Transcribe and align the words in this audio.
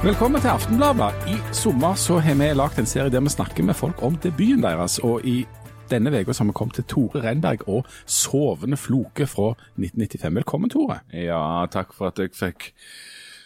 Velkommen 0.00 0.40
til 0.40 0.48
Aftenbladet. 0.48 1.12
I 1.28 1.34
sommer 1.52 1.92
så 1.94 2.14
har 2.24 2.32
vi 2.40 2.46
lagd 2.56 2.78
en 2.80 2.86
serie 2.88 3.12
der 3.12 3.20
vi 3.20 3.28
snakker 3.28 3.66
med 3.68 3.76
folk 3.76 3.98
om 4.02 4.14
debuten 4.16 4.62
deres. 4.64 4.94
Og 5.04 5.26
i 5.28 5.42
denne 5.90 6.08
uka 6.08 6.32
har 6.32 6.46
vi 6.48 6.54
kommet 6.56 6.78
til 6.78 6.86
Tore 6.88 7.20
Renberg 7.20 7.68
og 7.68 7.84
'Sovende 8.06 8.78
floke' 8.80 9.28
fra 9.28 9.50
1995. 9.76 10.34
Velkommen, 10.34 10.70
Tore. 10.70 11.00
Ja, 11.12 11.66
takk 11.66 11.92
for 11.92 12.06
at 12.06 12.18
jeg 12.18 12.32
fikk 12.32 12.72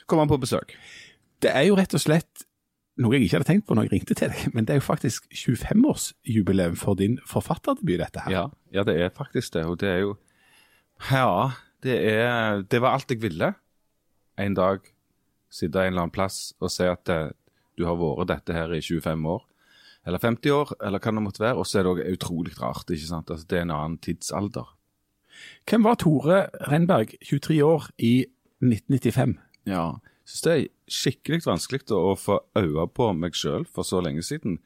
komme 0.06 0.28
på 0.28 0.36
besøk. 0.36 0.78
Det 1.42 1.50
er 1.50 1.66
jo 1.66 1.74
rett 1.74 1.94
og 1.94 2.00
slett 2.00 2.46
noe 2.98 3.14
jeg 3.14 3.22
ikke 3.22 3.36
hadde 3.36 3.50
tenkt 3.50 3.66
på 3.66 3.74
når 3.74 3.82
jeg 3.82 3.92
ringte 3.92 4.14
til 4.14 4.28
deg, 4.28 4.54
men 4.54 4.64
det 4.64 4.70
er 4.70 4.78
jo 4.78 4.86
faktisk 4.86 5.26
25-årsjubileum 5.34 6.76
for 6.76 6.94
din 6.94 7.18
forfatterdebut, 7.26 7.98
dette 7.98 8.20
her. 8.20 8.30
Ja, 8.30 8.46
ja, 8.72 8.82
det 8.84 9.00
er 9.00 9.08
faktisk 9.10 9.54
det. 9.54 9.64
Og 9.64 9.80
det 9.80 9.88
er 9.88 9.98
jo 9.98 10.16
Ja, 11.10 11.50
det 11.82 12.14
er 12.14 12.62
Det 12.62 12.80
var 12.80 12.94
alt 12.94 13.10
jeg 13.10 13.22
ville. 13.22 13.54
En 14.38 14.54
dag 14.54 14.93
sitte 15.54 15.80
en 15.80 15.92
eller 15.92 16.06
annen 16.06 16.14
plass 16.14 16.52
og 16.60 16.72
se 16.72 16.88
at 16.90 17.04
det, 17.08 17.18
du 17.78 17.86
har 17.86 17.98
vært 17.98 18.30
dette 18.30 18.56
her 18.56 18.72
i 18.74 18.82
25 18.82 19.28
år. 19.30 19.42
Eller 20.04 20.20
50 20.20 20.52
år, 20.52 20.72
eller 20.84 21.00
hva 21.00 21.12
det 21.16 21.24
måtte 21.24 21.42
være. 21.42 21.60
Og 21.60 21.68
så 21.68 21.80
er 21.80 21.86
det 21.86 21.92
òg 21.94 22.02
utrolig 22.12 22.54
rart. 22.60 22.90
ikke 22.90 23.08
sant? 23.08 23.30
Altså, 23.32 23.46
det 23.48 23.58
er 23.58 23.64
en 23.64 23.74
annen 23.74 24.00
tidsalder. 24.04 24.74
Hvem 25.68 25.86
var 25.86 25.96
Tore 25.98 26.40
Renberg, 26.68 27.16
23 27.24 27.62
år, 27.64 27.88
i 27.98 28.26
1995? 28.62 29.38
Ja, 29.66 29.86
jeg 30.24 30.30
syns 30.30 30.44
det 30.44 30.52
er 30.54 30.68
skikkelig 30.94 31.44
vanskelig 31.44 31.82
å 31.96 32.14
få 32.16 32.38
øye 32.56 32.86
på 32.96 33.10
meg 33.16 33.36
sjøl 33.36 33.66
for 33.68 33.86
så 33.88 34.00
lenge 34.04 34.22
siden. 34.24 34.60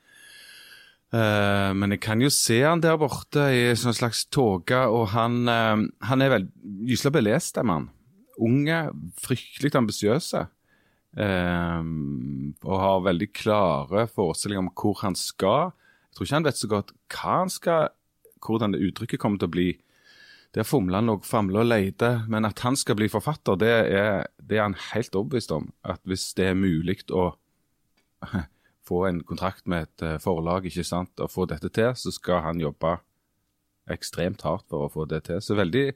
Uh, 1.08 1.72
men 1.72 1.94
jeg 1.94 2.02
kan 2.04 2.20
jo 2.20 2.28
se 2.28 2.58
han 2.60 2.82
der 2.84 2.98
borte 3.00 3.46
i 3.54 3.62
en 3.70 3.78
sånn 3.80 3.96
slags 3.96 4.26
tåke, 4.28 4.82
og 4.92 5.08
han, 5.14 5.40
uh, 5.48 5.86
han 6.04 6.24
er 6.24 6.34
vel 6.34 6.48
gyselig 6.84 7.14
belest, 7.16 7.58
en 7.58 7.70
mann. 7.70 7.88
Unge, 8.44 8.84
fryktelig 9.18 9.72
ambisiøse. 9.78 10.44
Eh, 11.16 11.82
og 12.64 12.80
har 12.82 13.04
veldig 13.06 13.30
klare 13.32 14.06
forestillinger 14.12 14.66
om 14.66 14.72
hvor 14.74 14.98
han 15.04 15.16
skal. 15.18 15.72
Jeg 16.08 16.16
tror 16.18 16.28
ikke 16.28 16.38
han 16.38 16.48
vet 16.48 16.60
så 16.60 16.70
godt 16.72 16.94
hva 17.14 17.36
han 17.42 17.52
skal, 17.52 17.92
hvordan 18.44 18.74
det 18.74 18.82
uttrykket 18.88 19.22
kommer 19.22 19.40
til 19.40 19.50
å 19.50 19.56
bli. 19.56 19.68
Der 20.56 20.64
fomler 20.64 21.02
han 21.02 21.12
og 21.12 21.26
famler 21.28 21.62
og 21.62 21.68
leter, 21.68 22.22
men 22.30 22.48
at 22.48 22.62
han 22.64 22.76
skal 22.78 22.96
bli 22.98 23.10
forfatter, 23.12 23.58
det 23.60 23.72
er, 23.92 24.28
det 24.40 24.56
er 24.56 24.64
han 24.64 24.78
helt 24.92 25.16
overbevist 25.18 25.52
om. 25.52 25.68
At 25.84 26.00
hvis 26.08 26.30
det 26.38 26.50
er 26.50 26.56
mulig 26.58 27.02
å 27.12 27.30
få 28.88 29.02
en 29.10 29.20
kontrakt 29.28 29.68
med 29.68 29.88
et 29.88 30.06
eh, 30.06 30.20
forlag 30.22 30.66
ikke 30.68 30.86
sant, 30.86 31.12
og 31.20 31.32
få 31.32 31.44
dette 31.50 31.68
til, 31.68 31.92
så 31.94 32.12
skal 32.14 32.42
han 32.46 32.62
jobbe 32.62 32.96
ekstremt 33.92 34.44
hardt 34.44 34.66
for 34.68 34.86
å 34.86 34.92
få 34.92 35.04
det 35.08 35.26
til. 35.28 35.42
Så 35.44 35.56
veldig 35.58 35.90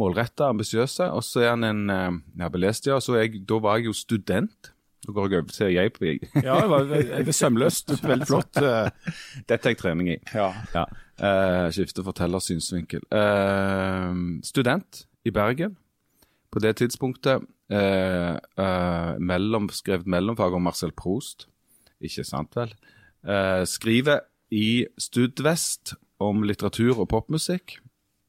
målretta, 0.00 0.48
ambisiøse. 0.52 1.10
Og 1.12 1.24
så 1.26 1.44
er 1.44 1.50
han 1.54 1.66
en 1.68 1.90
eh, 1.92 2.20
ja, 2.40 2.48
belest, 2.52 2.88
ja. 2.88 3.00
Så 3.02 3.18
jeg, 3.20 3.42
da 3.48 3.58
var 3.62 3.80
jeg 3.80 3.90
jo 3.90 3.96
student. 3.96 4.72
Nå 5.02 5.14
går 5.16 5.32
jeg 5.32 5.40
over 5.40 5.50
til 5.50 5.72
jeg 5.74 5.92
på 5.96 6.10
Ja, 6.44 6.60
det 6.62 6.68
var 6.70 6.84
veldig 6.90 7.34
sømløst. 7.40 7.94
Veldig 8.12 8.28
flott. 8.28 8.60
eh. 8.62 9.14
Dette 9.48 9.68
er 9.68 9.74
jeg 9.74 9.80
trening 9.80 10.12
i. 10.14 10.18
Ja. 10.34 10.52
Ja. 10.74 10.84
Uh, 11.22 11.68
skifte 11.74 12.04
forteller 12.06 12.42
synsvinkel. 12.42 13.02
Eh, 13.12 14.12
student 14.46 15.04
i 15.26 15.30
Bergen. 15.34 15.76
På 16.52 16.60
det 16.62 16.76
tidspunktet 16.78 17.42
uh, 17.72 18.36
uh, 18.60 19.12
mellom, 19.18 19.68
skrevet 19.72 20.06
mellomfag 20.06 20.54
om 20.54 20.62
Marcel 20.68 20.92
Proust. 20.92 21.48
Ikke 22.02 22.24
sant, 22.26 22.56
vel? 22.58 22.72
Skriver 23.70 24.24
i 24.50 24.84
Studvest 24.98 25.92
om 26.18 26.42
litteratur 26.42 26.98
og 27.04 27.06
popmusikk. 27.12 27.76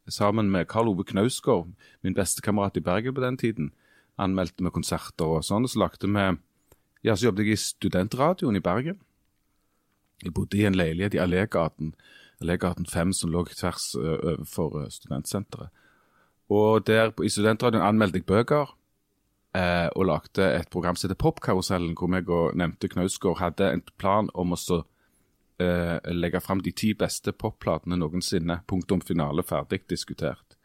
Sammen 0.07 0.51
med 0.51 0.67
Karl 0.67 0.89
Ove 0.91 1.03
Knausgård, 1.07 1.69
min 2.03 2.15
beste 2.15 2.41
kamerat 2.41 2.77
i 2.77 2.83
Bergen 2.83 3.13
på 3.15 3.21
den 3.21 3.37
tiden. 3.37 3.71
Anmeldte 4.19 4.63
vi 4.63 4.71
konserter 4.73 5.37
og 5.37 5.45
sånn. 5.47 5.67
Så 5.67 5.79
lagde 5.79 6.07
vi 6.07 6.37
Ja, 7.03 7.15
så 7.15 7.25
jobbet 7.27 7.43
jeg 7.45 7.57
i 7.57 7.59
studentradioen 7.59 8.55
i 8.55 8.63
Bergen. 8.63 8.99
Jeg 10.23 10.33
bodde 10.33 10.57
i 10.57 10.63
en 10.63 10.75
leilighet 10.75 11.17
i 11.17 11.19
Allégaten, 11.19 11.93
Allégaten 12.39 12.85
5, 12.85 13.11
som 13.13 13.31
lå 13.31 13.44
tvers 13.51 13.95
overfor 14.00 14.88
studentsenteret. 14.89 15.67
Og 16.49 16.88
der 16.88 17.11
i 17.23 17.29
studentradioen 17.29 17.83
anmeldte 17.83 18.22
jeg 18.22 18.25
bøker, 18.25 18.72
eh, 19.55 19.89
og 19.95 20.05
lagde 20.05 20.47
et 20.59 20.69
program 20.69 20.95
som 20.95 21.09
heter 21.09 21.19
Popkarusellen, 21.19 21.95
hvor 21.97 22.16
jeg 22.16 22.29
og 22.29 22.55
nevnte 22.55 22.88
Knausgård 22.88 23.39
hadde 23.39 23.72
en 23.73 23.83
plan 23.97 24.29
om 24.33 24.53
å 24.53 24.83
eh, 25.62 26.00
legge 26.14 26.41
fram 26.41 26.62
de 26.64 26.72
ti 26.72 26.94
beste 26.97 27.34
popplatene 27.36 27.97
noensinne. 28.00 28.62
Punktum 28.68 29.02
finale, 29.06 29.44
ferdig 29.46 29.84
diskutert. 29.91 30.58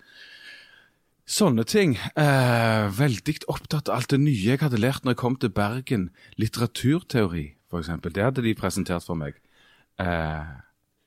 Sånne 1.28 1.66
ting. 1.68 1.98
Eh, 2.16 2.86
veldig 2.96 3.34
opptatt 3.52 3.90
av 3.90 3.98
alt 3.98 4.14
det 4.14 4.20
nye 4.22 4.54
jeg 4.54 4.62
hadde 4.62 4.80
lært 4.80 5.04
når 5.04 5.12
jeg 5.12 5.20
kom 5.20 5.36
til 5.36 5.52
Bergen. 5.52 6.08
Litteraturteori, 6.40 7.44
eksempel. 7.76 8.14
Det 8.16 8.24
hadde 8.24 8.44
de 8.46 8.54
presentert 8.56 9.04
for 9.04 9.18
meg. 9.20 9.36
Eh, 10.00 10.54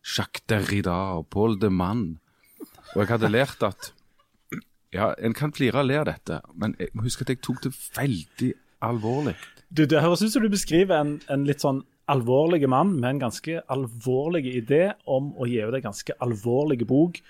Jacques 0.06 0.46
Derrida 0.46 1.18
og 1.18 1.30
Paul 1.34 1.58
de 1.58 1.72
Mann. 1.74 2.20
Og 2.94 3.02
jeg 3.02 3.14
hadde 3.16 3.34
lært 3.34 3.66
at 3.66 3.94
Ja, 4.92 5.14
en 5.24 5.32
kan 5.32 5.54
flire 5.56 5.80
og 5.80 5.86
le 5.88 5.96
av 6.02 6.10
dette, 6.10 6.42
men 6.52 6.74
jeg 6.76 6.90
må 6.92 7.06
huske 7.06 7.24
at 7.24 7.30
jeg 7.32 7.40
tok 7.40 7.62
det 7.64 7.70
veldig 7.96 8.50
alvorlig. 8.84 9.38
Du, 9.72 9.86
det 9.88 10.02
høres 10.04 10.20
ut 10.20 10.34
som 10.34 10.44
du 10.44 10.50
beskriver 10.52 11.00
en, 11.00 11.14
en 11.32 11.46
litt 11.48 11.64
sånn 11.64 11.80
alvorlig 12.12 12.68
mann 12.70 12.98
med 13.00 13.16
en 13.16 13.24
ganske 13.28 13.62
alvorlig 13.72 14.46
idé 14.52 14.92
om 15.10 15.32
å 15.38 15.48
gi 15.50 15.62
ut 15.64 15.78
en 15.78 15.88
ganske 15.90 16.18
alvorlig 16.24 16.84
bok 16.90 17.22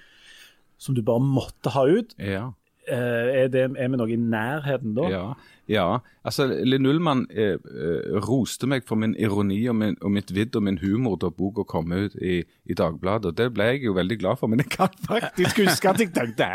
som 0.81 0.97
du 0.97 1.03
bare 1.05 1.21
måtte 1.21 1.73
ha 1.75 1.85
ut. 1.85 2.15
Ja. 2.17 2.49
Eh, 2.89 3.43
er, 3.43 3.49
det, 3.53 3.67
er 3.77 3.89
vi 3.93 3.97
noe 3.99 4.09
i 4.09 4.17
nærheten 4.17 4.95
da? 4.97 5.03
Ja, 5.11 5.25
ja. 5.69 5.83
altså 6.25 6.47
Linn 6.49 6.87
Ullmann 6.89 7.27
eh, 7.29 7.59
eh, 7.61 8.15
roste 8.25 8.65
meg 8.65 8.87
for 8.89 8.97
min 8.97 9.13
ironi 9.21 9.59
og, 9.69 9.77
min, 9.77 9.93
og 10.01 10.09
mitt 10.15 10.33
vidd 10.33 10.57
og 10.57 10.65
min 10.65 10.79
humor 10.81 11.19
da 11.21 11.29
boka 11.29 11.61
kom 11.69 11.93
ut 11.93 12.17
i, 12.17 12.39
i 12.41 12.77
Dagbladet. 12.77 13.29
og 13.29 13.37
Det 13.37 13.47
ble 13.53 13.69
jeg 13.69 13.83
jo 13.85 13.93
veldig 13.99 14.17
glad 14.23 14.41
for, 14.41 14.49
men 14.49 14.63
jeg 14.63 14.73
kan 14.73 14.97
faktisk 15.05 15.61
huske 15.61 15.93
at 15.93 16.01
jeg 16.01 16.09
tenkte 16.17 16.49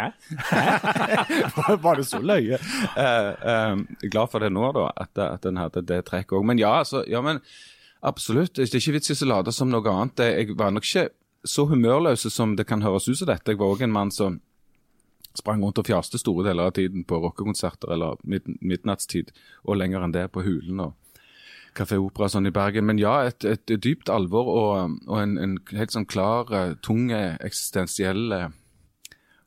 Hæ? 0.51 0.67
Var 1.87 2.03
det 2.03 2.09
så 2.11 2.19
løye? 2.19 2.59
Eh, 2.59 3.31
eh, 3.55 3.87
glad 4.11 4.35
for 4.35 4.43
det 4.43 4.51
nå, 4.51 4.67
da, 4.75 4.91
at, 5.07 5.15
at 5.29 5.47
den 5.47 5.63
hadde 5.63 5.87
det 5.87 6.03
trekket 6.11 6.35
òg. 6.41 6.51
Men 6.51 6.59
ja, 6.59 6.75
altså, 6.83 7.07
ja, 7.07 7.23
men 7.23 7.39
absolutt. 8.07 8.55
Det 8.57 8.69
er 8.69 8.81
ikke 8.81 8.97
vits 8.99 9.13
i 9.13 9.19
å 9.27 9.31
late 9.31 9.55
som 9.55 9.71
noe 9.71 9.93
annet. 9.93 10.25
Jeg 10.33 10.57
var 10.59 10.75
nok 10.75 10.87
ikke 10.87 11.09
så 11.47 11.67
humørløs 11.71 12.27
som 12.33 12.57
det 12.59 12.67
kan 12.67 12.83
høres 12.83 13.09
ut 13.09 13.19
som 13.19 13.31
dette. 13.31 13.53
Jeg 13.53 13.61
var 13.61 13.75
òg 13.75 13.87
en 13.87 13.95
mann 13.95 14.13
som 14.15 14.41
sprang 15.37 15.63
rundt 15.63 15.79
og 15.79 15.87
fjaste 15.87 16.19
store 16.21 16.47
deler 16.49 16.71
av 16.71 16.77
tiden 16.79 17.05
på 17.05 17.19
rockekonserter 17.21 17.93
eller 17.93 18.21
mid 18.25 18.47
midnattstid, 18.65 19.35
og 19.69 19.77
lenger 19.77 20.07
enn 20.07 20.15
det 20.15 20.31
på 20.33 20.45
Hulen 20.47 20.81
og 20.87 20.95
Kafé 21.77 21.99
Opera 22.01 22.31
sånn 22.33 22.49
i 22.49 22.55
Bergen. 22.55 22.87
Men 22.89 23.01
ja, 23.01 23.19
et, 23.29 23.45
et, 23.45 23.69
dypt 23.69 24.11
alvor 24.13 24.49
og, 24.49 24.97
og 25.07 25.19
en, 25.21 25.37
en 25.37 25.59
helt 25.77 25.93
sånn 25.93 26.09
klar, 26.09 26.49
eh, 26.57 26.77
tung 26.85 27.11
eh, 27.13 27.37
eksistensiell 27.45 28.33
eh, 28.33 28.49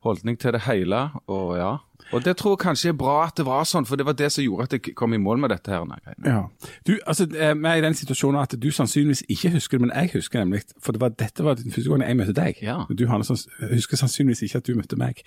holdning 0.06 0.38
til 0.40 0.56
det 0.56 0.62
hele. 0.68 1.10
Og 1.28 1.58
ja, 1.58 1.78
og 2.12 2.24
det 2.26 2.38
tror 2.40 2.56
jeg 2.56 2.64
kanskje 2.64 2.90
er 2.90 2.98
bra 2.98 3.16
at 3.28 3.38
det 3.38 3.46
var 3.46 3.68
sånn, 3.70 3.86
for 3.86 4.00
det 4.00 4.06
var 4.08 4.16
det 4.18 4.32
som 4.34 4.42
gjorde 4.44 4.66
at 4.66 4.76
jeg 4.78 4.96
kom 4.98 5.14
i 5.14 5.20
mål 5.22 5.42
med 5.44 5.52
dette 5.54 5.70
her. 5.74 5.84
Nei. 5.86 6.00
Ja. 6.26 6.40
Du, 6.88 6.96
altså, 7.06 7.28
eh, 7.30 7.54
Vi 7.54 7.68
er 7.70 7.82
i 7.82 7.84
den 7.86 7.94
situasjonen 7.98 8.42
at 8.42 8.56
du 8.58 8.70
sannsynligvis 8.74 9.24
ikke 9.30 9.52
husker 9.54 9.78
det, 9.78 9.88
men 9.88 9.94
jeg 9.96 10.14
husker 10.16 10.40
nemlig. 10.42 10.64
For 10.82 10.96
det 10.96 11.02
var, 11.04 11.14
dette 11.20 11.46
var 11.46 11.60
den 11.60 11.72
første 11.72 11.90
gangen 11.92 12.08
jeg 12.08 12.18
møtte 12.18 12.38
deg. 12.40 12.62
Ja. 12.66 12.80
Du 12.90 13.06
husker 13.06 13.98
sannsynligvis 14.02 14.42
ikke 14.48 14.64
at 14.64 14.66
du 14.66 14.76
møtte 14.80 14.98
meg. 14.98 15.22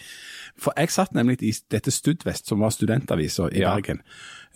For 0.58 0.74
jeg 0.76 0.90
satt 0.90 1.14
nemlig 1.14 1.38
i 1.42 1.52
dette 1.70 1.94
Studvest, 1.94 2.48
som 2.48 2.60
var 2.64 2.74
studentavisa 2.74 3.48
i 3.52 3.62
Ja. 3.62 3.74
Bergen. 3.76 4.02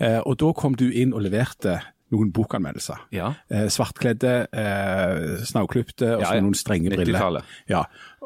Eh, 0.01 0.19
og 0.27 0.39
da 0.39 0.53
kom 0.53 0.75
du 0.75 0.91
inn 0.91 1.15
og 1.15 1.23
leverte 1.23 1.81
noen 2.15 2.29
bokanmeldelser. 2.33 3.01
Ja. 3.13 3.33
Eh, 3.51 3.67
svartkledde, 3.73 4.47
eh, 4.53 5.45
snauklipte 5.45 6.13
og 6.17 6.23
Ja, 6.23 6.35
ja. 6.37 6.41
noen 6.45 6.55
strenge 6.55 6.91
briller. 6.93 7.19
90-tallet. 7.19 7.45
Ja. 7.69 7.81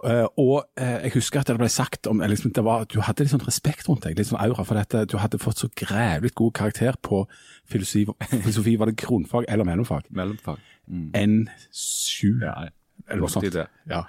Eh, 0.05 0.27
og 0.37 0.67
eh, 0.77 0.99
jeg 1.07 1.13
husker 1.15 1.41
at 1.41 1.47
det 1.49 1.57
ble 1.59 1.69
sagt 1.73 2.07
om 2.11 2.21
liksom, 2.21 2.53
det 2.57 2.65
var, 2.65 2.85
Du 2.85 3.01
hadde 3.01 3.25
litt 3.25 3.33
sånn 3.33 3.45
respekt 3.47 3.89
rundt 3.89 4.05
deg, 4.05 4.19
litt 4.19 4.29
sånn 4.29 4.41
aura, 4.41 4.65
for 4.65 4.75
dette. 4.77 5.07
Du 5.09 5.17
hadde 5.21 5.39
fått 5.41 5.59
så 5.65 5.69
grævlig 5.77 6.35
god 6.35 6.53
karakter 6.61 6.97
på 7.01 7.23
filosofi. 7.69 8.05
Filosofi 8.31 8.77
var 8.81 8.87
det 8.93 8.97
grunnfag 9.01 9.45
eller 9.49 9.65
mellomfag. 9.65 10.05
Mellomfag. 10.11 10.59
Mm. 10.91 11.11
N7. 11.15 12.41
Ja, 12.45 12.55
eller 13.09 13.21
noe 13.25 13.31
sånt. 13.33 13.57
Ja. 13.89 14.05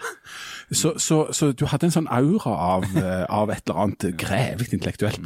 Så, 0.72 0.94
så, 1.00 1.22
så 1.34 1.52
du 1.56 1.66
hadde 1.72 1.88
en 1.88 1.96
sånn 1.96 2.10
aura 2.12 2.54
av, 2.76 2.86
eh, 3.00 3.24
av 3.32 3.50
et 3.54 3.64
eller 3.66 3.80
annet 3.86 4.08
grevlig 4.20 4.74
intellektuelt. 4.76 5.24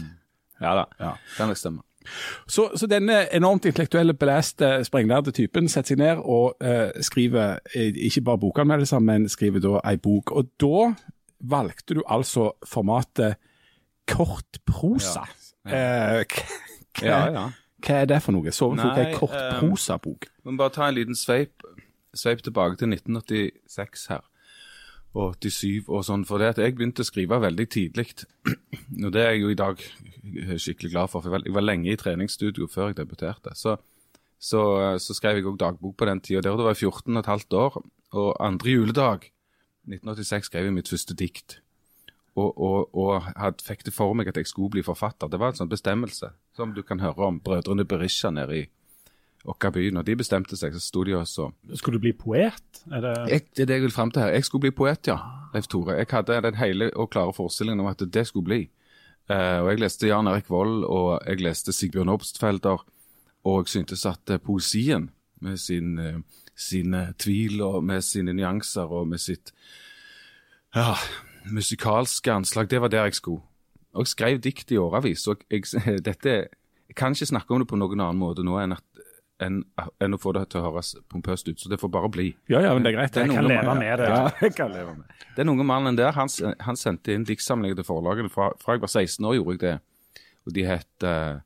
Ja 0.62 0.76
da, 0.78 0.86
Ja. 1.00 1.16
kan 1.38 1.50
det 1.52 1.58
stemme. 1.60 1.82
Så, 2.48 2.70
så 2.78 2.88
denne 2.88 3.26
enormt 3.36 3.66
intellektuelle, 3.66 4.14
beleste, 4.14 4.70
sprenglærde 4.86 5.32
typen 5.36 5.68
setter 5.70 5.94
seg 5.96 5.98
ned 6.02 6.22
og 6.24 6.56
eh, 6.62 6.92
skriver 7.02 7.60
eh, 7.76 7.92
ikke 8.10 8.22
bare 8.28 8.42
bokanmeldelser, 8.46 9.00
men 9.00 9.30
skriver 9.30 9.60
da 9.64 9.80
ei 9.90 9.98
bok. 9.98 10.32
Og 10.32 10.50
da 10.62 10.94
valgte 11.46 11.98
du 11.98 12.04
altså 12.08 12.52
formatet 12.66 13.36
kortprosa. 14.08 15.26
Eh, 15.66 16.24
k- 16.30 16.46
hva, 17.00 17.06
Ja, 17.08 17.20
ja. 17.34 17.46
hva 17.82 17.96
er 18.02 18.06
det 18.10 18.22
for 18.24 18.32
noe? 18.38 18.52
Soveflok 18.54 18.98
er 19.02 19.12
kort 19.18 19.34
ei 19.36 19.50
kortprosabok. 19.60 20.28
Vi 20.46 20.52
må 20.52 20.58
bare 20.62 20.74
ta 20.76 20.88
en 20.90 20.96
liten 20.96 21.16
sveip 21.18 22.44
tilbake 22.46 22.78
til 22.80 22.88
1986 22.94 24.08
her. 24.14 24.22
Og 25.16 25.38
87 25.40 25.88
og 25.88 26.02
sånn, 26.04 26.26
for 26.28 26.42
det 26.42 26.50
at 26.52 26.58
jeg 26.60 26.76
begynte 26.76 27.06
å 27.06 27.08
skrive 27.08 27.38
veldig 27.40 27.66
tidlig. 27.72 28.10
Og 29.06 29.12
det 29.16 29.22
er 29.22 29.30
jeg 29.32 29.42
jo 29.46 29.52
i 29.54 29.60
dag 29.60 29.80
skikkelig 30.60 30.92
glad 30.92 31.12
for, 31.12 31.24
for 31.24 31.38
jeg 31.40 31.54
var- 31.56 31.64
lenge 31.64 31.94
i 31.94 31.96
treningsstudio 32.00 32.68
før 32.68 32.90
jeg 32.92 32.98
debuterte. 33.00 33.54
Så, 33.56 33.78
så, 34.38 34.62
så 35.00 35.16
skrev 35.16 35.40
jeg 35.40 35.48
òg 35.48 35.60
dagbok 35.62 35.96
på 35.96 36.10
den 36.10 36.20
tida. 36.20 36.42
Der 36.44 36.58
det 36.60 36.66
var 36.68 36.76
jeg 36.76 36.84
14 36.92 37.24
15 37.24 37.56
år. 37.62 37.80
Og 38.16 38.36
andre 38.44 38.76
juledag 38.76 39.30
1986 39.88 40.50
skrev 40.52 40.68
jeg 40.68 40.76
mitt 40.76 40.92
første 40.92 41.16
dikt. 41.16 41.60
Og, 42.36 42.52
og, 42.60 42.92
og 42.92 43.30
had, 43.40 43.62
fikk 43.64 43.86
det 43.88 43.94
for 43.96 44.12
meg 44.14 44.28
at 44.28 44.36
jeg 44.42 44.50
skulle 44.52 44.74
bli 44.76 44.84
forfatter. 44.84 45.32
Det 45.32 45.40
var 45.40 45.54
en 45.54 45.62
sånn 45.62 45.72
bestemmelse 45.72 46.34
som 46.58 46.74
du 46.76 46.82
kan 46.84 47.00
høre 47.00 47.30
om 47.30 47.40
brødrene 47.40 47.88
Berisha 47.88 48.34
nede 48.36 48.58
i 48.60 48.66
Okka 49.46 49.70
by. 49.76 49.90
Når 49.94 50.06
de 50.08 50.16
bestemte 50.18 50.58
seg, 50.58 50.74
så 50.74 50.82
sto 50.82 51.04
de 51.06 51.14
også 51.18 51.50
Skulle 51.78 52.00
du 52.00 52.06
bli 52.08 52.14
poet? 52.18 52.82
Er 52.92 53.04
det... 53.04 53.14
jeg, 53.30 53.42
Det 53.56 53.66
er 53.66 53.70
det 53.70 53.78
jeg 53.80 53.86
vil 53.86 53.94
fram 53.94 54.12
til 54.12 54.22
her. 54.22 54.34
Jeg 54.34 54.46
skulle 54.46 54.68
bli 54.68 54.72
poet, 54.72 55.08
ja. 55.08 55.18
Leif 55.54 55.68
Tore. 55.68 55.98
Jeg 56.00 56.08
hadde 56.12 56.42
den 56.42 56.58
hele 56.60 56.90
og 56.96 57.10
klare 57.14 57.34
forestillingen 57.34 57.86
om 57.86 57.92
at 57.92 58.02
det 58.14 58.28
skulle 58.28 58.46
bli. 58.46 58.62
Uh, 59.30 59.66
og 59.66 59.70
Jeg 59.72 59.80
leste 59.80 60.08
Jan 60.08 60.28
Erik 60.28 60.50
Vold, 60.50 60.84
og 60.84 61.22
jeg 61.28 61.42
leste 61.42 61.74
Sigbjørn 61.74 62.10
Obstfelder. 62.10 62.86
Og 63.46 63.62
jeg 63.62 63.68
syntes 63.68 64.06
at 64.06 64.30
eh, 64.30 64.42
poesien, 64.42 65.10
med 65.42 65.58
sin, 65.58 66.00
uh, 66.00 66.22
sine 66.58 67.14
tvil 67.20 67.62
og 67.62 67.84
med 67.84 68.02
sine 68.02 68.34
nyanser 68.34 68.90
og 68.90 69.08
med 69.08 69.22
sitt 69.22 69.52
ja, 70.76 70.96
musikalske 71.52 72.32
anslag, 72.32 72.70
det 72.70 72.82
var 72.82 72.88
der 72.88 73.04
jeg 73.04 73.14
skulle. 73.14 73.42
Og 73.94 74.02
jeg 74.04 74.08
skrev 74.08 74.40
dikt 74.40 74.72
i 74.72 74.78
årevis. 74.78 75.28
og 75.28 75.44
jeg, 75.52 75.64
dette, 76.10 76.30
jeg 76.88 76.96
kan 76.96 77.12
ikke 77.12 77.26
snakke 77.26 77.54
om 77.54 77.62
det 77.62 77.70
på 77.70 77.80
noen 77.80 78.00
annen 78.00 78.20
måte 78.20 78.44
nå 78.44 78.58
enn, 78.60 78.76
at, 78.76 78.95
enn, 79.44 79.62
enn 80.04 80.16
å 80.16 80.20
få 80.22 80.34
det 80.38 80.46
til 80.52 80.62
å 80.62 80.70
høres 80.70 80.94
pompøst 81.12 81.50
ut. 81.50 81.60
Så 81.60 81.72
det 81.72 81.80
får 81.82 81.92
bare 81.94 82.12
bli. 82.12 82.28
Ja, 82.52 82.62
ja, 82.64 82.74
men 82.76 82.86
det 82.86 82.94
er 82.94 82.98
greit. 83.00 83.16
Den 83.16 83.32
Jeg 83.32 83.40
kan 83.40 83.50
leve 83.54 83.76
med 83.80 84.00
det. 84.02 84.12
Ja, 84.12 84.22
jeg 84.42 84.56
kan 84.58 84.72
leve 84.74 84.96
med 85.00 85.26
Den 85.38 85.52
unge 85.52 85.68
mannen 85.68 86.00
der, 86.00 86.16
han, 86.16 86.32
han 86.64 86.80
sendte 86.80 87.16
inn 87.16 87.28
diktsamlinger 87.28 87.80
til 87.80 87.88
forlagene 87.88 88.32
fra, 88.32 88.52
fra 88.62 88.78
jeg 88.78 88.86
var 88.86 88.94
16 88.94 89.28
år, 89.28 89.38
gjorde 89.40 89.58
jeg 89.58 89.64
det. 89.66 90.24
Og 90.46 90.56
de 90.56 90.66
het 90.68 91.06
eh, 91.10 91.38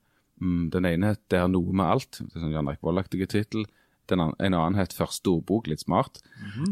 mm, 0.41 0.69
Den 0.75 0.85
ene 0.85 1.13
het 1.13 1.21
'Det 1.29 1.39
er 1.39 1.47
noe 1.47 1.73
med 1.73 1.85
alt', 1.85 2.19
det 2.19 2.35
er 2.35 2.43
sånn 2.43 2.55
Jan 2.55 2.67
Erik 2.67 2.81
Vold-aktig 2.83 3.27
tittel. 3.29 3.65
En 4.09 4.21
annen 4.53 4.75
het 4.75 4.93
'Første 4.93 5.29
ordbok', 5.29 5.67
litt 5.67 5.81
smart, 5.81 6.21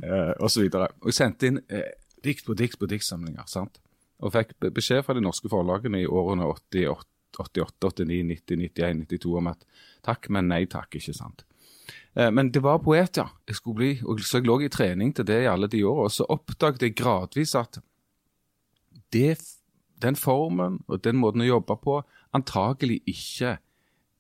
eh, 0.04 0.34
og 0.40 0.50
så 0.50 0.62
videre. 0.62 0.90
Og 1.02 1.14
jeg 1.14 1.14
sendte 1.14 1.48
inn 1.48 1.60
uh, 1.72 1.86
dikt 2.24 2.46
på 2.46 2.56
dikt 2.58 2.80
på 2.80 2.90
diktsamlinger, 2.90 3.46
sant. 3.46 3.80
Og 4.19 4.34
fikk 4.34 4.58
beskjed 4.74 5.06
fra 5.06 5.14
de 5.14 5.22
norske 5.22 5.50
forlagene 5.50 6.02
i 6.02 6.08
årene 6.10 6.44
88, 6.50 7.06
88 7.44 7.92
89, 7.92 8.24
90, 8.31 8.57
91, 8.63 9.06
92 9.06 9.38
om 9.38 9.51
at 9.51 9.66
takk, 10.06 10.30
men 10.34 10.50
nei 10.51 10.66
takk, 10.66 10.98
ikke 10.98 11.16
sant. 11.16 11.44
Eh, 12.16 12.31
Men 12.31 12.51
det 12.51 12.63
var 12.63 12.80
poet, 12.84 13.18
ja. 13.18 13.30
Jeg 13.48 13.56
skulle 13.56 13.75
bli, 13.75 13.92
og 14.04 14.19
Så 14.19 14.39
jeg 14.39 14.48
lå 14.48 14.60
i 14.62 14.69
trening 14.69 15.13
til 15.16 15.25
det 15.25 15.44
i 15.44 15.51
alle 15.51 15.68
de. 15.68 15.84
Og 15.86 16.12
så 16.12 16.25
oppdaget 16.30 16.81
jeg 16.81 16.95
gradvis 16.95 17.56
at 17.56 17.80
det, 19.13 19.38
den 20.01 20.16
formen 20.16 20.84
og 20.88 21.04
den 21.04 21.18
måten 21.18 21.42
å 21.42 21.48
jobbe 21.48 21.78
på 21.81 22.01
antagelig 22.34 23.01
ikke 23.07 23.57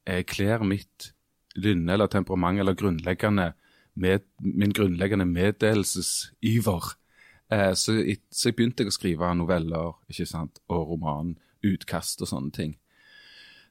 eh, 0.07 0.23
kler 0.23 0.63
mitt 0.63 1.11
lynne 1.57 1.93
eller 1.93 2.07
temperament 2.07 2.59
eller 2.59 2.77
grunnleggende 2.77 3.53
med, 3.97 4.23
min 4.39 4.73
grunnleggende 4.73 5.25
meddelelsesiver. 5.25 6.93
Eh, 7.51 7.73
så, 7.73 7.97
så 8.31 8.49
jeg 8.49 8.55
begynte 8.57 8.85
å 8.87 8.93
skrive 8.93 9.33
noveller 9.35 9.95
ikke 10.09 10.27
sant, 10.29 10.61
og 10.69 10.93
roman, 10.93 11.37
utkast 11.65 12.21
og 12.21 12.29
sånne 12.29 12.53
ting. 12.53 12.77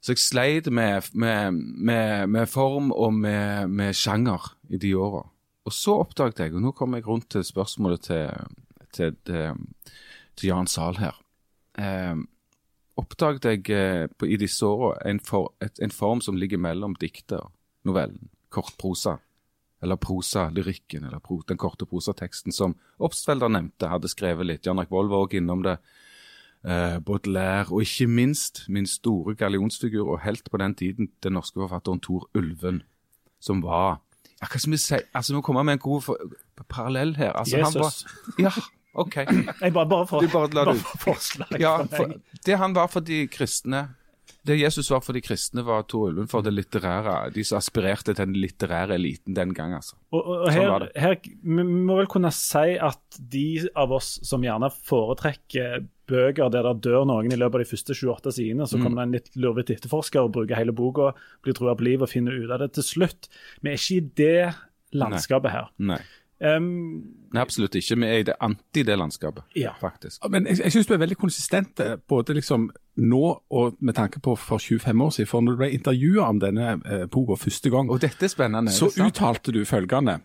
Så 0.06 0.14
jeg 0.14 0.22
sleit 0.22 0.68
med, 0.70 1.08
med, 1.18 1.56
med, 1.58 2.28
med 2.30 2.46
form 2.46 2.92
og 2.94 3.16
med, 3.18 3.88
sjanger 3.98 4.52
i 4.70 4.78
de 4.78 4.92
åra. 4.94 5.24
Og 5.66 5.74
så 5.74 5.96
oppdaget 5.98 6.44
jeg, 6.44 6.52
og 6.54 6.62
nå 6.62 6.70
kommer 6.78 7.00
jeg 7.00 7.08
rundt 7.08 7.26
til 7.34 7.42
spørsmålet 7.42 8.04
til, 8.06 8.52
til, 8.94 9.16
til, 9.26 9.64
til 10.38 10.46
Jan 10.46 10.70
Zahl 10.70 11.00
her. 11.00 11.18
Eh, 11.82 12.14
oppdaget 13.02 13.50
jeg 13.50 13.66
eh, 13.74 14.06
på, 14.06 14.30
i 14.30 14.38
disse 14.38 14.62
åra 14.62 14.94
en, 15.10 15.18
for, 15.18 15.56
en 15.58 15.96
form 15.96 16.22
som 16.22 16.38
ligger 16.38 16.62
mellom 16.62 16.94
diktet 17.02 17.42
novellen. 17.82 18.30
Kortprosa. 18.54 19.16
Eller 19.82 19.98
prosa, 19.98 20.46
lyrikken, 20.54 21.10
eller 21.10 21.18
den 21.50 21.58
korte 21.58 21.90
prosateksten 21.90 22.54
som 22.54 22.78
Obstfelder 23.02 23.50
nevnte, 23.50 23.90
hadde 23.90 24.14
skrevet 24.14 24.46
litt. 24.46 24.70
Jan 24.70 24.78
Erik 24.78 24.94
Vold 24.94 25.10
var 25.10 25.26
også 25.26 25.42
innom 25.42 25.66
det. 25.66 25.80
Eh, 26.66 26.98
Baudelaire, 26.98 27.70
og 27.70 27.84
ikke 27.84 28.08
minst 28.10 28.64
min 28.68 28.86
store 28.90 29.36
gallionsfigur 29.38 30.08
og 30.08 30.24
helt 30.24 30.48
på 30.50 30.58
den 30.58 30.74
tiden, 30.74 31.10
den 31.22 31.36
norske 31.38 31.60
forfatteren 31.60 32.00
Tor 32.02 32.24
Ulven, 32.34 32.82
som 33.40 33.60
var 33.62 34.00
ja, 34.40 34.48
Hva 34.50 34.58
skal 34.58 34.72
vi 34.72 34.80
si? 34.80 34.98
Altså, 35.14 35.32
Nå 35.32 35.44
kommer 35.46 35.62
jeg 35.62 35.68
med 35.68 35.78
en 35.78 35.84
god 35.84 36.02
for, 36.02 36.32
parallell 36.68 37.14
her. 37.16 37.30
Altså, 37.38 37.60
Han 37.62 37.70
Jesus. 37.70 38.02
var, 38.02 38.42
ja, 38.48 38.50
OK. 38.96 39.16
Jeg 39.62 39.72
bare, 39.72 39.86
bare 39.88 40.08
for, 40.10 40.26
bare, 40.32 40.50
bare 40.50 40.74
for 40.80 41.04
forslag 41.06 41.60
Ja, 41.60 41.76
for, 41.84 42.16
det 42.46 42.58
han 42.58 42.74
var 42.74 42.90
for 42.92 43.04
de 43.04 43.26
kristne 43.28 43.86
Det 44.46 44.58
Jesus 44.58 44.90
var 44.90 45.00
for 45.06 45.16
de 45.16 45.22
kristne, 45.22 45.62
var 45.66 45.86
Tor 45.86 46.10
Ulven 46.10 46.28
for 46.30 46.42
det 46.42 46.52
litterære. 46.54 47.30
De 47.34 47.44
som 47.44 47.58
aspirerte 47.58 48.12
til 48.14 48.26
den 48.26 48.36
litterære 48.42 48.94
eliten 48.94 49.34
den 49.34 49.54
gang, 49.54 49.74
altså. 49.74 49.96
Og, 50.10 50.22
og, 50.22 50.46
Sånn 50.50 50.60
her, 50.60 50.70
var 50.70 50.86
her, 50.94 51.16
vi 51.42 51.64
må 51.66 51.96
vel 51.98 52.10
kunne 52.10 52.30
si 52.34 52.76
at 52.78 53.18
de 53.18 53.48
av 53.74 53.94
oss 53.96 54.16
som 54.26 54.44
gjerne 54.46 54.70
foretrekker 54.86 55.86
bøker 56.08 56.50
der 56.50 56.62
det 56.62 56.82
dør 56.86 57.04
noen 57.06 57.32
i 57.32 57.36
løpet 57.36 57.54
av 57.54 57.64
de 57.64 57.70
første 57.70 57.94
28 57.94 58.32
sidene, 58.32 58.62
Mm. 58.62 58.70
så 58.70 58.78
kommer 58.82 58.96
det 59.02 59.06
en 59.08 59.12
litt 59.12 59.30
lurvete 59.36 59.74
etterforsker 59.76 60.20
og 60.22 60.32
bruker 60.32 60.56
hele 60.56 60.72
boka, 60.72 61.12
blir 61.42 61.54
trua 61.54 61.74
på 61.76 61.84
livet 61.84 62.02
og 62.02 62.08
finner 62.12 62.32
ut 62.32 62.50
av 62.50 62.58
det 62.60 62.72
til 62.74 62.82
slutt. 62.84 63.28
Vi 63.62 63.70
er 63.70 63.74
ikke 63.74 63.96
i 63.96 64.06
det 64.16 64.54
landskapet 64.94 65.50
her. 65.50 65.68
Nei. 65.78 65.98
Um, 66.38 66.66
Nei, 67.32 67.40
absolutt 67.40 67.72
ikke. 67.78 67.96
Vi 67.96 68.04
er 68.06 68.18
i 68.20 68.24
det 68.28 68.34
anti 68.44 68.82
det 68.84 68.98
landskapet, 68.98 69.42
Ja. 69.56 69.70
faktisk. 69.80 70.20
Men 70.30 70.44
jeg, 70.46 70.58
jeg 70.58 70.72
syns 70.72 70.86
du 70.86 70.92
er 70.94 70.98
veldig 71.00 71.16
konsistent 71.16 71.80
eh, 71.80 71.96
både 72.08 72.34
liksom 72.36 72.68
nå 72.98 73.40
og 73.50 73.76
med 73.80 73.94
tanke 73.96 74.20
på 74.20 74.36
for 74.36 74.58
25 74.58 75.00
år 75.00 75.10
siden. 75.16 75.26
For 75.30 75.40
når 75.40 75.52
du 75.52 75.56
ble 75.62 75.70
intervjua 75.72 76.28
om 76.28 76.38
denne 76.38 76.68
eh, 76.84 77.06
boka 77.06 77.36
første 77.40 77.70
gang, 77.72 77.88
Og 77.90 78.00
dette 78.00 78.22
er 78.24 78.28
spennende. 78.28 78.70
så 78.70 78.86
er 78.86 78.90
sant? 78.90 79.16
uttalte 79.16 79.52
du 79.52 79.64
følgende 79.64 80.20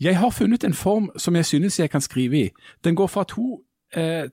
Jeg 0.00 0.16
har 0.16 0.30
funnet 0.30 0.64
en 0.64 0.74
form 0.74 1.10
som 1.16 1.34
jeg 1.36 1.44
synes 1.46 1.78
jeg 1.78 1.90
kan 1.90 2.00
skrive 2.00 2.34
i. 2.42 2.50
Den 2.84 2.94
går 2.96 3.06
fra 3.08 3.22
to, 3.24 3.62
eh, 3.94 4.28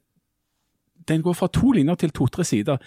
den 1.09 1.23
går 1.25 1.38
fra 1.38 1.50
to 1.53 1.71
linjer 1.75 1.95
til 1.95 2.13
to-tre 2.15 2.45
sider. 2.47 2.77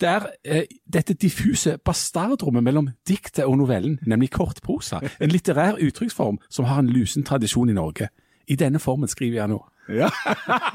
Det 0.00 0.08
er 0.08 0.26
eh, 0.44 0.64
dette 0.88 1.14
diffuse 1.14 1.76
bastardrommet 1.84 2.64
mellom 2.64 2.88
diktet 3.08 3.44
og 3.44 3.58
novellen, 3.60 3.98
nemlig 4.06 4.30
kortprosa. 4.32 5.00
En 5.20 5.32
litterær 5.32 5.80
uttrykksform 5.80 6.40
som 6.48 6.68
har 6.70 6.80
en 6.80 6.88
lusen 6.88 7.26
tradisjon 7.26 7.68
i 7.68 7.76
Norge. 7.76 8.08
I 8.48 8.56
denne 8.56 8.80
formen 8.80 9.08
skriver 9.08 9.42
jeg 9.42 9.52
nå. 9.52 9.60
Ja, 9.90 10.08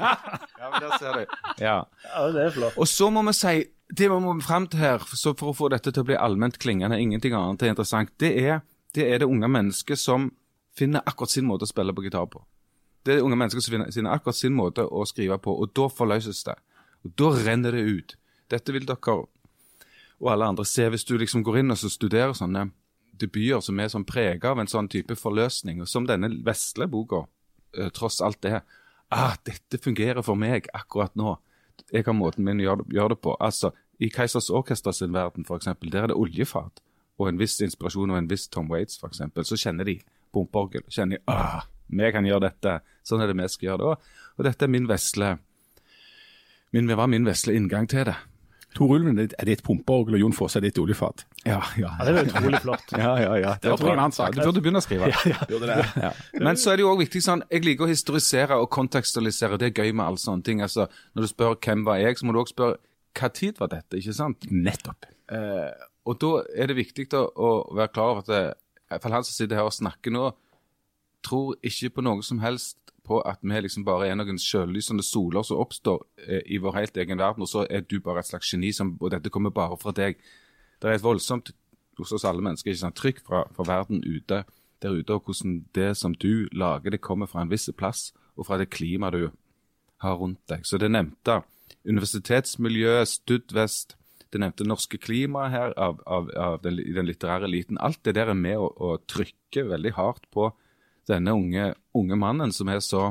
men 0.70 0.80
der 0.82 0.98
ser 1.00 1.12
du. 1.16 1.36
Ja. 1.60 1.80
ja, 2.04 2.26
det 2.32 2.44
er 2.44 2.50
flott. 2.54 2.76
Og 2.76 2.88
så 2.88 3.10
må 3.10 3.22
vi 3.26 3.34
si, 3.36 3.54
det 3.96 4.10
vi 4.10 4.18
må 4.20 4.34
frem 4.44 4.66
til 4.70 4.82
her, 4.82 5.04
så 5.14 5.32
for 5.38 5.52
å 5.52 5.56
få 5.56 5.70
dette 5.72 5.92
til 5.92 6.04
å 6.04 6.08
bli 6.08 6.18
allment 6.20 6.58
klingende, 6.62 7.00
ingenting 7.00 7.34
annet 7.34 7.64
er 7.64 7.72
interessant, 7.72 8.12
det 8.20 8.34
er 8.42 8.60
det, 8.94 9.06
er 9.08 9.22
det 9.22 9.28
unge 9.28 9.48
mennesket 9.48 9.98
som 10.00 10.30
finner 10.76 11.04
akkurat 11.06 11.32
sin 11.32 11.46
måte 11.48 11.66
å 11.66 11.70
spille 11.70 11.94
på 11.96 12.04
gitar 12.04 12.28
på. 12.32 12.42
Det 13.04 13.14
er 13.14 13.20
det 13.20 13.26
unge 13.26 13.38
mennesker 13.38 13.62
som 13.62 13.76
finner, 13.76 13.92
finner 13.94 14.16
akkurat 14.16 14.38
sin 14.38 14.56
måte 14.56 14.84
å 14.84 15.04
skrive 15.08 15.38
på, 15.42 15.54
og 15.54 15.72
da 15.76 15.88
forløses 15.92 16.42
det. 16.48 16.56
Og 17.04 17.12
da 17.18 17.32
renner 17.36 17.76
det 17.76 17.84
ut. 17.84 18.16
Dette 18.50 18.72
vil 18.74 18.86
dere 18.88 19.16
og 20.16 20.30
alle 20.32 20.48
andre 20.48 20.64
se 20.64 20.86
hvis 20.88 21.04
du 21.04 21.16
liksom 21.20 21.42
går 21.44 21.60
inn 21.60 21.74
og 21.74 21.80
studerer 21.80 22.32
sånne 22.36 22.70
debuter 23.20 23.60
som 23.64 23.80
er 23.80 23.90
sånn 23.92 24.06
prega 24.08 24.52
av 24.52 24.60
en 24.62 24.70
sånn 24.70 24.88
type 24.92 25.16
forløsning, 25.16 25.82
og 25.82 25.90
som 25.90 26.06
denne 26.08 26.30
vesle 26.44 26.88
boka 26.88 27.24
eh, 27.76 27.90
tross 27.96 28.22
alt 28.24 28.44
er. 28.48 28.62
Ah, 29.12 29.36
dette 29.44 29.80
fungerer 29.80 30.24
for 30.24 30.38
meg 30.38 30.70
akkurat 30.76 31.14
nå. 31.16 31.36
Jeg 31.92 32.06
har 32.06 32.16
måten 32.16 32.44
min 32.46 32.60
å 32.64 32.78
gjøre 32.88 33.12
det, 33.14 33.20
på. 33.22 33.36
Altså, 33.40 33.70
I 34.00 34.08
Keisers 34.12 34.48
Orkester 34.50 34.92
sin 34.96 35.14
verden, 35.14 35.44
eksempel, 35.44 35.92
der 35.92 36.06
er 36.06 36.12
det 36.12 36.18
oljefat 36.18 36.82
og 37.16 37.30
en 37.30 37.38
viss 37.40 37.56
inspirasjon 37.64 38.12
og 38.12 38.18
en 38.18 38.28
viss 38.28 38.48
Tom 38.52 38.68
Waits, 38.68 38.98
eksempel, 39.04 39.44
så 39.48 39.56
kjenner 39.56 39.88
de 39.88 39.94
pumpeorgel. 40.34 40.84
Kjenner 40.92 41.20
de 41.20 41.32
ah, 41.32 41.64
vi 41.88 42.10
kan 42.12 42.26
gjøre 42.26 42.48
dette. 42.48 42.74
Sånn 43.06 43.22
er 43.22 43.30
det 43.30 43.38
vi 43.38 43.46
skal 43.48 43.70
gjøre 43.70 43.80
det 43.80 43.92
òg. 43.92 44.10
Og 44.36 44.48
dette 44.48 44.66
er 44.66 44.72
min 44.72 44.88
vesle 44.90 45.36
min, 46.74 46.96
var 46.96 47.06
min 47.10 47.28
vesle 47.28 47.54
inngang 47.56 47.86
til 47.90 48.08
det. 48.08 48.16
Tor 48.76 48.90
Ulven 48.92 49.16
er 49.22 49.30
det 49.30 49.54
et 49.54 49.62
pumpeorgel, 49.64 50.18
og 50.18 50.20
Jon 50.20 50.34
Fosse 50.36 50.58
er 50.58 50.64
det 50.66 50.74
et 50.74 50.78
oljefat. 50.82 51.22
Ja, 51.46 51.62
ja. 51.80 51.94
Ja, 51.96 52.04
det 52.04 52.12
er 52.12 52.18
jo 52.18 52.32
utrolig 52.34 52.58
flott. 52.60 52.92
Ja, 52.92 53.14
ja, 53.22 53.30
ja. 53.40 53.54
Det 53.62 53.72
var 53.72 53.94
en 53.94 54.02
annen 54.02 54.12
sak. 54.12 54.34
Du 54.36 54.42
burde 54.42 54.60
begynne 54.60 54.82
å 54.82 54.84
skrive. 54.84 55.08
Ja. 56.02 56.10
Men 56.36 56.60
så 56.60 56.74
er 56.74 56.76
det 56.76 56.84
jo 56.84 56.90
også 56.90 57.04
viktig 57.06 57.22
sånn, 57.24 57.44
jeg 57.48 57.64
liker 57.64 57.86
å 57.86 57.88
historisere 57.88 58.58
og 58.60 58.68
kontekstualisere. 58.76 59.56
Det 59.62 59.70
er 59.70 59.80
gøy 59.80 59.94
med 59.96 60.04
alle 60.04 60.20
sånne 60.20 60.44
ting. 60.44 60.60
Altså, 60.66 60.90
når 61.16 61.24
du 61.24 61.30
spør 61.32 61.56
hvem 61.56 61.86
var 61.88 62.02
jeg, 62.02 62.18
så 62.20 62.28
må 62.28 62.36
du 62.36 62.42
også 62.42 62.56
spørre 62.58 62.78
hva 63.16 63.30
tid 63.32 63.62
var 63.62 63.72
dette, 63.72 63.96
ikke 63.96 64.16
sant? 64.18 64.44
Nettopp. 64.52 65.08
Eh, 65.32 65.86
og 66.06 66.18
da 66.20 66.32
er 66.52 66.68
det 66.68 66.76
viktig 66.82 67.08
å, 67.16 67.22
å 67.32 67.52
være 67.78 67.94
klar 67.94 68.12
over 68.12 68.26
at 68.26 68.32
det, 68.34 68.42
i 68.84 68.92
hvert 68.92 69.06
fall 69.06 69.16
han 69.16 69.24
som 69.24 69.38
sitter 69.38 69.56
her 69.56 69.70
og 69.70 69.74
snakker 69.74 70.12
nå, 70.12 70.26
tror 71.24 71.56
ikke 71.64 71.94
på 71.96 72.04
noe 72.04 72.20
som 72.26 72.44
helst 72.44 72.76
på 73.06 73.20
at 73.26 73.38
vi 73.42 73.60
liksom 73.62 73.84
bare 73.86 74.08
er 74.10 74.18
noen 74.18 74.40
sjøllysende 74.40 75.04
soler 75.06 75.46
som 75.46 75.62
oppstår 75.62 76.02
eh, 76.26 76.42
i 76.52 76.58
vår 76.62 76.80
helt 76.80 76.98
egen 77.02 77.22
verden, 77.22 77.46
og 77.46 77.50
så 77.50 77.64
er 77.70 77.86
du 77.86 78.00
bare 78.04 78.24
et 78.24 78.30
slags 78.30 78.50
geni, 78.52 78.72
som, 78.74 78.96
og 79.00 79.12
dette 79.14 79.32
kommer 79.32 79.54
bare 79.54 79.78
fra 79.80 79.94
deg. 79.96 80.18
Det 80.82 80.90
er 80.90 80.98
et 80.98 81.06
voldsomt 81.06 81.52
hos 81.98 82.12
oss 82.12 82.26
alle 82.28 82.44
mennesker, 82.44 82.72
ikke 82.72 82.82
sant, 82.82 82.98
trykk 82.98 83.22
fra, 83.24 83.44
fra 83.56 83.66
verden 83.68 84.02
ute, 84.04 84.42
der 84.82 84.96
ute, 84.98 85.14
og 85.14 85.24
hvordan 85.24 85.62
det 85.74 85.94
som 85.96 86.14
du 86.14 86.48
lager, 86.52 86.92
det 86.92 87.04
kommer 87.04 87.30
fra 87.30 87.44
en 87.44 87.52
viss 87.52 87.70
plass, 87.76 88.10
og 88.36 88.48
fra 88.48 88.58
det 88.60 88.68
klimaet 88.74 89.16
du 89.16 89.30
har 90.04 90.18
rundt 90.20 90.42
deg. 90.50 90.66
Så 90.68 90.78
det 90.78 90.90
nevnte 90.92 91.40
universitetsmiljøet, 91.88 93.08
Studvest, 93.08 93.96
det 94.32 94.42
nevnte 94.42 94.66
norske 94.66 94.98
klimaet 95.00 95.54
her, 95.54 95.74
av, 95.80 96.02
av, 96.04 96.28
av 96.36 96.60
den, 96.64 96.82
den 96.94 97.08
litterære 97.08 97.48
eliten. 97.48 97.80
Alt 97.80 98.02
det 98.04 98.16
der 98.18 98.32
er 98.32 98.38
med 98.38 98.60
å, 98.60 98.68
å 98.68 98.96
trykke 99.08 99.64
veldig 99.70 99.94
hardt 99.96 100.26
på 100.34 100.50
denne 101.08 101.34
unge, 101.34 101.74
unge 101.94 102.16
mannen 102.18 102.52
som 102.52 102.68
er 102.68 102.80
så 102.84 103.10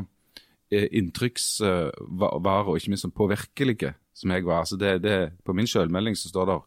inntrykksvar 0.72 2.68
og 2.68 2.78
ikke 2.78 2.92
minst 2.92 3.06
sånn 3.06 3.16
påvirkelige 3.16 3.94
som 4.16 4.32
jeg 4.34 4.46
var. 4.48 4.64
Altså 4.64 4.78
det, 4.80 4.98
det, 5.04 5.18
på 5.46 5.54
min 5.56 5.68
sjølmelding 5.70 6.16
så 6.18 6.32
står 6.32 6.50
det 6.50 6.58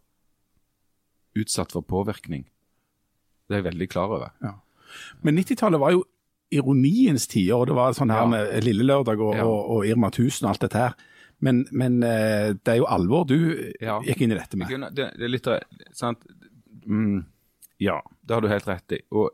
'utsatt 1.38 1.72
for 1.72 1.82
påvirkning'. 1.82 2.46
Det 3.48 3.56
er 3.56 3.62
jeg 3.62 3.72
veldig 3.72 3.88
klar 3.88 4.08
over. 4.08 4.30
Ja. 4.42 4.54
Men 5.22 5.38
90-tallet 5.38 5.80
var 5.80 5.92
jo 5.92 6.04
ironiens 6.50 7.26
tider, 7.26 7.54
og 7.54 7.66
det 7.66 7.74
var 7.76 7.92
sånn 7.92 8.10
her 8.10 8.24
Ja. 8.24 8.26
med 8.26 8.64
Lille 8.64 8.84
Lørdag 8.84 9.20
og, 9.20 9.34
Ja. 9.36 9.44
og, 9.44 9.70
og 9.70 9.86
Irma 9.86 10.08
1000 10.08 10.44
og 10.44 10.50
alt 10.50 10.60
dette 10.60 10.78
her. 10.78 10.94
Men, 11.40 11.66
men 11.70 12.02
eh, 12.02 12.52
det 12.52 12.68
er 12.72 12.76
jo 12.80 12.86
alvor 12.86 13.24
du 13.24 13.36
gikk 13.78 14.20
inn 14.22 14.32
i 14.32 14.34
dette 14.34 14.56
med. 14.56 14.68
Det, 14.94 15.12
det 15.16 15.24
er 15.24 15.28
litt 15.28 15.46
sant? 15.92 16.18
Mm, 16.86 17.24
ja, 17.78 18.00
det 18.26 18.34
har 18.34 18.40
du 18.40 18.48
helt 18.48 18.66
rett 18.66 18.92
i. 18.92 19.00
Og 19.12 19.30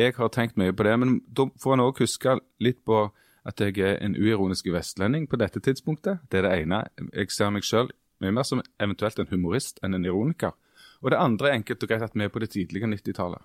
jeg 0.00 0.16
har 0.16 0.30
tenkt 0.32 0.58
mye 0.60 0.72
på 0.72 0.86
det, 0.86 0.96
men 0.98 1.20
da 1.28 1.46
får 1.60 1.76
en 1.76 1.84
òg 1.84 2.00
huske 2.02 2.38
litt 2.62 2.80
på 2.88 3.08
at 3.48 3.60
jeg 3.60 3.78
er 3.80 3.98
en 4.04 4.16
uironisk 4.16 4.68
vestlending 4.72 5.26
på 5.28 5.38
dette 5.40 5.60
tidspunktet. 5.64 6.26
Det 6.30 6.40
er 6.40 6.48
det 6.48 6.56
ene. 6.62 6.82
Jeg 7.12 7.32
ser 7.32 7.52
meg 7.54 7.64
sjøl 7.64 7.88
mye 8.20 8.34
mer 8.36 8.44
som 8.44 8.60
eventuelt 8.80 9.18
en 9.18 9.30
humorist 9.30 9.80
enn 9.84 9.96
en 9.96 10.04
ironiker. 10.04 10.52
Og 11.00 11.12
det 11.12 11.20
andre 11.20 11.48
er 11.48 11.60
enkelt 11.60 11.82
og 11.82 11.88
greit 11.88 12.04
at 12.04 12.16
vi 12.16 12.26
er 12.26 12.32
på 12.32 12.42
det 12.42 12.50
tidlige 12.52 12.86
90-tallet. 12.86 13.40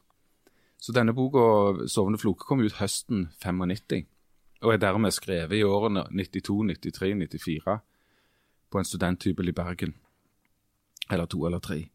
Så 0.77 0.91
denne 0.91 1.15
boka 1.15 1.39
'Sovende 1.87 2.19
floke' 2.19 2.45
kom 2.47 2.59
ut 2.59 2.79
høsten 2.81 3.29
95, 3.41 4.05
og 4.61 4.73
er 4.73 4.77
dermed 4.77 5.11
skrevet 5.11 5.55
i 5.55 5.63
årene 5.63 6.03
92, 6.11 6.63
93, 6.91 7.15
94 7.15 7.79
på 8.71 8.77
en 8.77 8.85
studenthybel 8.85 9.49
i 9.49 9.51
Bergen. 9.55 9.95
Eller 11.11 11.25
to 11.25 11.45
eller 11.45 11.59
tre. 11.59 11.87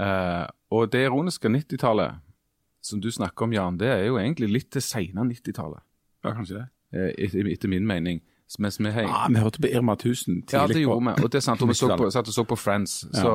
Eh, 0.00 0.46
og 0.70 0.92
det 0.92 1.04
ironiske 1.06 1.48
90-tallet 1.48 2.20
som 2.84 3.00
du 3.00 3.08
snakker 3.12 3.46
om, 3.48 3.52
Jan, 3.56 3.78
det 3.80 3.88
er 3.88 4.02
jo 4.10 4.18
egentlig 4.20 4.50
litt 4.52 4.70
til 4.74 4.84
seine 4.84 5.24
90-tallet, 5.30 5.82
Ja, 6.24 6.32
kanskje 6.36 6.58
det. 6.60 6.64
eh, 6.94 7.10
etter, 7.26 7.48
etter 7.52 7.70
min 7.72 7.86
mening. 7.88 8.20
Mens 8.60 8.76
vi 8.78 8.90
hei... 8.92 9.06
Ah, 9.08 9.24
vi 9.32 9.40
hørte 9.40 9.58
på 9.64 9.70
Irma 9.72 9.94
1000 9.96 10.42
tidlig. 10.44 10.58
ja, 10.58 10.66
det 10.68 10.82
gjorde 10.82 11.00
vi. 11.06 11.24
Og 11.24 11.30
det 11.32 11.38
er 11.40 11.44
sant, 11.46 11.62
og 11.64 11.70
vi 11.72 11.74
så 11.74 11.88
på, 11.96 12.10
satt 12.12 12.28
og 12.28 12.34
så 12.36 12.44
på 12.46 12.58
Friends 12.60 12.98
så, 13.16 13.32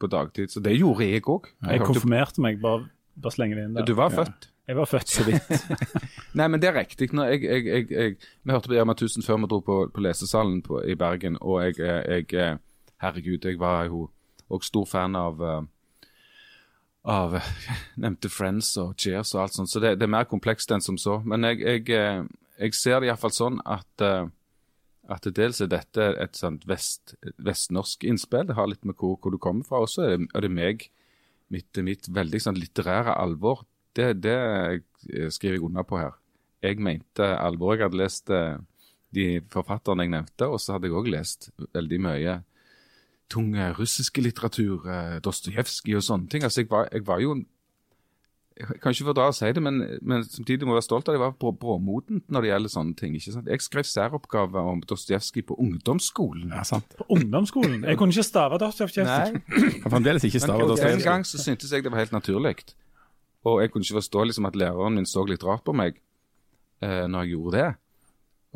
på 0.00 0.06
dagtid, 0.08 0.52
så 0.54 0.62
det 0.64 0.76
gjorde 0.78 1.04
jeg 1.08 1.24
òg. 1.26 1.50
Jeg 1.66 1.82
konfirmerte 1.84 2.40
meg, 2.44 2.60
bare, 2.62 2.86
bare 3.18 3.34
slenge 3.34 3.58
det 3.58 3.66
inn 3.66 3.74
der. 3.76 3.84
Du 3.88 3.92
var 3.98 4.14
født. 4.14 4.46
Jeg 4.68 4.76
var 4.76 4.84
født 4.88 5.08
så 5.10 5.24
vidt. 5.26 5.50
Nei, 6.38 6.46
men 6.46 6.60
det 6.62 6.68
er 6.70 6.76
riktig. 6.78 7.10
Når 7.16 7.32
jeg, 7.34 7.42
jeg, 7.48 7.66
jeg, 7.66 7.90
jeg, 7.90 8.16
vi 8.44 8.52
hørte 8.54 8.68
på 8.70 8.76
Irma 8.78 8.94
1000 8.94 9.26
før 9.26 9.40
vi 9.42 9.48
dro 9.50 9.58
på, 9.64 9.76
på 9.94 10.04
lesesalen 10.06 10.62
på, 10.62 10.80
i 10.86 10.94
Bergen, 10.94 11.38
og 11.40 11.62
jeg, 11.66 11.78
jeg, 11.82 12.26
jeg 12.32 12.58
Herregud, 13.02 13.44
jeg 13.44 13.58
var 13.60 13.86
jo 13.90 14.06
òg 14.54 14.64
stor 14.66 14.86
fan 14.88 15.16
av 15.18 15.42
eh, 15.44 15.60
av 17.04 17.36
eh, 17.36 17.52
nevnte 18.02 18.30
Friends 18.32 18.74
og 18.80 18.96
Cheers 18.98 19.34
og 19.36 19.44
alt 19.44 19.58
sånt, 19.58 19.70
så 19.70 19.82
det, 19.82 19.96
det 20.00 20.08
er 20.08 20.16
mer 20.18 20.28
komplekst 20.30 20.72
enn 20.74 20.84
som 20.84 20.98
så. 21.00 21.20
Men 21.24 21.46
jeg, 21.48 21.62
jeg, 21.62 21.86
eh, 21.94 22.26
jeg 22.58 22.76
ser 22.78 23.00
det 23.00 23.10
iallfall 23.10 23.34
sånn 23.34 23.62
at 23.66 24.04
eh, 24.04 24.26
at 25.08 25.24
dels 25.32 25.62
er 25.64 25.70
dette 25.72 26.04
et 26.20 26.36
sånt 26.36 26.66
vest, 26.68 27.14
vestnorsk 27.40 28.02
innspill. 28.04 28.44
Det 28.50 28.58
har 28.58 28.66
litt 28.68 28.84
med 28.84 28.98
hvor, 29.00 29.14
hvor 29.16 29.32
du 29.32 29.38
kommer 29.40 29.64
fra. 29.64 29.78
Og 29.80 29.88
så 29.88 30.02
er, 30.04 30.26
er 30.36 30.44
det 30.44 30.50
meg, 30.52 30.84
mitt, 31.48 31.80
mitt 31.80 32.10
veldig 32.12 32.40
sånn 32.44 32.58
litterære 32.60 33.14
alvor. 33.16 33.62
Det, 33.96 34.10
det 34.20 34.34
skriver 35.32 35.56
jeg 35.56 35.64
unna 35.64 35.86
på 35.88 36.02
her. 36.02 36.18
Jeg 36.60 36.82
mente 36.84 37.24
alvor. 37.40 37.78
Jeg 37.78 37.86
hadde 37.86 38.02
lest 38.02 38.34
de 39.16 39.26
forfatterne 39.48 40.04
jeg 40.04 40.12
nevnte, 40.12 40.44
og 40.44 40.60
så 40.60 40.76
hadde 40.76 40.90
jeg 40.90 40.98
òg 41.00 41.08
lest 41.14 41.48
veldig 41.56 42.02
mye 42.04 42.36
tung 43.30 43.54
eh, 43.56 43.72
russiske 43.76 44.22
litteratur, 44.24 44.88
eh, 44.88 45.20
Dostojevskij 45.24 45.96
og 45.98 46.04
sånne 46.04 46.28
ting. 46.32 46.44
Altså, 46.46 46.62
jeg 46.62 46.70
var, 46.70 46.88
jeg 46.92 47.06
var 47.06 47.22
jo 47.24 47.38
Jeg 48.58 48.80
kan 48.82 48.90
ikke 48.90 49.04
fordra 49.06 49.28
å 49.30 49.34
si 49.36 49.46
det, 49.54 49.62
men, 49.62 49.76
men 50.02 50.24
samtidig 50.26 50.66
må 50.66 50.72
jeg 50.72 50.80
være 50.80 50.86
stolt 50.88 51.06
av 51.06 51.12
at 51.12 51.14
jeg 51.14 51.22
var 51.22 51.52
bråmodent 51.62 52.24
når 52.26 52.42
det 52.42 52.48
gjelder 52.48 52.72
sånne 52.72 52.96
ting. 52.98 53.12
ikke 53.14 53.30
sant? 53.36 53.46
Jeg 53.46 53.62
skrev 53.62 53.86
særoppgave 53.86 54.64
om 54.72 54.80
Dostojevskij 54.82 55.44
på 55.46 55.54
ungdomsskolen. 55.62 56.50
Ja, 56.50 56.64
sant. 56.66 56.96
På 56.98 57.06
ungdomsskolen. 57.14 57.84
Jeg 57.86 58.00
kunne 58.00 58.10
ikke 58.10 58.26
stave 58.26 58.58
Dostojevskij. 58.58 59.06
Jeg 59.06 59.82
Kan 59.84 59.94
fremdeles 59.94 60.26
ikke 60.26 60.42
stave 60.42 60.66
men 60.66 60.90
En 60.90 61.04
gang 61.06 61.22
så 61.22 61.38
syntes 61.38 61.70
jeg 61.70 61.86
det 61.86 61.92
var 61.94 62.02
helt 62.02 62.16
naturlig. 62.16 62.56
Og 63.46 63.62
jeg 63.62 63.70
kunne 63.70 63.86
ikke 63.86 64.00
forstå 64.00 64.24
liksom 64.26 64.50
at 64.50 64.58
læreren 64.58 64.98
min 64.98 65.06
så 65.06 65.22
litt 65.22 65.46
rart 65.46 65.62
på 65.62 65.72
meg 65.72 66.02
eh, 66.82 67.06
når 67.06 67.22
jeg 67.22 67.36
gjorde 67.36 67.56
det. 67.60 67.70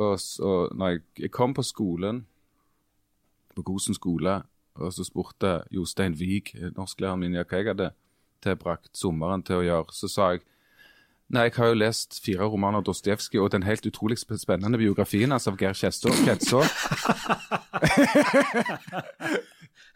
Og 0.02 0.18
så 0.18 0.66
når 0.74 0.96
jeg, 0.96 1.00
jeg 1.18 1.30
kom 1.30 1.54
på 1.54 1.62
skolen, 1.62 2.24
på 3.54 3.62
Gosen 3.62 3.94
skole, 3.94 4.40
og 4.78 4.92
så 4.94 5.04
spurte 5.04 5.62
Jostein 5.70 6.14
Wiig, 6.18 6.54
norsklæreren 6.76 7.20
min, 7.20 7.36
hva 7.36 7.58
jeg 7.60 7.68
hadde 7.72 7.90
tilbrakt 8.42 8.90
sommeren 8.96 9.44
til 9.46 9.60
å 9.60 9.66
gjøre, 9.66 9.94
så 9.96 10.08
sa 10.10 10.32
jeg 10.34 10.46
Nei, 11.32 11.46
jeg 11.46 11.54
har 11.56 11.70
jo 11.70 11.76
lest 11.80 12.18
fire 12.20 12.44
romaner 12.44 12.82
av 12.82 12.84
Dostojevskij 12.84 13.40
og 13.40 13.54
den 13.54 13.62
helt 13.64 13.86
utrolig 13.88 14.18
spennende 14.20 14.76
biografien 14.76 15.32
hans 15.32 15.46
av 15.48 15.56
Geir. 15.56 15.72
Kjedså. 15.72 16.60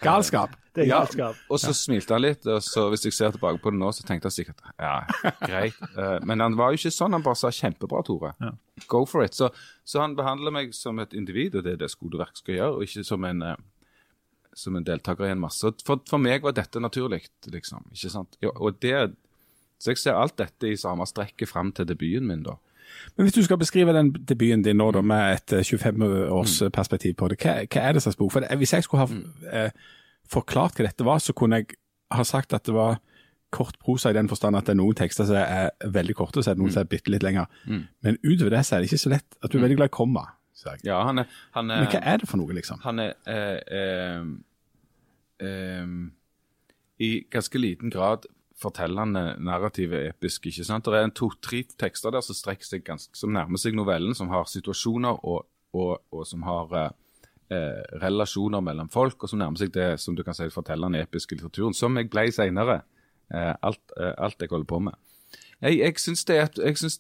Galskap. 0.01 0.51
Det 0.75 0.85
er 0.85 0.89
Ja, 0.89 0.99
galskap. 1.01 1.37
Og 1.49 1.61
så 1.61 1.73
smilte 1.77 2.13
han 2.17 2.23
litt, 2.25 2.47
og 2.47 2.63
så 2.65 2.87
hvis 2.93 3.05
jeg 3.05 3.15
ser 3.17 3.31
tilbake 3.33 3.61
på 3.65 3.71
det 3.73 3.79
nå, 3.81 3.89
så 3.97 4.05
tenkte 4.05 4.29
jeg 4.29 4.37
sikkert 4.47 4.61
ja, 4.81 4.97
greit. 5.41 5.77
Eh, 5.97 6.19
Men 6.25 6.41
han 6.45 6.57
var 6.57 6.73
jo 6.73 6.81
ikke 6.81 6.93
sånn, 6.93 7.17
han 7.17 7.25
bare 7.25 7.41
sa 7.41 7.53
kjempebra, 7.53 8.03
Tore. 8.05 8.35
Ja. 8.41 8.53
Go 8.89 9.05
for 9.09 9.25
it. 9.25 9.35
Så, 9.37 9.49
så 9.85 10.01
han 10.05 10.17
behandler 10.19 10.53
meg 10.53 10.75
som 10.77 11.01
et 11.01 11.17
individ, 11.17 11.57
og 11.57 11.65
det 11.65 11.77
er 11.77 11.81
det 11.85 11.91
skoleverk 11.93 12.37
skal 12.37 12.59
gjøre, 12.59 12.75
og 12.77 12.85
ikke 12.89 13.05
som 13.09 13.25
en, 13.25 13.43
eh, 13.43 13.57
som 14.57 14.77
en 14.77 14.85
deltaker 14.87 15.29
i 15.29 15.35
en 15.35 15.43
masse. 15.43 15.69
For, 15.87 16.01
for 16.09 16.23
meg 16.23 16.45
var 16.45 16.57
dette 16.57 16.81
naturlig, 16.81 17.27
liksom. 17.53 17.85
Ikke 17.93 18.13
sant? 18.13 18.39
Ja, 18.43 18.53
og 18.57 18.79
det, 18.83 18.95
så 19.79 19.93
jeg 19.93 20.01
ser 20.01 20.17
alt 20.17 20.39
dette 20.41 20.71
i 20.71 20.79
samme 20.81 21.07
strekket 21.09 21.51
fram 21.51 21.75
til 21.77 21.89
debuten 21.89 22.31
min, 22.31 22.45
da. 22.47 22.57
Men 23.17 23.27
hvis 23.27 23.35
du 23.35 23.43
skal 23.45 23.59
beskrive 23.61 23.93
den 23.93 24.13
debuten 24.15 24.63
din 24.65 24.79
nå 24.81 24.89
da, 24.95 25.03
med 25.05 25.37
et 25.37 25.53
eh, 25.59 25.67
25-årsperspektiv 25.67 27.17
på 27.19 27.29
det, 27.33 27.41
hva, 27.43 27.59
hva 27.67 27.83
er 27.83 27.97
det 27.97 28.05
slags 28.05 28.17
bok? 28.17 28.33
For 28.33 28.47
Hvis 28.63 28.73
jeg 28.73 28.87
skulle 28.87 29.05
ha 29.05 29.67
eh, 29.67 29.91
forklart 30.31 30.79
hva 30.79 30.87
dette 30.87 31.05
var, 31.05 31.21
så 31.21 31.35
kunne 31.37 31.61
jeg 31.61 31.77
ha 32.15 32.25
sagt 32.25 32.55
at 32.57 32.65
det 32.67 32.75
var 32.77 33.01
kort 33.55 33.77
prosa 33.83 34.11
i 34.11 34.17
den 34.17 34.29
forstand 34.29 34.59
at 34.59 34.67
det 34.67 34.75
er 34.75 34.81
noen 34.81 34.97
tekster 34.97 35.29
som 35.29 35.37
er 35.39 35.71
veldig 35.93 36.17
korte, 36.19 36.41
og 36.41 36.45
så 36.45 36.53
er 36.53 36.57
det 36.57 36.63
noen 36.65 36.75
som 36.75 36.83
er 36.83 36.91
bitte 36.91 37.13
litt 37.13 37.25
lenger. 37.27 37.47
Men 38.05 38.19
utover 38.25 38.57
det 38.57 38.65
så 38.67 38.77
er 38.77 38.83
det 38.83 38.91
ikke 38.91 39.05
så 39.05 39.13
lett 39.13 39.39
at 39.41 39.53
du 39.53 39.59
er 39.59 39.67
veldig 39.67 39.79
glad 39.83 39.93
i 39.93 39.97
komma. 39.97 40.25
Ja, 40.87 41.03
han 41.05 41.21
er, 41.21 41.33
han 41.53 41.71
er 41.71 41.85
Men 41.85 41.91
hva 41.93 42.01
er 42.01 42.23
det 42.23 42.29
for 42.31 42.41
noe, 42.41 42.55
liksom? 42.57 42.81
Han 42.83 43.03
er 43.03 43.13
eh, 43.29 43.37
eh, 43.37 43.81
eh, 43.81 44.23
i 45.43 47.11
ganske 47.29 47.59
liten 47.61 47.91
grad 47.93 48.25
fortellende 48.57 49.37
narrativet 49.45 50.09
episk. 50.09 50.47
ikke 50.47 50.65
sant? 50.65 50.87
Det 50.89 51.01
er 51.01 51.11
to-tre 51.15 51.63
tekster 51.79 52.15
der 52.15 52.25
som 52.25 52.37
strekker 52.37 52.65
seg 52.65 52.85
ganske, 52.87 53.13
som 53.17 53.35
nærmer 53.35 53.61
seg 53.61 53.77
novellen, 53.77 54.15
som 54.17 54.31
har 54.33 54.49
situasjoner 54.49 55.21
og, 55.25 55.47
og, 55.77 55.99
og 56.11 56.25
som 56.29 56.45
har 56.47 56.73
eh, 56.81 57.83
relasjoner 58.03 58.65
mellom 58.65 58.89
folk, 58.93 59.23
og 59.23 59.33
som 59.33 59.43
nærmer 59.43 59.61
seg 59.61 59.75
det 59.77 59.91
som 60.01 60.17
du 60.17 60.25
kan 60.25 60.37
si 60.37 60.49
fortellende 60.53 61.05
episke 61.05 61.37
litteraturen, 61.37 61.77
som 61.77 61.97
jeg 62.01 62.11
ble 62.13 62.31
seinere. 62.33 62.81
Eh, 63.35 63.53
alt, 63.67 63.83
eh, 64.01 64.15
alt 64.17 64.41
jeg 64.41 64.53
holder 64.53 64.71
på 64.73 64.81
med. 64.89 64.97
Jeg, 65.61 65.79
jeg 65.81 66.01
syns 66.01 66.25
det, 66.29 66.37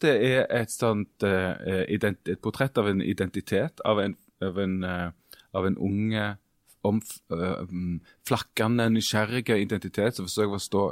det 0.03 0.15
er 0.17 0.47
et 0.63 0.73
sånt 0.73 1.25
eh, 1.25 1.85
et 1.93 2.41
portrett 2.43 2.79
av 2.81 2.89
en 2.89 3.03
identitet, 3.05 3.81
av 3.85 4.01
en, 4.03 4.17
av 4.43 4.61
en, 4.61 4.77
eh, 4.85 5.41
av 5.57 5.69
en 5.69 5.77
unge, 5.79 6.31
om, 6.87 7.03
mm, 7.31 7.99
flakkende, 8.27 8.89
nysgjerrige 8.95 9.59
identitet 9.63 10.17
som 10.17 10.29
forsøker 10.29 10.55
å 10.55 10.59
forstå 10.61 10.87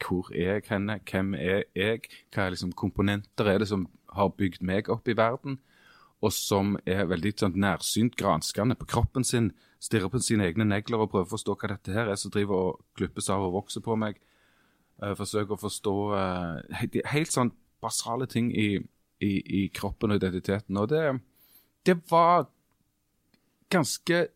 hvor 0.00 0.30
er 0.32 0.54
jeg 0.58 0.68
henne, 0.70 0.98
hvem 1.04 1.34
er 1.36 1.64
jeg, 1.76 2.06
hva 2.32 2.46
er 2.46 2.54
liksom 2.54 2.72
komponenter 2.76 3.50
er 3.50 3.60
det 3.60 3.68
som 3.68 3.86
har 4.14 4.32
bygd 4.36 4.62
meg 4.66 4.88
opp 4.92 5.08
i 5.08 5.16
verden, 5.16 5.58
og 6.20 6.32
som 6.36 6.74
er 6.88 7.08
veldig 7.08 7.32
sånn 7.40 7.58
nærsynt 7.60 8.16
granskende 8.20 8.76
på 8.76 8.88
kroppen 8.90 9.24
sin, 9.24 9.52
stirrer 9.80 10.12
på 10.12 10.20
sine 10.20 10.44
egne 10.44 10.66
negler 10.68 11.00
og 11.00 11.12
prøver 11.12 11.28
å 11.28 11.34
forstå 11.34 11.56
hva 11.56 11.72
dette 11.72 11.94
her 11.94 12.10
er 12.12 12.18
som 12.20 12.32
driver 12.32 12.66
og 12.66 12.82
klippes 12.98 13.30
av 13.32 13.46
og 13.46 13.54
vokser 13.56 13.84
på 13.84 13.96
meg. 13.96 14.18
Uh, 15.00 15.14
forsøker 15.16 15.56
å 15.56 15.62
forstå 15.62 15.94
uh, 16.12 16.82
de, 16.92 17.00
helt 17.08 17.32
sånn 17.32 17.54
basale 17.80 18.28
ting 18.28 18.50
i, 18.52 18.74
i, 19.24 19.30
i 19.40 19.62
kroppen 19.72 20.12
og 20.12 20.20
identiteten. 20.20 20.76
Og 20.76 20.90
det, 20.92 21.04
det 21.88 21.96
var 22.10 22.50
ganske 23.72 24.26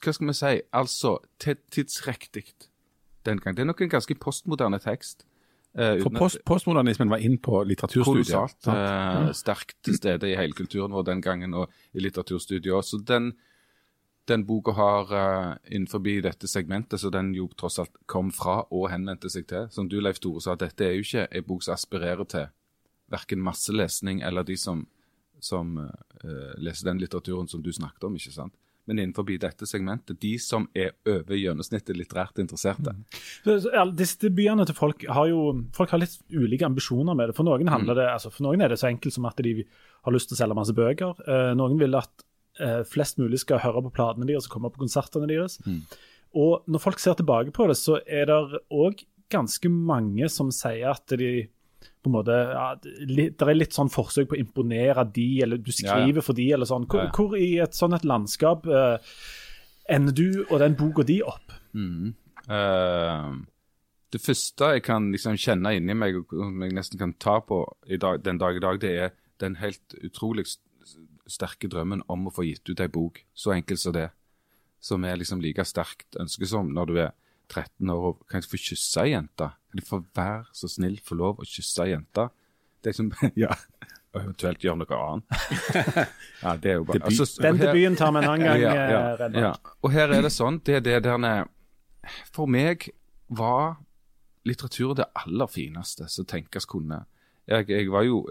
Hva 0.00 0.12
skal 0.16 0.30
vi 0.30 0.36
si? 0.36 0.52
Altså 0.72 1.18
tidsriktig 1.40 2.46
den 3.26 3.40
gang. 3.40 3.56
Det 3.56 3.62
er 3.62 3.68
nok 3.68 3.82
en 3.84 3.92
ganske 3.92 4.14
postmoderne 4.14 4.78
tekst. 4.80 5.26
Uh, 5.70 6.00
For 6.02 6.10
post, 6.10 6.40
postmodernismen 6.46 7.10
var 7.12 7.22
inn 7.22 7.36
på 7.38 7.60
litteraturstudiet. 7.62 8.32
Kolossalt 8.32 8.66
uh, 8.66 9.30
sterkt 9.36 9.76
til 9.86 9.94
stede 9.94 10.32
i 10.32 10.34
hele 10.34 10.56
kulturen 10.56 10.90
vår 10.96 11.04
den 11.06 11.22
gangen, 11.22 11.54
og 11.54 11.70
i 11.94 12.02
litteraturstudiet 12.02 12.74
også. 12.74 12.98
Så 12.98 13.06
den, 13.06 13.28
den 14.26 14.46
boka 14.48 14.74
har 14.74 15.12
uh, 15.12 15.52
innenfor 15.70 16.02
dette 16.02 16.48
segmentet, 16.48 17.00
så 17.00 17.10
den 17.10 17.34
jo 17.34 17.46
tross 17.56 17.78
alt 17.78 17.92
kom 18.06 18.32
fra 18.32 18.64
og 18.70 18.90
henvendte 18.90 19.30
seg 19.30 19.46
til. 19.46 19.68
Som 19.70 19.88
du, 19.88 20.00
Leif 20.00 20.18
Tore, 20.18 20.40
sa, 20.40 20.56
dette 20.58 20.84
er 20.84 20.96
jo 20.96 21.06
ikke 21.06 21.28
en 21.30 21.46
bok 21.46 21.62
som 21.62 21.74
aspirerer 21.74 22.24
til 22.24 22.48
verken 23.10 23.40
masselesning 23.42 24.22
eller 24.22 24.42
de 24.46 24.56
som, 24.56 24.86
som 25.40 25.78
uh, 25.78 26.54
leser 26.58 26.90
den 26.90 26.98
litteraturen 26.98 27.48
som 27.48 27.62
du 27.62 27.70
snakket 27.72 28.04
om, 28.04 28.16
ikke 28.16 28.34
sant. 28.34 28.54
Men 28.90 28.98
innenfor 28.98 29.28
dette 29.38 29.66
segmentet. 29.68 30.18
De 30.20 30.32
som 30.42 30.66
er 30.74 30.90
over 31.06 31.38
gjennomsnittet 31.38 31.94
litterært 31.94 32.40
interesserte. 32.42 32.96
Så, 33.44 33.60
så, 33.62 33.84
disse 33.94 34.32
byene 34.34 34.66
til 34.66 34.74
folk 34.74 35.04
har 35.06 35.30
jo 35.30 35.44
folk 35.76 35.94
har 35.94 36.02
litt 36.02 36.16
ulike 36.34 36.66
ambisjoner 36.66 37.14
med 37.14 37.30
det. 37.30 37.36
For 37.38 37.46
noen, 37.46 37.70
mm. 37.70 37.86
det, 37.92 38.08
altså, 38.10 38.32
for 38.34 38.48
noen 38.48 38.64
er 38.64 38.72
det 38.72 38.80
så 38.82 38.90
enkelt 38.90 39.14
som 39.14 39.28
at 39.30 39.38
de 39.46 39.60
har 39.62 40.16
lyst 40.16 40.30
til 40.30 40.38
å 40.38 40.40
selge 40.42 40.58
masse 40.58 40.74
bøker. 40.74 41.22
Eh, 41.22 41.52
noen 41.58 41.78
vil 41.78 41.94
at 42.00 42.26
eh, 42.58 42.80
flest 42.88 43.22
mulig 43.22 43.42
skal 43.44 43.62
høre 43.62 43.84
på 43.86 43.94
platene 44.00 44.26
deres 44.26 44.50
og 44.50 44.56
komme 44.56 44.72
på 44.74 44.82
konsertene 44.82 45.30
deres. 45.30 45.60
Og 46.34 46.66
når 46.70 46.82
folk 46.82 47.02
ser 47.02 47.14
tilbake 47.18 47.54
på 47.54 47.70
det, 47.70 47.78
så 47.78 48.00
er 48.06 48.26
det 48.30 48.64
òg 48.74 49.06
ganske 49.30 49.70
mange 49.70 50.26
som 50.32 50.50
sier 50.54 50.90
at 50.90 51.14
de 51.18 51.46
på 52.00 52.08
en 52.08 52.14
måte, 52.14 52.32
ja, 52.32 52.66
Det 52.80 53.44
er 53.44 53.56
litt 53.56 53.76
sånn 53.76 53.92
forsøk 53.92 54.30
på 54.30 54.36
å 54.38 54.40
imponere 54.40 55.04
de, 55.12 55.28
eller 55.44 55.60
du 55.60 55.70
skriver 55.72 56.24
for 56.24 56.38
de, 56.38 56.48
eller 56.56 56.68
sånn. 56.68 56.88
Hvor, 56.88 57.04
Ja, 57.04 57.10
ja. 57.10 57.14
hvor 57.16 57.36
i 57.36 57.50
et 57.60 57.76
sånn 57.76 57.96
et 57.96 58.06
landskap 58.08 58.66
uh, 58.66 58.96
ender 59.90 60.16
du 60.16 60.44
og 60.48 60.58
den 60.62 60.76
boka 60.78 61.04
di 61.06 61.20
opp? 61.22 61.52
Eh, 62.50 63.32
det 64.10 64.20
første 64.22 64.72
jeg 64.74 64.84
kan 64.86 65.10
liksom 65.12 65.38
kjenne 65.38 65.74
inni 65.76 65.94
meg, 65.94 66.16
og 66.18 66.32
som 66.34 66.64
jeg 66.64 66.74
nesten 66.76 67.00
kan 67.00 67.14
ta 67.22 67.38
på 67.44 67.62
i 67.86 67.98
dag, 68.00 68.22
den 68.24 68.40
dag 68.40 68.56
i 68.56 68.64
dag, 68.64 68.80
det 68.82 68.94
er 69.04 69.12
den 69.42 69.56
helt 69.60 69.94
utrolig 70.02 70.46
sterke 71.30 71.70
drømmen 71.70 72.02
om 72.10 72.26
å 72.26 72.34
få 72.34 72.46
gitt 72.48 72.66
ut 72.70 72.82
ei 72.82 72.90
bok. 72.90 73.22
Så 73.34 73.54
enkelt 73.54 73.82
som 73.82 73.94
det. 73.94 74.08
Som 74.80 75.04
er 75.04 75.18
liksom 75.20 75.42
like 75.44 75.64
sterkt 75.68 76.16
ønske 76.18 76.48
som 76.48 76.72
når 76.74 76.90
du 76.90 76.98
er 77.04 77.12
13 77.50 77.90
år 77.92 78.06
og 78.12 78.24
kan 78.30 78.42
få 78.46 78.58
kysse 78.60 79.04
ei 79.04 79.12
jente. 79.12 79.50
Kan 79.70 79.80
jeg 79.80 79.86
få 79.86 80.02
være 80.16 80.44
så 80.56 80.68
snill 80.70 80.98
få 81.06 81.14
lov 81.18 81.40
å 81.42 81.46
kysse 81.46 81.84
ei 81.84 81.92
jente? 81.92 82.26
Det 82.80 82.90
er 82.90 82.96
liksom, 82.96 83.12
ja. 83.44 83.54
Og 84.10 84.24
eventuelt 84.24 84.64
gjøre 84.64 84.80
noe 84.80 84.96
annet. 84.98 85.44
ja, 86.42 86.54
det 86.58 86.72
er 86.72 86.80
jo 86.80 86.86
bare 86.88 87.04
altså, 87.06 87.26
Den 87.44 87.60
debuten 87.60 87.98
tar 88.00 88.10
vi 88.10 88.18
en 88.18 88.26
annen 88.32 88.46
gang. 88.48 88.58
ja, 88.58 88.72
eh, 88.74 88.90
ja, 88.90 89.02
Redvard. 89.20 89.44
ja. 89.44 89.52
Og 89.86 89.94
her 89.94 90.16
er 90.16 90.26
det 90.26 90.32
sånn, 90.34 90.58
det 90.66 90.80
er 90.80 90.84
det 90.88 90.98
der 91.06 91.46
For 92.34 92.50
meg 92.50 92.88
var 93.30 93.78
litteratur 94.48 94.96
det 94.98 95.06
aller 95.14 95.46
fineste 95.52 96.08
som 96.10 96.26
tenkes 96.26 96.66
kunne. 96.66 97.04
Jeg, 97.46 97.68
jeg 97.70 97.90
var 97.92 98.02
jo 98.06 98.24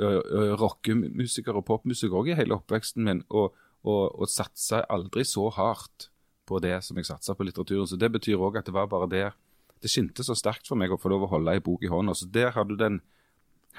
rockemusiker 0.60 1.56
og 1.56 1.68
popmusiker 1.68 2.18
òg 2.20 2.34
i 2.34 2.38
hele 2.40 2.58
oppveksten 2.58 3.06
min, 3.06 3.22
og, 3.30 3.56
og, 3.88 4.04
og 4.20 4.28
satsa 4.32 4.82
aldri 4.92 5.24
så 5.28 5.48
hardt 5.56 6.10
på 6.50 6.60
det 6.64 6.80
som 6.84 6.98
jeg 6.98 7.08
satsa 7.08 7.36
på 7.38 7.46
litteraturen. 7.48 7.88
Så 7.88 8.00
det 8.00 8.10
betyr 8.12 8.42
òg 8.42 8.60
at 8.60 8.68
det 8.68 8.76
var 8.76 8.90
bare 8.92 9.08
der 9.12 9.38
Det 9.80 9.92
skinte 9.92 10.26
så 10.26 10.36
sterkt 10.36 10.68
for 10.68 10.80
meg 10.80 10.92
å 10.92 11.00
få 11.00 11.12
lov 11.14 11.28
å 11.28 11.32
holde 11.36 11.56
ei 11.56 11.64
bok 11.64 11.84
i 11.86 11.92
hånda. 11.92 12.16
Så 12.18 12.28
der 12.32 12.52
har 12.56 12.68
du 12.68 12.76
den 12.80 13.00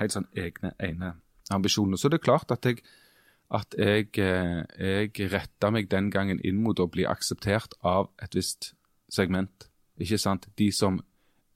helt 0.00 0.14
sånn 0.14 0.28
egne 0.38 0.72
ene 0.80 1.14
ambisjonen. 1.52 1.98
Så 1.98 2.08
det 2.08 2.20
er 2.20 2.28
klart 2.30 2.52
at 2.54 2.64
jeg 2.64 2.80
at 3.50 3.74
jeg, 3.74 4.12
eh, 4.22 4.62
jeg 4.78 5.30
retta 5.32 5.72
meg 5.74 5.88
den 5.90 6.10
gangen 6.10 6.38
inn 6.46 6.60
mot 6.62 6.78
å 6.78 6.86
bli 6.86 7.02
akseptert 7.08 7.74
av 7.82 8.10
et 8.22 8.34
visst 8.38 8.74
segment. 9.10 9.66
Ikke 9.98 10.20
sant? 10.22 10.46
De 10.56 10.70
som 10.72 11.00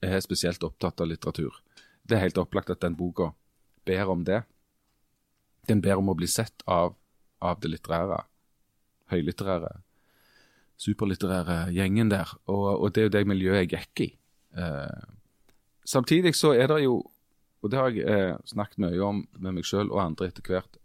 er 0.03 0.19
spesielt 0.19 0.63
opptatt 0.63 1.01
av 1.01 1.07
litteratur. 1.07 1.55
Det 2.03 2.17
er 2.17 2.25
helt 2.27 2.37
opplagt 2.37 2.69
at 2.69 2.83
den 2.83 2.97
boka 2.99 3.31
ber 3.87 4.11
om 4.11 4.25
det. 4.27 4.43
Den 5.67 5.81
ber 5.81 5.97
om 5.97 6.11
å 6.11 6.17
bli 6.17 6.27
sett 6.27 6.65
av, 6.67 6.97
av 7.41 7.61
det 7.63 7.71
litterære, 7.71 8.19
høylitterære, 9.09 9.71
superlitterære 10.77 11.71
gjengen 11.73 12.11
der. 12.11 12.35
Og, 12.51 12.67
og 12.75 12.93
det 12.93 13.01
er 13.01 13.07
jo 13.07 13.15
det 13.15 13.25
miljøet 13.31 13.63
jeg 13.63 13.71
gikk 13.71 14.03
i. 14.03 14.09
Eh, 14.55 15.03
samtidig 15.85 16.35
så 16.35 16.53
er 16.55 16.71
det 16.71 16.81
jo, 16.85 17.01
og 17.61 17.71
det 17.71 17.79
har 17.79 17.91
jeg 17.91 18.07
eh, 18.07 18.33
snakket 18.47 18.83
mye 18.85 19.03
om 19.03 19.21
med 19.37 19.59
meg 19.59 19.67
sjøl 19.67 19.91
og 19.91 20.01
andre 20.03 20.29
etter 20.31 20.47
hvert, 20.47 20.79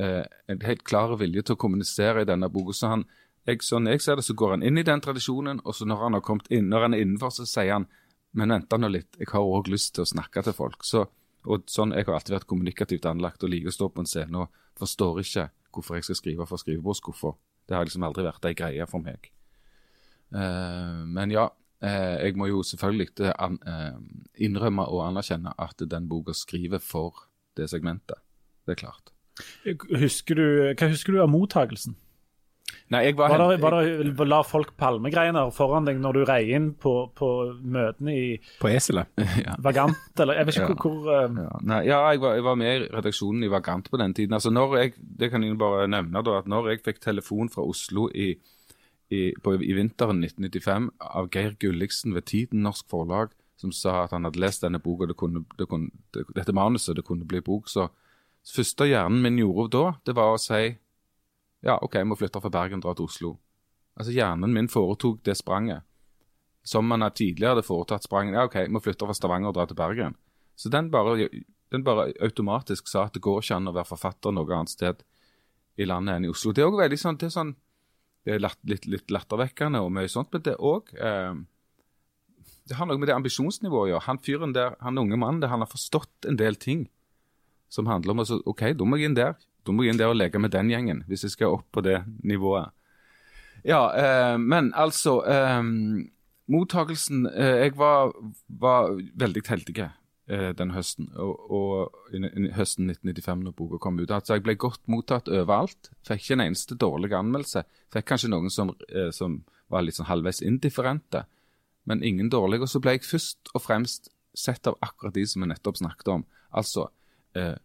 eh, 0.00 0.24
en 0.48 0.64
helt 0.64 0.84
klar 0.88 1.16
vilje 1.20 1.44
til 1.44 1.58
å 1.58 1.62
kommunisere 1.64 2.24
i 2.24 2.28
denne 2.28 2.50
boka. 2.52 2.76
Så 2.76 2.92
han, 2.94 3.06
jeg, 3.48 3.62
sånn 3.66 3.90
jeg 3.90 4.04
ser 4.04 4.20
det, 4.20 4.26
så 4.26 4.36
går 4.38 4.56
han 4.56 4.66
inn 4.66 4.80
i 4.80 4.86
den 4.86 5.02
tradisjonen, 5.04 5.62
og 5.64 5.76
så 5.76 5.88
når 5.88 6.04
han 6.04 6.18
har 6.18 6.26
kommet 6.26 6.50
inn, 6.50 6.70
når 6.72 6.88
han 6.88 6.96
er 6.96 7.04
innenfor, 7.04 7.34
så 7.34 7.48
sier 7.48 7.76
han 7.76 7.88
men 8.36 8.52
vent 8.52 8.74
nå 8.76 8.90
litt, 8.92 9.16
jeg 9.18 9.30
har 9.32 9.44
òg 9.44 9.70
lyst 9.72 9.94
til 9.96 10.04
å 10.04 10.10
snakke 10.10 10.42
til 10.44 10.54
folk. 10.56 10.84
Så, 10.84 11.06
og 11.48 11.64
sånn, 11.70 11.94
Jeg 11.96 12.06
har 12.06 12.18
alltid 12.18 12.36
vært 12.36 12.50
kommunikativt 12.50 13.06
anlagt 13.06 13.42
og 13.42 13.50
liker 13.50 13.72
å 13.72 13.76
stå 13.76 13.88
på 13.88 14.04
en 14.04 14.10
scene 14.10 14.42
og 14.44 14.48
forstår 14.78 15.20
ikke 15.22 15.48
hvorfor 15.72 15.96
jeg 15.96 16.04
skal 16.04 16.18
skrive 16.20 16.46
for 16.46 16.60
skrivebordsskuffa. 16.60 17.32
Det 17.68 17.76
har 17.76 17.84
liksom 17.84 18.04
aldri 18.04 18.24
vært 18.26 18.48
ei 18.48 18.54
greie 18.54 18.86
for 18.86 19.00
meg. 19.04 19.30
Uh, 20.28 21.04
men 21.08 21.32
ja, 21.32 21.48
jeg 21.80 22.34
må 22.36 22.48
jo 22.50 22.62
selvfølgelig 22.66 23.08
eh, 23.22 23.34
an, 23.38 23.58
eh, 23.66 24.00
innrømme 24.48 24.86
og 24.90 25.04
anerkjenne 25.08 25.52
at 25.58 25.84
den 25.90 26.08
boka 26.10 26.34
skriver 26.34 26.82
for 26.82 27.28
det 27.56 27.70
segmentet. 27.70 28.18
Det 28.66 28.74
er 28.76 28.82
klart. 28.82 29.12
Husker 29.94 30.34
du, 30.34 30.46
hva 30.74 30.90
husker 30.90 31.14
du 31.14 31.22
av 31.22 31.30
mottagelsen? 31.30 31.94
Nei, 32.92 33.02
jeg 33.06 33.16
var, 33.16 33.32
Var 33.32 33.42
det, 33.52 33.60
var 33.62 33.74
det, 33.80 34.24
la 34.28 34.38
folk 34.44 34.74
palmegreiner 34.80 35.50
foran 35.56 35.86
deg 35.88 35.98
når 36.00 36.18
du 36.18 36.20
rei 36.28 36.40
inn 36.56 36.70
på, 36.80 36.92
på 37.16 37.28
møtene 37.60 38.12
i 38.16 38.26
På 38.60 38.68
eselet. 38.72 39.08
Vagant, 39.64 40.12
eller 40.20 40.40
jeg 40.40 40.48
vet 40.48 40.58
ikke 40.58 40.66
Ja. 40.66 40.76
hvor, 40.82 40.98
hvor 40.98 41.14
eh, 41.14 41.38
Ja, 41.44 41.58
nei, 41.70 41.80
ja 41.88 41.98
jeg, 42.12 42.22
var, 42.24 42.36
jeg 42.36 42.46
var 42.48 42.58
med 42.60 42.70
i 42.72 42.86
redaksjonen 42.92 43.44
i 43.44 43.50
Vagant 43.52 43.88
på 43.92 44.00
den 44.00 44.16
tiden. 44.16 44.36
Altså 44.36 44.52
når 44.52 44.76
jeg, 44.80 44.94
Det 45.20 45.30
kan 45.32 45.44
jeg 45.44 45.58
bare 45.60 45.88
nevne 45.88 46.24
da, 46.24 46.38
at 46.42 46.48
når 46.48 46.70
jeg 46.72 46.84
fikk 46.88 47.00
telefon 47.04 47.52
fra 47.52 47.64
Oslo 47.68 48.08
i, 48.12 48.34
i, 49.08 49.32
på, 49.42 49.54
i 49.56 49.74
vinteren 49.76 50.20
1995 50.24 50.90
av 51.00 51.30
Geir 51.32 51.56
Gulliksen 51.60 52.16
ved 52.16 52.28
Tiden 52.28 52.62
Norsk 52.66 52.88
Forlag, 52.90 53.32
som 53.58 53.72
sa 53.74 54.04
at 54.04 54.12
han 54.14 54.28
hadde 54.28 54.40
lest 54.42 54.62
denne 54.62 54.80
boka, 54.82 55.08
det 55.08 55.16
kunne, 55.18 55.44
det 55.58 55.66
kunne, 55.70 55.90
det, 56.14 56.26
dette 56.36 56.54
manuset, 56.54 56.94
det 56.98 57.06
kunne 57.08 57.26
bli 57.28 57.40
bok, 57.44 57.70
så 57.72 57.88
første 58.48 58.86
hjernen 58.88 59.24
min 59.24 59.40
gjorde 59.40 59.72
da, 59.74 59.86
det 60.06 60.14
var 60.16 60.36
å 60.36 60.40
si 60.42 60.76
ja, 61.64 61.74
OK, 61.82 61.98
jeg 61.98 62.06
må 62.06 62.16
flytte 62.18 62.40
fra 62.42 62.52
Bergen 62.54 62.78
og 62.78 62.86
dra 62.86 62.94
til 62.94 63.08
Oslo. 63.08 63.32
Altså 63.98 64.14
Hjernen 64.14 64.54
min 64.54 64.70
foretok 64.70 65.24
det 65.26 65.34
spranget. 65.40 65.82
Som 66.62 66.86
man 66.90 67.02
tidligere 67.10 67.56
hadde 67.56 67.66
foretatt 67.66 68.06
spranget. 68.06 68.36
Ja, 68.36 68.44
OK, 68.46 68.60
jeg 68.62 68.72
må 68.74 68.82
flytte 68.84 69.08
fra 69.08 69.16
Stavanger 69.16 69.50
og 69.50 69.56
dra 69.56 69.66
til 69.66 69.78
Bergen. 69.78 70.14
Så 70.58 70.70
den 70.70 70.90
bare, 70.90 71.28
den 71.72 71.84
bare 71.86 72.12
automatisk 72.22 72.90
sa 72.90 73.08
at 73.08 73.16
det 73.16 73.24
går 73.24 73.42
ikke 73.42 73.58
an 73.58 73.70
å 73.70 73.74
være 73.74 73.90
forfatter 73.90 74.34
noe 74.34 74.54
annet 74.54 74.74
sted 74.74 75.02
i 75.78 75.86
landet 75.86 76.18
enn 76.18 76.28
i 76.28 76.30
Oslo. 76.30 76.52
Det 76.54 76.62
er 76.62 76.70
også 76.70 76.82
veldig 76.82 77.00
sånn, 77.02 77.18
det 77.18 77.28
er 77.28 77.34
sånn 77.34 77.52
det 78.26 78.34
er 78.34 78.42
litt, 78.42 78.86
litt 78.90 79.12
lattervekkende 79.14 79.80
og 79.84 79.92
mye 79.94 80.10
sånt, 80.10 80.32
men 80.34 80.44
det 80.44 80.56
òg 80.58 80.90
eh, 80.94 81.34
Det 82.68 82.76
har 82.76 82.88
noe 82.88 83.00
med 83.00 83.08
det 83.08 83.16
ambisjonsnivået 83.16 83.86
å 83.86 83.90
gjøre. 83.92 84.06
Han 84.08 84.18
fyren 84.20 84.54
der, 84.56 84.74
han 84.84 85.00
unge 85.00 85.16
mannen 85.16 85.40
der, 85.40 85.52
han 85.52 85.64
har 85.64 85.70
forstått 85.70 86.28
en 86.28 86.36
del 86.36 86.58
ting 86.60 86.88
som 87.72 87.88
handler 87.88 88.12
om 88.12 88.24
altså, 88.24 88.40
OK, 88.48 88.72
da 88.76 88.84
må 88.84 88.98
jeg 88.98 89.10
inn 89.10 89.16
der. 89.16 89.38
Da 89.64 89.72
må 89.72 89.84
jeg 89.84 89.94
inn 89.94 90.00
der 90.00 90.12
og 90.12 90.18
leke 90.18 90.40
med 90.40 90.52
den 90.52 90.70
gjengen, 90.72 91.02
hvis 91.08 91.24
jeg 91.26 91.34
skal 91.36 91.58
opp 91.58 91.66
på 91.72 91.84
det 91.84 92.02
nivået. 92.24 92.72
Ja, 93.66 93.82
eh, 93.96 94.36
men 94.38 94.70
altså 94.76 95.18
eh, 95.26 95.62
Mottakelsen 96.48 97.26
eh, 97.26 97.64
Jeg 97.64 97.74
var, 97.76 98.12
var 98.46 98.92
veldig 99.18 99.42
heldig 99.48 99.74
eh, 100.28 100.50
den 100.56 100.72
høsten, 100.74 101.10
og, 101.16 101.44
og 101.50 102.14
i, 102.14 102.20
i 102.20 102.52
høsten 102.56 102.90
1995 102.92 103.46
når 103.46 103.56
boka 103.58 103.80
kom 103.82 103.98
ut. 104.00 104.10
Altså, 104.10 104.36
jeg 104.36 104.44
ble 104.46 104.56
godt 104.60 104.84
mottatt 104.90 105.30
overalt. 105.32 105.90
Fikk 106.06 106.24
ikke 106.24 106.38
en 106.38 106.44
eneste 106.48 106.78
dårlig 106.78 107.12
anmeldelse. 107.16 107.64
Fikk 107.94 108.08
kanskje 108.12 108.32
noen 108.32 108.52
som, 108.52 108.74
eh, 108.88 109.10
som 109.14 109.40
var 109.72 109.84
litt 109.84 109.98
sånn 109.98 110.08
halvveis 110.08 110.42
indifferente, 110.44 111.24
men 111.88 112.04
ingen 112.04 112.30
dårlige. 112.32 112.66
Og 112.66 112.72
så 112.72 112.82
ble 112.84 112.96
jeg 112.96 113.08
først 113.08 113.52
og 113.54 113.64
fremst 113.64 114.12
sett 114.36 114.68
av 114.70 114.76
akkurat 114.84 115.16
de 115.16 115.24
som 115.26 115.42
vi 115.42 115.50
nettopp 115.50 115.80
snakket 115.80 116.12
om. 116.12 116.26
Altså 116.56 116.88
eh, 117.36 117.56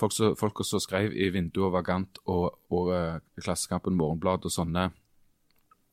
folk 0.00 0.14
så, 0.14 0.32
folk 0.38 0.64
som 0.66 0.82
skrev 0.82 1.14
i 1.14 1.30
Vinduet 1.34 1.68
og 1.68 1.76
Vagant 1.76 2.20
og, 2.26 2.58
og 2.74 2.90
eh, 2.96 3.22
Klassekampen, 3.40 3.96
Morgenblad 3.98 4.48
og 4.48 4.54
sånne. 4.54 4.90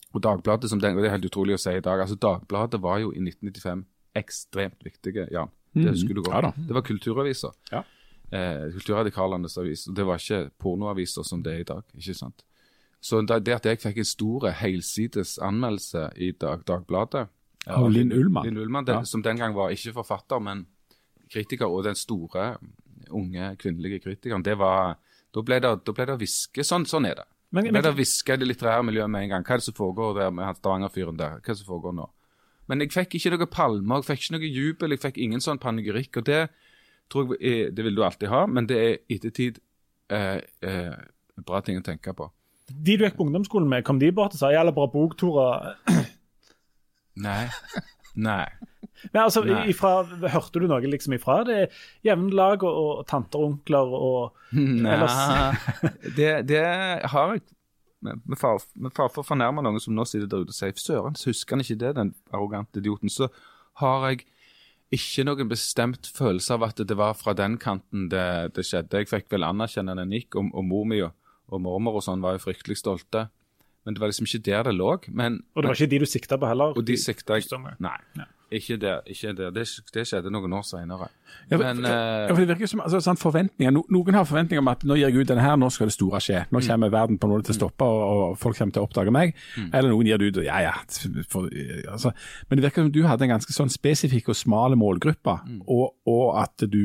Og 0.10 0.24
Dagbladet, 0.26 0.72
som 0.72 0.82
den, 0.82 0.98
og 0.98 1.04
det 1.04 1.12
er 1.12 1.20
helt 1.20 1.30
utrolig 1.30 1.54
å 1.54 1.62
si 1.62 1.76
i 1.78 1.86
dag, 1.86 2.02
altså 2.02 2.18
Dagbladet 2.18 2.82
var 2.82 2.98
jo 3.04 3.12
i 3.14 3.22
1995 3.22 3.86
ekstremt 4.18 4.82
viktige, 4.82 5.28
Jan. 5.30 5.52
Det 5.84 5.94
husker 5.96 6.14
du 6.16 6.22
godt. 6.22 6.44
Ja. 6.44 6.52
Det 6.68 6.74
var 6.76 6.82
kulturaviser. 6.82 7.52
Ja. 7.72 7.84
Eh, 8.32 8.72
Kulturradikalenes 8.76 9.58
avis. 9.58 9.88
og 9.88 9.96
Det 9.96 10.06
var 10.06 10.18
ikke 10.22 10.52
pornoaviser 10.60 11.24
som 11.26 11.42
det 11.44 11.54
er 11.54 11.60
i 11.60 11.64
dag. 11.64 11.84
ikke 11.98 12.14
sant? 12.16 12.44
Så 13.02 13.22
det 13.26 13.48
at 13.56 13.66
jeg 13.66 13.80
fikk 13.80 13.98
en 13.98 14.06
stor 14.06 14.50
helsides 14.52 15.38
anmeldelse 15.42 16.10
i 16.18 16.32
dag, 16.32 16.64
Dagbladet 16.68 17.28
eh, 17.68 17.74
Av 17.74 17.90
Linn 17.90 18.12
Ullmann. 18.12 18.46
Linn 18.46 18.58
Ullmann 18.58 18.86
den, 18.86 18.96
Ja. 18.96 19.04
Som 19.04 19.22
den 19.24 19.38
gang 19.38 19.56
var 19.56 19.70
ikke 19.72 19.94
forfatter, 19.94 20.40
men 20.40 20.66
kritiker, 21.32 21.66
og 21.68 21.84
den 21.84 21.96
store 21.96 22.58
unge 23.10 23.56
kvinnelige 23.58 24.00
kritikeren, 24.04 24.44
det 24.44 24.58
var 24.58 24.98
Da 25.34 25.42
ble 25.42 25.60
det, 25.60 25.86
da 25.86 25.92
ble 25.94 26.06
det 26.06 26.14
å 26.16 26.18
hviske. 26.18 26.64
Sånn, 26.66 26.86
sånn 26.90 27.06
er 27.06 27.16
det. 27.16 27.26
Men- 27.52 27.74
Da 27.74 27.92
ble 27.92 28.04
det 28.38 28.48
litterære 28.48 28.84
miljøet 28.84 29.10
med 29.10 29.24
en 29.24 29.30
gang. 29.30 29.44
Hva 29.44 29.54
er 29.54 29.58
det 29.58 29.64
som 29.64 29.74
foregår 29.74 30.16
der 30.16 30.32
med 30.32 30.56
Stavanger-fyren 30.58 31.18
der? 31.18 31.30
Hva 31.40 31.50
er 31.50 31.54
det 31.54 31.58
som 31.58 31.68
foregår 31.68 31.94
nå? 31.96 32.10
Men 32.70 32.84
jeg 32.86 32.94
fikk 32.94 33.16
ikke 33.18 33.32
noe 33.34 33.48
palmer, 33.50 34.04
jeg 34.04 34.10
fikk 34.12 34.26
ikke 34.28 34.36
noe 34.38 34.50
jubel, 34.54 34.94
jeg 34.96 35.02
fikk 35.04 35.18
ingen 35.26 35.42
sånn 35.44 35.60
panegyrikk. 35.62 36.22
Og 36.22 36.28
det 36.30 36.44
tror 37.10 37.34
jeg 37.36 37.40
er, 37.66 37.72
det 37.74 37.86
vil 37.88 37.96
du 37.98 38.04
alltid 38.06 38.30
ha, 38.30 38.44
men 38.46 38.68
det 38.70 38.78
er 38.86 38.98
ettertid 39.16 39.58
eh, 40.14 40.38
eh, 40.62 40.94
bra 41.46 41.62
ting 41.66 41.80
å 41.82 41.86
tenke 41.86 42.14
på. 42.14 42.30
De 42.70 42.98
du 43.00 43.06
gikk 43.08 43.16
på 43.18 43.26
ungdomsskolen 43.26 43.70
med, 43.72 43.84
kom 43.88 43.98
de 44.02 44.12
bort 44.14 44.36
og 44.38 44.42
sa 44.44 44.52
'jævla 44.54 44.74
bra 44.76 44.86
bok, 44.94 45.18
Tora'? 45.18 45.74
Nei. 47.26 47.48
Nei. 48.16 48.46
Men 49.14 49.22
altså, 49.24 49.42
Nei. 49.48 49.70
ifra, 49.72 50.04
Hørte 50.30 50.60
du 50.60 50.68
noe 50.68 50.82
liksom 50.92 51.14
ifra 51.16 51.40
det 51.48 51.70
jevnlag 52.06 52.64
og, 52.68 52.78
og 53.00 53.08
tanter 53.10 53.40
og 53.40 53.46
onkler 53.54 53.94
og 53.96 54.36
Nei, 54.54 54.92
Ellers- 54.94 55.74
det, 56.18 56.32
det 56.50 56.64
har 57.14 57.34
jeg 57.34 57.44
med, 58.06 58.38
far, 58.40 58.62
med 58.76 58.94
far 58.96 59.10
for 59.14 59.24
å 59.24 59.28
fornærme 59.28 59.64
noen 59.66 59.82
som 59.84 59.96
nå 59.96 60.06
sitter 60.08 60.30
der 60.30 60.46
ute 60.46 60.54
og 60.54 60.58
sier 60.58 60.76
søren, 60.80 61.18
så 61.20 61.32
husker 61.32 61.58
han 61.58 61.64
ikke 61.66 61.80
det, 61.82 61.94
den 61.98 62.14
arrogante 62.32 62.82
idioten. 62.82 63.12
Så 63.12 63.30
har 63.82 64.06
jeg 64.10 64.26
ikke 64.96 65.26
noen 65.28 65.52
bestemt 65.52 66.10
følelse 66.16 66.56
av 66.56 66.66
at 66.70 66.82
det 66.88 66.98
var 66.98 67.18
fra 67.18 67.36
den 67.38 67.60
kanten 67.62 68.08
det, 68.12 68.56
det 68.56 68.66
skjedde. 68.66 69.04
Jeg 69.04 69.12
fikk 69.12 69.30
vel 69.36 69.46
anerkjenne 69.48 69.98
den 70.00 70.16
gikk, 70.16 70.40
og, 70.40 70.50
og 70.54 70.66
mor 70.66 70.88
mi 70.90 71.04
og, 71.06 71.14
og 71.52 71.62
mormor 71.66 72.00
og 72.00 72.06
sånn 72.06 72.24
var 72.24 72.38
jo 72.38 72.46
fryktelig 72.48 72.80
stolte. 72.82 73.28
Men 73.86 73.96
det 73.96 74.02
var 74.04 74.12
liksom 74.12 74.28
ikke 74.28 74.44
der 74.50 74.68
det 74.70 74.76
lå. 74.76 74.90
Men, 75.12 75.40
og 75.56 75.64
det 75.64 75.72
var 75.72 75.80
ikke 75.80 75.94
de 75.94 76.02
du 76.04 76.10
sikta 76.10 76.38
på 76.42 76.50
heller? 76.50 76.76
Og 76.78 76.86
de 76.86 76.98
sikta 77.00 77.40
jeg 77.40 77.48
Nei. 77.54 77.78
Nei, 77.80 77.98
Ja. 78.20 78.28
Ikke 78.52 78.78
der. 78.82 79.02
Ikke 79.06 79.34
der. 79.38 79.52
Det, 79.54 79.66
det 79.94 80.04
skjedde 80.08 80.32
noen 80.34 80.54
år 80.58 80.64
seinere. 80.66 81.10
Ja, 81.52 81.58
Men 81.62 81.84
ja, 81.86 81.94
eh, 82.26 82.32
for 82.32 82.42
det 82.42 82.50
virker 82.54 82.70
som 82.72 82.82
altså, 82.84 83.02
sånn 83.04 83.20
forventninger. 83.22 83.74
No, 83.76 83.84
noen 83.94 84.18
har 84.18 84.28
forventninger 84.30 84.64
om 84.64 84.72
at 84.72 84.86
nå 84.88 84.98
gir 84.98 85.10
jeg 85.10 85.22
ut 85.22 85.32
denne 85.32 85.46
her, 85.46 85.58
nå 85.60 85.70
skal 85.74 85.90
det 85.92 85.96
store 85.96 86.22
skje. 86.24 86.44
Nå 86.54 86.64
kommer 86.66 86.94
verden 86.94 87.20
på 87.22 87.30
noe 87.30 87.46
til 87.46 87.56
å 87.56 87.60
stoppe, 87.60 87.86
og, 87.86 88.24
og 88.30 88.38
folk 88.42 88.58
kommer 88.58 88.76
til 88.76 88.84
å 88.84 88.90
oppdage 88.90 89.14
meg. 89.16 89.36
Eller 89.70 89.92
noen 89.94 90.10
gir 90.10 90.22
det 90.22 90.32
ut, 90.32 90.42
og 90.42 90.50
ja 90.50 90.62
ja. 90.66 90.76
For, 91.32 91.50
altså. 91.92 92.14
Men 92.50 92.60
det 92.60 92.68
virker 92.68 92.88
som 92.88 92.94
du 92.96 93.04
hadde 93.08 93.28
en 93.28 93.36
ganske 93.36 93.56
sånn 93.56 93.74
spesifikk 93.74 94.32
og 94.34 94.40
smal 94.40 94.78
målgruppe, 94.80 95.40
og, 95.68 95.92
og 96.10 96.26
at 96.42 96.66
du 96.70 96.84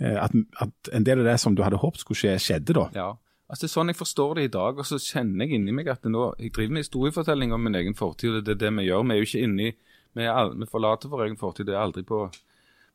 eh, 0.00 0.18
at, 0.20 0.34
at 0.62 0.92
en 0.92 1.06
del 1.06 1.24
av 1.24 1.32
det 1.32 1.38
som 1.42 1.56
du 1.56 1.64
hadde 1.64 1.80
håpet 1.80 2.04
skulle 2.04 2.20
skje, 2.20 2.36
skjedde 2.50 2.76
da. 2.76 2.90
Ja. 2.96 3.12
Altså, 3.46 3.62
det 3.62 3.68
er 3.68 3.74
sånn 3.76 3.90
jeg 3.92 3.98
forstår 4.00 4.30
det 4.36 4.44
i 4.48 4.54
dag, 4.56 4.78
og 4.82 4.86
så 4.88 4.98
kjenner 4.98 5.46
jeg 5.46 5.60
inni 5.60 5.74
meg 5.74 5.86
at 5.92 6.06
nå, 6.10 6.32
jeg 6.42 6.50
driver 6.56 6.74
med 6.74 6.82
historiefortelling 6.82 7.52
om 7.54 7.62
min 7.62 7.78
egen 7.78 7.94
fortid, 7.94 8.40
og 8.40 8.46
det 8.46 8.56
er 8.56 8.64
det 8.64 8.72
vi 8.80 8.88
gjør. 8.88 9.04
Vi 9.06 9.14
er 9.14 9.20
jo 9.20 9.28
ikke 9.28 9.44
inni 9.46 9.68
Vi, 10.16 10.26
er, 10.26 10.52
forlater 10.70 11.12
vår 11.12 11.26
egen 11.26 11.40
fortid. 11.40 11.68
Det 11.68 11.76
er 11.76 11.84
aldri 11.84 12.04
Vi 12.06 12.20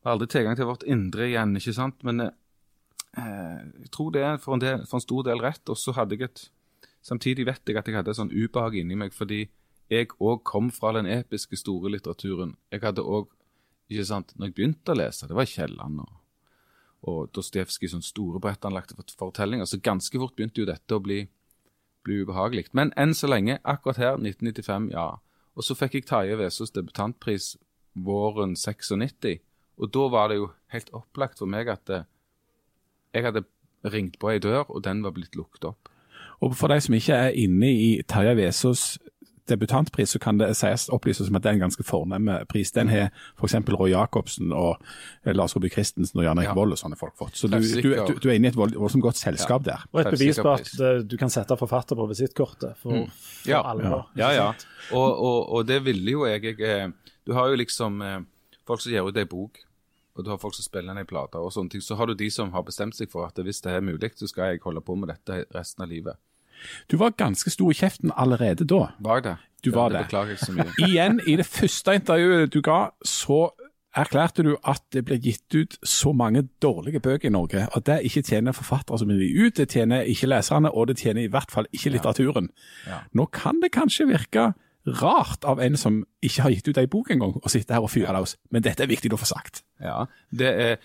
har 0.03 0.15
aldri 0.15 0.27
tilgang 0.27 0.57
til 0.57 0.69
vårt 0.69 0.87
indre 0.89 1.27
igjen, 1.29 1.55
ikke 1.57 1.75
sant? 1.77 2.01
Men 2.07 2.25
eh, 2.25 2.31
jeg 3.83 3.91
tror 3.93 4.11
det 4.15 4.23
er 4.25 4.41
for 4.41 4.57
en, 4.57 4.63
del, 4.63 4.85
for 4.89 4.97
en 4.97 5.05
stor 5.05 5.27
del 5.29 5.43
rett. 5.43 5.63
Og 5.69 5.77
så 5.77 5.95
hadde 5.97 6.17
jeg 6.17 6.29
et 6.29 6.49
Samtidig 7.01 7.47
vet 7.47 7.65
jeg 7.65 7.79
at 7.79 7.87
jeg 7.89 7.95
hadde 7.97 8.11
et 8.13 8.17
sånn 8.19 8.29
ubehag 8.29 8.75
inni 8.77 8.93
meg, 8.93 9.09
fordi 9.09 9.47
jeg 9.89 10.11
òg 10.21 10.43
kom 10.45 10.67
fra 10.69 10.91
den 10.93 11.07
episke, 11.09 11.57
store 11.57 11.89
litteraturen. 11.89 12.51
Jeg 12.69 12.83
hadde 12.83 13.01
òg 13.01 13.31
Ikke 13.89 14.05
sant? 14.05 14.35
Når 14.37 14.47
jeg 14.47 14.53
begynte 14.55 14.93
å 14.93 14.99
lese, 14.99 15.27
det 15.27 15.35
var 15.35 15.49
Kielland 15.49 15.97
og 15.99 16.21
og 17.01 17.31
Dostojevskij 17.33 17.89
sånn 17.95 18.05
store 18.05 18.41
brettanlagte 18.41 18.95
fortellinger. 19.17 19.65
Så 19.65 19.81
ganske 19.81 20.19
fort 20.21 20.35
begynte 20.37 20.61
jo 20.61 20.69
dette 20.69 20.97
å 20.97 21.01
bli, 21.01 21.23
bli 22.05 22.21
ubehagelig. 22.21 22.67
Men 22.77 22.93
enn 22.99 23.15
så 23.17 23.29
lenge, 23.31 23.57
akkurat 23.65 24.01
her, 24.01 24.19
1995, 24.21 24.91
ja. 24.93 25.07
Og 25.55 25.65
så 25.67 25.75
fikk 25.75 25.97
jeg 25.97 26.07
Tarjei 26.09 26.37
Vesaas 26.39 26.73
debutantpris 26.75 27.55
våren 27.93 28.55
96. 28.55 29.41
Og 29.81 29.91
da 29.93 30.07
var 30.13 30.31
det 30.31 30.39
jo 30.39 30.51
helt 30.71 30.91
opplagt 30.95 31.41
for 31.41 31.49
meg 31.49 31.71
at 31.71 31.89
eh, 31.91 32.07
jeg 33.15 33.27
hadde 33.27 33.43
ringt 33.91 34.19
på 34.21 34.29
ei 34.31 34.39
dør, 34.39 34.69
og 34.69 34.83
den 34.85 35.01
var 35.03 35.15
blitt 35.15 35.35
lukket 35.35 35.65
opp. 35.67 35.89
Og 36.41 36.55
for 36.57 36.71
de 36.71 36.79
som 36.81 36.95
ikke 36.95 37.17
er 37.27 37.37
inne 37.37 37.69
i 37.69 37.89
Tarjei 38.07 38.37
Vesaas 38.39 38.95
debutantpris, 39.49 40.09
så 40.13 40.19
kan 40.19 40.37
det 40.37 40.51
sies 40.57 40.87
opplyses 40.93 41.27
som 41.27 41.35
at 41.37 41.43
det 41.45 41.51
er 41.51 41.57
en 41.59 41.63
ganske 41.65 41.83
fornem 41.87 42.29
pris. 42.51 42.71
Den 42.75 42.91
har 42.91 43.09
f.eks. 43.39 43.55
Roy 43.73 43.91
Jacobsen 43.91 44.51
og 44.53 44.81
eh, 45.23 45.33
Lars 45.35 45.55
Roby 45.55 45.71
Christensen 45.73 46.21
og 46.21 46.25
Jan 46.27 46.37
Erik 46.41 46.51
Ja. 46.51 46.55
Vold 46.57 46.75
og 46.75 46.81
sånne 46.81 46.97
folk 46.99 47.15
fått. 47.19 47.37
Så 47.39 47.47
du, 47.51 47.57
du, 47.59 47.89
du, 47.95 48.13
du 48.19 48.27
er 48.29 48.35
inne 48.37 48.49
i 48.49 48.51
et 48.51 48.59
voldsomt 48.59 49.03
godt 49.05 49.19
selskap 49.21 49.63
der. 49.67 49.85
Og 49.93 50.03
et 50.03 50.11
bevis 50.13 50.39
på 50.41 50.51
at 50.53 50.71
eh, 50.79 51.01
du 51.07 51.17
kan 51.21 51.31
sette 51.33 51.57
forfatter 51.59 51.97
på 51.99 52.07
visittkortet 52.11 52.77
for, 52.81 53.07
for 53.07 53.49
Ja. 53.49 53.63
alvor. 53.71 54.09
Ja, 54.19 54.31
ja. 54.35 54.47
Og, 54.91 55.09
og, 55.15 55.39
og 55.57 55.67
det 55.69 55.81
ville 55.85 56.17
jo 56.17 56.25
jeg, 56.27 56.43
jeg 56.51 56.61
eh, 56.67 56.87
Du 57.25 57.33
har 57.37 57.49
jo 57.51 57.59
liksom 57.59 58.01
eh, 58.01 58.19
folk 58.67 58.81
som 58.83 58.91
gir 58.93 59.05
ut 59.07 59.17
ei 59.17 59.25
bok, 59.29 59.61
og 60.17 60.25
du 60.25 60.31
har 60.33 60.39
folk 60.41 60.55
som 60.57 60.65
spiller 60.65 60.93
ned 60.93 61.07
plater 61.07 61.37
plate 61.37 61.45
og 61.45 61.53
sånne 61.55 61.71
ting. 61.71 61.83
Så 61.85 61.95
har 61.95 62.09
du 62.09 62.15
de 62.17 62.27
som 62.33 62.51
har 62.51 62.65
bestemt 62.67 62.97
seg 62.97 63.11
for 63.11 63.25
at 63.27 63.37
hvis 63.39 63.61
det 63.63 63.71
er 63.77 63.85
mulig, 63.85 64.11
så 64.19 64.27
skal 64.27 64.51
jeg 64.51 64.63
holde 64.65 64.83
på 64.83 64.95
med 64.99 65.11
dette 65.13 65.45
resten 65.55 65.85
av 65.85 65.89
livet. 65.91 66.19
Du 66.91 66.97
var 67.01 67.15
ganske 67.17 67.53
stor 67.53 67.71
i 67.71 67.77
kjeften 67.77 68.13
allerede 68.15 68.67
da. 68.67 68.91
Var 68.99 69.25
det? 69.25 69.35
Du 69.65 69.71
var 69.71 69.89
det. 69.89 69.97
det. 69.97 70.05
beklager 70.09 70.35
jeg 70.35 70.39
så 70.39 70.55
mye. 70.55 70.69
Igjen, 70.87 71.19
i 71.27 71.35
det 71.39 71.45
første 71.45 71.95
intervjuet 71.99 72.53
du 72.53 72.61
ga, 72.65 72.79
så 73.05 73.49
erklærte 73.97 74.43
du 74.47 74.53
at 74.63 74.83
det 74.95 75.03
ble 75.07 75.17
gitt 75.19 75.55
ut 75.55 75.75
så 75.83 76.13
mange 76.15 76.45
dårlige 76.63 77.01
bøker 77.03 77.27
i 77.27 77.33
Norge, 77.33 77.65
og 77.75 77.85
det 77.85 77.99
ikke 78.07 78.23
tjener 78.23 78.55
forfattere 78.55 79.01
som 79.01 79.11
vil 79.11 79.19
gi 79.19 79.31
ut, 79.45 79.57
det 79.57 79.67
tjener 79.73 80.07
ikke 80.07 80.29
leserne, 80.31 80.71
og 80.71 80.87
det 80.87 80.97
tjener 81.01 81.25
i 81.25 81.31
hvert 81.31 81.51
fall 81.51 81.67
ikke 81.75 81.91
litteraturen. 81.97 82.49
Ja. 82.87 83.01
Nå 83.13 83.27
kan 83.35 83.59
det 83.63 83.73
kanskje 83.75 84.07
virke 84.13 84.53
rart 85.01 85.45
av 85.45 85.59
en 85.61 85.77
som 85.77 86.01
ikke 86.25 86.45
har 86.45 86.55
gitt 86.55 86.71
ut 86.71 86.79
ei 86.81 86.87
bok 86.89 87.11
engang, 87.13 87.35
å 87.37 87.51
sitte 87.51 87.75
her 87.75 87.85
og 87.85 87.91
fyre 87.93 88.15
løs, 88.15 88.37
men 88.49 88.63
dette 88.65 88.85
er 88.85 88.89
viktig 88.89 89.11
å 89.13 89.19
få 89.19 89.29
sagt. 89.29 89.61
Ja, 89.83 90.05
det 90.31 90.53
er 90.55 90.77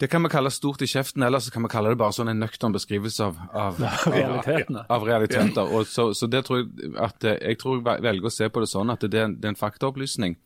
det 0.00 0.08
kan 0.12 0.22
vi 0.22 0.28
kalle 0.28 0.50
stort 0.52 0.82
i 0.84 0.88
kjeften, 0.90 1.22
eller 1.24 1.40
så 1.40 1.50
kan 1.54 1.62
vi 1.64 1.70
kalle 1.72 1.88
det 1.94 1.98
bare 2.00 2.12
sånn 2.12 2.28
en 2.28 2.40
nøktern 2.42 2.74
beskrivelse 2.74 3.24
av, 3.24 3.38
av, 3.56 3.78
Realitetene. 4.12 4.82
av, 4.92 5.06
realiteter. 5.08 5.70
Og 5.72 5.86
så, 5.88 6.10
så 6.12 6.28
det 6.28 6.42
tror 6.44 6.64
jeg 6.64 6.92
at 7.00 7.24
eh, 7.24 7.38
jeg 7.52 7.58
tror 7.62 7.78
jeg 7.80 8.02
velger 8.04 8.28
å 8.28 8.34
se 8.34 8.48
på 8.52 8.60
det 8.60 8.68
sånn 8.68 8.92
at 8.92 9.06
det 9.08 9.20
er 9.22 9.30
en, 9.30 9.36
det 9.40 9.48
er 9.48 9.54
en 9.54 9.60
faktaopplysning. 9.62 10.36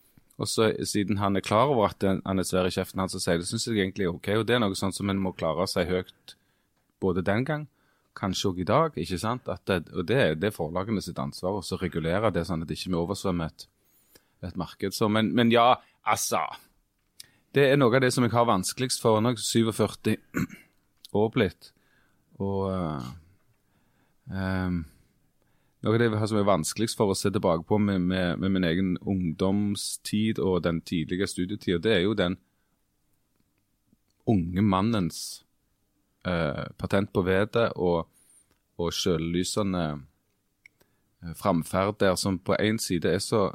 Og 0.41 0.49
så 0.49 0.71
Siden 0.89 1.19
han 1.21 1.37
er 1.37 1.43
klar 1.45 1.69
over 1.69 1.91
at 1.91 1.99
det- 2.01 2.23
han 2.25 2.39
er 2.39 2.47
svær 2.49 2.69
i 2.71 2.73
kjeften 2.73 3.03
han 3.03 3.11
så 3.13 3.19
sier 3.21 3.43
det, 3.43 3.49
syns 3.51 3.67
jeg 3.67 3.77
egentlig 3.83 4.07
er 4.07 4.15
OK. 4.15 4.29
Og 4.39 4.47
det 4.49 4.55
er 4.57 4.63
noe 4.63 4.79
sånn 4.79 4.95
som 4.97 5.11
en 5.13 5.19
må 5.21 5.35
klare 5.37 5.67
å 5.67 5.69
si 5.69 5.83
høyt 5.85 6.37
både 7.03 7.25
den 7.27 7.45
gang, 7.45 7.67
kanskje 8.17 8.49
òg 8.53 8.63
i 8.63 8.69
dag. 8.71 8.97
ikke 8.97 9.19
sant? 9.21 9.51
Det, 9.67 9.83
og 9.97 10.07
det, 10.09 10.23
det 10.41 10.49
er 10.53 10.57
forlagene 10.57 11.03
sitt 11.05 11.19
ansvar 11.21 11.59
å 11.59 11.65
så 11.65 11.77
regulere 11.81 12.31
det, 12.33 12.47
sånn 12.49 12.63
at 12.63 12.69
det 12.71 12.79
ikke 12.79 12.95
vi 12.95 12.99
oversvømmer 13.03 13.51
et, 13.53 13.67
et 14.49 14.57
marked. 14.57 14.95
Så, 14.97 15.09
men, 15.13 15.35
men 15.35 15.51
ja, 15.53 15.75
altså. 16.09 16.47
Det 17.55 17.67
er 17.67 17.79
noe 17.79 17.97
av 17.97 18.05
det 18.05 18.13
som 18.15 18.23
jeg 18.23 18.35
har 18.35 18.47
vanskeligst 18.47 19.03
for. 19.03 19.19
Nå 19.19 19.33
er 19.33 19.41
jeg 19.41 19.67
47 19.75 20.17
år 21.19 21.31
blitt. 21.35 21.73
Og 22.39 22.71
uh, 22.71 23.11
um, 24.31 24.85
Noe 25.81 25.97
av 25.97 26.03
det 26.03 26.29
som 26.29 26.37
er 26.37 26.45
vanskeligst 26.45 26.99
for 26.99 27.09
å 27.09 27.17
se 27.17 27.31
tilbake 27.33 27.65
på 27.65 27.79
med, 27.81 28.03
med, 28.05 28.37
med 28.43 28.53
min 28.53 28.67
egen 28.69 28.91
ungdomstid 29.01 30.37
og 30.45 30.59
den 30.67 30.83
tidlige 30.85 31.25
studietida, 31.31 31.79
det 31.81 31.95
er 31.95 32.03
jo 32.05 32.13
den 32.13 32.37
unge 34.29 34.61
mannens 34.61 35.41
uh, 36.29 36.69
patent 36.77 37.09
på 37.17 37.25
vedet 37.25 37.71
og, 37.81 38.11
og 38.77 38.93
sjøllysende 38.93 39.87
framferd 41.41 41.97
der 42.05 42.21
som 42.21 42.37
på 42.37 42.61
én 42.61 42.77
side 42.81 43.09
er 43.09 43.25
så 43.25 43.47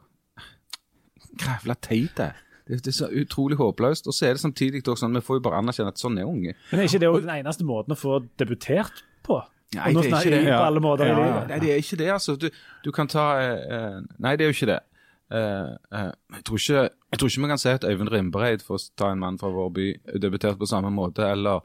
grævla 1.42 1.78
teit. 1.78 2.26
Det. 2.68 2.80
Det, 2.84 2.92
er 2.92 2.98
så 2.98 3.10
utrolig 3.10 3.58
håpløst. 3.60 4.08
Og 4.08 4.16
så 4.16 4.30
er 4.30 4.38
det 4.38 4.44
samtidig 4.44 4.84
sånn, 4.86 5.16
vi 5.16 5.24
får 5.26 5.40
jo 5.40 5.46
bare 5.48 5.62
anerkjenne 5.62 5.94
at 5.94 6.02
sånn 6.02 6.18
er 6.22 6.30
unge. 6.30 6.56
Men 6.72 6.82
er 6.82 6.90
ikke 6.90 7.04
det 7.04 7.12
den 7.28 7.36
eneste 7.38 7.68
måten 7.68 7.96
å 7.96 8.00
få 8.00 8.22
debutert 8.42 9.04
på? 9.26 9.42
Nei, 9.76 9.94
det 9.94 10.06
er 10.08 10.20
ikke 10.20 10.34
det. 10.36 10.58
på 10.58 10.82
måter 10.84 11.10
Ja, 11.10 11.16
ja. 11.20 11.40
Nei, 11.50 11.62
det 11.64 11.72
er 11.74 11.80
ikke 11.82 11.98
det, 12.00 12.12
altså. 12.14 12.36
Du, 12.40 12.50
du 12.86 12.92
kan 12.96 13.10
ta 13.12 13.26
eh, 13.42 14.04
Nei, 14.22 14.36
det 14.38 14.46
er 14.46 14.52
jo 14.52 14.58
ikke 14.58 14.72
det. 14.74 14.82
Uh, 15.26 15.74
uh, 15.90 16.12
jeg, 16.36 16.44
tror 16.46 16.60
ikke, 16.62 16.82
jeg 16.86 17.20
tror 17.20 17.32
ikke 17.32 17.42
vi 17.42 17.48
kan 17.50 17.62
si 17.62 17.72
at 17.74 17.88
Øyvind 17.90 18.12
Rimbereid, 18.14 18.62
for 18.62 18.78
å 18.78 18.84
ta 19.00 19.10
en 19.10 19.24
mann 19.24 19.40
fra 19.42 19.50
vår 19.50 19.72
by, 19.74 19.88
debuterte 20.22 20.62
på 20.62 20.70
samme 20.70 20.92
måte, 20.94 21.26
eller, 21.26 21.64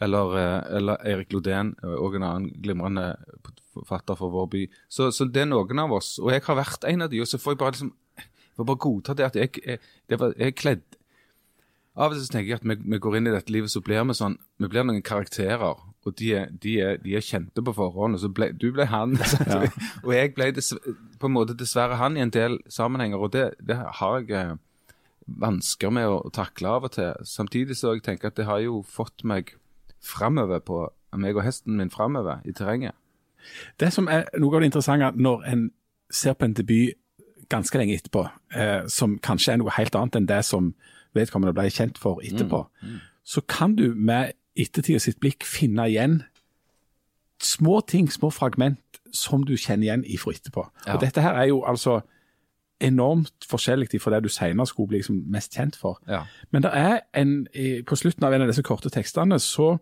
eller, 0.00 0.36
eller 0.78 1.02
Erik 1.10 1.34
Lodén, 1.34 1.72
og 1.82 2.14
en 2.14 2.26
annen 2.28 2.52
glimrende 2.62 3.08
forfatter 3.74 4.18
fra 4.18 4.30
vår 4.30 4.46
by. 4.52 4.62
Så, 4.88 5.10
så 5.14 5.26
det 5.26 5.42
er 5.42 5.50
noen 5.50 5.82
av 5.82 5.96
oss, 5.98 6.14
og 6.22 6.30
jeg 6.30 6.46
har 6.46 6.60
vært 6.60 6.86
en 6.86 7.06
av 7.06 7.10
de, 7.10 7.22
og 7.24 7.28
så 7.28 7.42
får 7.42 7.56
jeg 7.56 7.62
bare 7.64 7.76
liksom 7.76 7.92
får 8.60 8.70
bare 8.70 8.84
godta 8.86 9.16
det 9.18 9.28
at 9.28 9.38
jeg, 9.38 9.62
jeg, 9.64 9.80
det 10.08 10.20
var, 10.20 10.34
jeg 10.38 10.58
kledd 10.58 10.86
Av 12.00 12.12
og 12.12 12.16
til 12.16 12.30
tenker 12.30 12.52
jeg 12.52 12.60
at 12.60 12.66
vi, 12.68 12.76
vi 12.94 12.98
går 13.02 13.16
inn 13.18 13.28
i 13.28 13.32
dette 13.34 13.52
livet, 13.52 13.72
så 13.72 13.82
blir 13.84 14.04
vi 14.06 14.14
sånn 14.16 14.38
Vi 14.62 14.68
blir 14.70 14.86
noen 14.86 15.02
karakterer, 15.04 15.80
og 16.06 16.14
de 16.16 16.30
er, 16.38 16.52
de 16.62 16.76
er, 16.80 17.00
de 17.02 17.16
er 17.18 17.24
kjente 17.24 17.64
på 17.66 17.74
forhånd. 17.76 18.16
Og 18.16 18.22
så 18.22 18.30
ble, 18.32 18.52
du 18.56 18.70
ble 18.72 18.86
han, 18.88 19.18
og 20.04 20.12
jeg 20.14 20.32
ble 20.36 20.52
på 20.54 21.28
en 21.28 21.34
måte 21.34 21.56
dessverre 21.58 21.98
han 22.00 22.16
i 22.16 22.22
en 22.24 22.32
del 22.32 22.60
sammenhenger. 22.72 23.20
Og 23.20 23.34
det, 23.34 23.44
det 23.58 23.76
har 23.98 24.20
jeg 24.22 24.30
eh, 24.38 24.54
vansker 25.26 25.92
med 25.92 26.08
å, 26.08 26.22
takle 26.32 26.72
av 26.78 26.88
og 26.88 26.94
til. 26.96 27.26
Samtidig 27.26 27.76
så 27.76 27.96
jeg 27.96 28.06
tenker 28.06 28.30
at 28.30 28.38
det 28.38 28.48
har 28.48 28.62
jo 28.64 28.80
fått 28.86 29.26
meg 29.26 29.54
framover 30.00 30.64
på 30.64 30.86
meg 31.20 31.36
og 31.36 31.44
hesten 31.44 31.76
min 31.76 31.92
framover 31.92 32.40
i 32.48 32.54
terrenget. 32.56 32.96
Det 33.80 33.90
som 33.92 34.08
er 34.08 34.28
noe 34.38 34.56
av 34.56 34.62
det 34.62 34.70
interessante 34.70 35.12
når 35.20 35.44
en 35.52 35.68
ser 36.12 36.36
på 36.36 36.48
en 36.48 36.56
debut 36.56 36.96
ganske 37.50 37.78
lenge 37.78 37.98
etterpå, 37.98 38.24
eh, 38.54 38.88
som 38.88 39.18
kanskje 39.18 39.54
er 39.54 39.60
noe 39.60 39.74
helt 39.76 39.96
annet 39.98 40.18
enn 40.18 40.28
det 40.30 40.42
som 40.46 40.72
vedkommende 41.16 41.54
ble 41.56 41.70
kjent 41.70 41.98
for 41.98 42.22
etterpå, 42.22 42.64
så 43.26 43.42
kan 43.50 43.74
du 43.78 43.90
med 43.94 44.32
ettertida 44.58 45.00
sitt 45.02 45.20
blikk 45.22 45.46
finne 45.46 45.88
igjen 45.90 46.20
små 47.42 47.80
ting, 47.88 48.10
små 48.12 48.30
fragment 48.30 49.00
som 49.16 49.44
du 49.46 49.56
kjenner 49.56 49.88
igjen 49.88 50.06
ifra 50.06 50.34
etterpå. 50.36 50.66
Ja. 50.86 50.94
Og 50.94 51.04
dette 51.04 51.22
her 51.24 51.38
er 51.38 51.50
jo 51.50 51.62
altså 51.66 52.00
enormt 52.80 53.44
forskjellig 53.48 54.00
fra 54.00 54.14
det 54.14 54.24
du 54.24 54.32
senere 54.32 54.66
skulle 54.66 54.88
bli 54.88 55.00
liksom 55.00 55.24
mest 55.28 55.56
kjent 55.56 55.76
for. 55.76 56.00
Ja. 56.08 56.24
Men 56.50 56.64
det 56.64 56.70
er 56.74 57.00
en, 57.16 57.46
på 57.86 57.96
slutten 57.96 58.24
av 58.24 58.34
en 58.34 58.44
av 58.46 58.48
disse 58.48 58.64
korte 58.64 58.92
tekstene 58.92 59.38
så, 59.40 59.74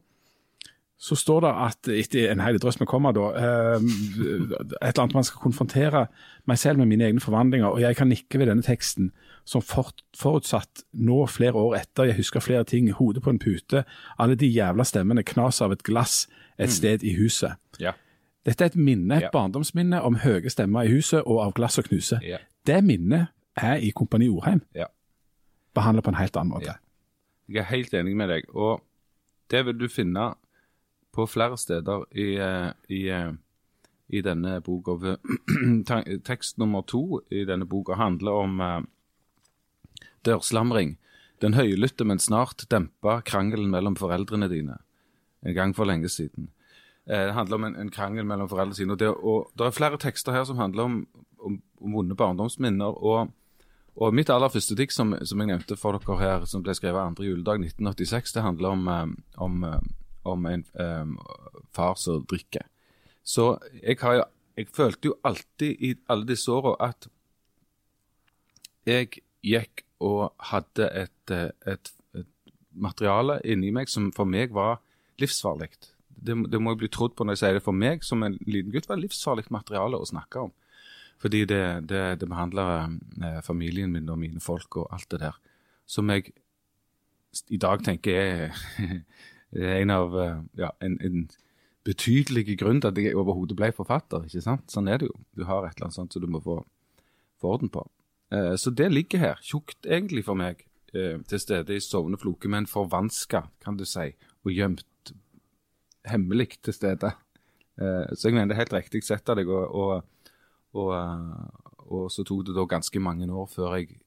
så 0.99 1.15
står 1.15 1.41
det 1.45 1.51
at 1.63 1.89
etter 1.95 2.31
en 2.33 2.41
hel 2.43 2.57
drøss 2.59 2.81
med 2.81 2.89
komma 2.91 3.13
da, 3.15 3.29
eh, 3.39 3.77
et 3.79 4.89
eller 4.91 5.03
annet 5.05 5.15
man 5.15 5.25
skal 5.27 5.43
konfrontere 5.45 6.07
meg 6.51 6.59
selv 6.59 6.81
med 6.81 6.89
mine 6.91 7.07
egne 7.07 7.21
forvandlinger, 7.23 7.69
og 7.71 7.81
jeg 7.81 7.97
kan 7.97 8.09
nikke 8.11 8.39
ved 8.41 8.49
denne 8.51 8.65
teksten 8.67 9.13
som 9.47 9.63
for, 9.63 9.93
forutsatt 10.19 10.83
nå 10.99 11.21
flere 11.31 11.55
år 11.55 11.77
etter, 11.79 12.11
jeg 12.11 12.17
husker 12.19 12.43
flere 12.43 12.65
ting, 12.67 12.91
hodet 12.99 13.23
på 13.23 13.31
en 13.31 13.39
pute, 13.39 13.85
alle 14.19 14.35
de 14.37 14.51
jævla 14.51 14.85
stemmene, 14.85 15.23
knas 15.25 15.63
av 15.63 15.73
et 15.73 15.83
glass 15.87 16.27
et 16.59 16.73
sted 16.75 17.05
i 17.07 17.15
huset. 17.21 17.55
Ja. 17.79 17.93
Dette 18.45 18.65
er 18.65 18.73
et 18.73 18.77
minne, 18.77 19.17
et 19.17 19.23
Ja. 19.29 19.31
barndomsminne 19.33 20.01
om 20.03 20.17
høye 20.17 20.51
stemmer 20.51 20.83
i 20.83 20.91
huset 20.97 21.23
og 21.25 21.39
av 21.47 21.53
glass 21.55 21.79
og 21.79 21.85
knuse. 21.85 22.19
Ja. 22.27 22.39
Det 22.67 22.83
minnet 22.85 23.29
er 23.57 23.77
i 23.79 23.91
Kompani 23.95 24.29
Orheim. 24.29 24.63
Ja. 24.75 24.87
Behandlet 25.75 26.05
på 26.05 26.09
en 26.11 26.19
helt 26.19 26.37
annen 26.37 26.51
måte. 26.57 26.75
Jeg 27.49 27.61
er 27.63 27.71
helt 27.71 27.95
enig 27.95 28.17
med 28.17 28.29
deg. 28.29 28.45
Og 28.55 28.81
det 29.51 29.65
vil 29.67 29.79
du 29.79 29.87
finne 29.89 30.35
på 31.19 31.27
flere 31.27 31.57
steder 31.59 32.05
i, 32.15 32.29
eh, 32.39 32.71
i, 32.89 33.09
eh, 33.11 33.33
i 34.09 34.23
denne 34.23 34.61
boka. 34.61 35.17
Tekst 36.31 36.59
nummer 36.59 36.83
to 36.87 37.21
i 37.31 37.43
denne 37.45 37.67
boka 37.67 37.99
handler 37.99 38.43
om 38.45 38.61
eh, 38.61 38.83
dørslamring. 40.29 40.97
Den 41.43 41.55
høylytte, 41.59 42.07
men 42.07 42.23
snart 42.23 42.69
dempa 42.71 43.21
krangelen 43.27 43.71
mellom 43.71 43.99
foreldrene 43.99 44.51
dine. 44.51 44.79
En 45.43 45.55
gang 45.55 45.75
for 45.75 45.91
lenge 45.91 46.11
siden. 46.11 46.53
Det 47.09 47.33
handler 47.33 47.57
om 47.57 47.65
en, 47.65 47.77
en 47.77 47.91
krangel 47.91 48.27
mellom 48.27 48.49
foreldrene 48.51 48.79
sine. 48.79 48.95
Og 48.95 48.99
det, 48.99 49.11
og 49.11 49.51
det 49.59 49.67
er 49.67 49.75
flere 49.75 49.99
tekster 49.99 50.35
her 50.35 50.45
som 50.45 50.59
handler 50.59 50.85
om, 50.85 50.97
om, 51.39 51.61
om 51.81 51.99
vonde 51.99 52.15
barndomsminner. 52.15 53.03
og 53.03 53.35
og 53.99 54.15
mitt 54.15 54.31
aller 54.31 54.47
første 54.47 54.77
dikt 54.79 54.95
som, 54.95 55.11
som 55.27 55.41
jeg 55.43 55.49
nevnte 55.51 55.75
for 55.75 55.97
dere 55.99 56.19
her, 56.21 56.45
som 56.47 56.63
ble 56.63 56.71
skrevet 56.79 57.03
andre 57.03 57.25
juledag 57.27 57.59
1986, 57.59 58.37
det 58.37 58.45
handler 58.45 58.77
om, 58.77 59.17
om, 59.35 59.65
om 60.33 60.47
en 60.51 60.65
um, 60.81 61.15
far 61.75 61.97
som 62.01 62.25
drikker. 62.29 62.67
Så 63.23 63.57
jeg 63.83 64.01
har 64.03 64.21
jo 64.21 64.27
Jeg 64.59 64.67
følte 64.75 65.07
jo 65.07 65.15
alltid 65.23 65.77
i 65.87 65.95
alle 66.11 66.27
disse 66.27 66.51
åra 66.51 66.73
at 66.89 67.07
jeg 68.87 69.21
gikk 69.47 69.85
og 70.03 70.33
hadde 70.51 70.89
et, 70.99 71.31
eh, 71.31 71.53
et, 71.67 71.93
et 72.19 72.55
materiale 72.75 73.39
inni 73.45 73.71
meg 73.71 73.87
som 73.87 74.09
for 74.17 74.27
meg 74.27 74.51
var 74.51 74.81
livsfarlig. 75.23 75.69
Det, 76.09 76.35
det 76.51 76.59
må 76.59 76.75
jeg 76.75 76.81
bli 76.83 76.91
trodd 76.91 77.15
på 77.15 77.23
når 77.23 77.37
jeg 77.37 77.43
sier 77.45 77.59
det. 77.59 77.63
For 77.63 77.77
meg 77.85 78.03
som 78.03 78.25
en 78.27 78.35
liten 78.47 78.75
gutt 78.75 78.89
var 78.91 78.99
livsfarlig 78.99 79.47
materiale 79.55 80.01
å 80.01 80.11
snakke 80.11 80.49
om. 80.49 80.53
Fordi 81.19 81.45
det, 81.51 81.63
det, 81.91 82.03
det 82.19 82.29
behandler 82.31 82.99
eh, 83.23 83.41
familien 83.47 83.95
min 83.95 84.11
og 84.11 84.19
mine 84.19 84.43
folk 84.43 84.83
og 84.83 84.91
alt 84.95 85.09
det 85.11 85.23
der. 85.23 85.39
Som 85.87 86.11
jeg 86.11 86.33
i 87.51 87.59
dag 87.61 87.83
tenker 87.85 88.55
er, 89.53 89.65
er 89.65 89.77
en 89.83 89.95
av 89.95 90.17
eh, 90.21 90.41
ja, 90.61 90.73
en, 90.85 90.99
en 91.05 91.29
betydelig 91.89 92.59
grunn 92.61 92.83
til 92.83 92.91
at 92.91 92.99
jeg 93.01 93.17
overhodet 93.17 93.57
ble 93.57 93.71
forfatter. 93.73 94.27
ikke 94.27 94.45
sant? 94.45 94.67
Sånn 94.73 94.91
er 94.91 95.01
det 95.01 95.09
jo. 95.09 95.21
Du 95.37 95.47
har 95.49 95.65
et 95.65 95.77
eller 95.77 95.89
annet 95.89 95.97
sånt 95.97 96.17
som 96.17 96.25
du 96.25 96.29
må 96.31 96.43
få, 96.45 96.61
få 97.41 97.55
orden 97.57 97.73
på. 97.73 97.87
Eh, 98.35 98.55
så 98.61 98.73
det 98.75 98.91
ligger 98.93 99.23
her, 99.23 99.41
tjukt 99.45 99.87
egentlig 99.87 100.27
for 100.27 100.39
meg, 100.39 100.67
eh, 100.93 101.17
til 101.29 101.41
stede 101.41 101.77
i 101.77 101.85
sovende 101.85 102.21
floke, 102.21 102.51
men 102.51 102.69
forvanska, 102.69 103.47
kan 103.65 103.79
du 103.79 103.87
si, 103.89 104.11
og 104.45 104.53
gjemt 104.53 105.15
hemmelig 106.09 106.59
til 106.63 106.77
stede. 106.77 107.15
Eh, 107.81 108.05
så 108.15 108.29
jeg 108.29 108.37
mener 108.37 108.53
det 108.53 108.59
er 108.59 108.65
helt 108.67 108.79
riktig 108.81 109.05
sett 109.07 109.29
av 109.31 109.39
deg, 109.41 109.49
og, 109.49 109.73
og, 109.73 110.31
og, 110.77 110.93
eh, 110.99 111.83
og 111.89 112.09
så 112.13 112.25
tok 112.27 112.49
det 112.49 112.57
da 112.57 112.67
ganske 112.69 113.01
mange 113.01 113.29
år 113.33 113.49
før 113.49 113.79
jeg 113.79 114.01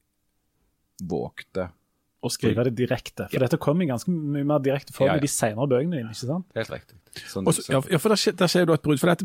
vågte. 1.02 1.70
Og 2.22 2.30
skrive 2.30 2.64
det 2.68 2.76
direkte. 2.78 3.26
For 3.32 3.42
dette 3.42 3.58
kom 3.58 3.80
i 3.82 3.86
ganske 3.90 4.10
mye 4.10 4.44
mer 4.46 4.58
direkte 4.62 4.92
form 4.94 5.08
Ja, 5.08 5.14
ja. 5.16 5.18
i 5.18 5.26
de 5.26 5.28
senere 5.28 5.66
bøkene 5.68 5.96
dine. 5.96 6.10
ikke 6.14 6.26
sant? 6.28 6.46
Helt 6.54 6.70
riktig. 6.70 6.96
Sånn, 7.28 7.44
Også, 7.50 7.62
sånn. 7.66 7.74
ja, 7.74 7.80
ja, 7.90 7.98
for 7.98 8.08
der 8.14 8.16
skjer, 8.22 8.36
der 8.38 8.46
skjer 8.48 8.66
jo 8.66 8.72
et 8.76 8.82
brudd. 8.82 9.00
For 9.02 9.10
at, 9.10 9.22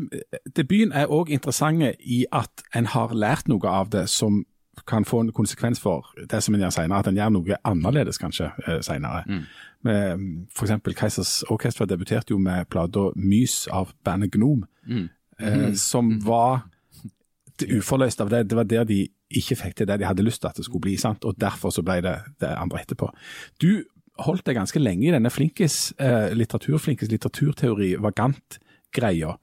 debuten 0.56 0.92
er 0.92 1.06
òg 1.06 1.30
interessant 1.30 1.82
i 2.00 2.24
at 2.32 2.64
en 2.74 2.86
har 2.86 3.14
lært 3.14 3.48
noe 3.48 3.68
av 3.70 3.90
det 3.94 4.08
som 4.10 4.44
kan 4.86 5.04
få 5.04 5.20
en 5.24 5.32
konsekvens 5.32 5.80
for 5.80 6.06
det 6.30 6.42
som 6.42 6.54
en 6.54 6.60
gjør 6.60 6.70
senere. 6.74 6.98
At 6.98 7.06
en 7.10 7.16
gjør 7.16 7.30
noe 7.34 7.56
annerledes 7.64 8.18
kanskje 8.18 8.50
eh, 8.66 8.80
senere. 8.82 9.24
Mm, 9.26 10.46
For 10.54 10.66
eksempel 10.66 10.94
Keisers 10.98 11.44
Orkester 11.50 11.86
debuterte 11.86 12.30
jo 12.34 12.38
med 12.38 12.66
plata 12.68 13.10
'Mys' 13.16 13.68
av 13.70 13.92
bandet 14.04 14.32
Gnom, 14.34 14.66
eh, 15.40 15.72
som 15.74 16.18
var 16.20 16.64
det 17.58 17.68
uforløst 17.78 18.20
av 18.20 18.30
det. 18.30 18.48
Det 18.48 18.56
var 18.56 18.64
der 18.64 18.84
de 18.84 19.08
ikke 19.30 19.56
fikk 19.56 19.74
til 19.76 19.86
det 19.86 19.98
de 20.00 20.06
hadde 20.08 20.24
lyst 20.24 20.40
til 20.40 20.48
at 20.48 20.56
det 20.56 20.64
skulle 20.64 20.80
bli. 20.86 20.96
sant? 20.96 21.24
Og 21.24 21.36
derfor 21.40 21.70
så 21.70 21.82
ble 21.84 22.00
det 22.02 22.16
det 22.40 22.48
andre 22.48 22.80
etterpå. 22.80 23.10
Du 23.60 23.84
holdt 24.18 24.46
deg 24.46 24.56
ganske 24.56 24.80
lenge 24.80 25.08
i 25.08 25.12
denne 25.12 25.30
flinkis, 25.30 25.92
eh, 26.00 26.32
litteraturflinkis, 26.34 27.10
litteraturteori, 27.12 27.94
vagant-greia. 28.02 29.36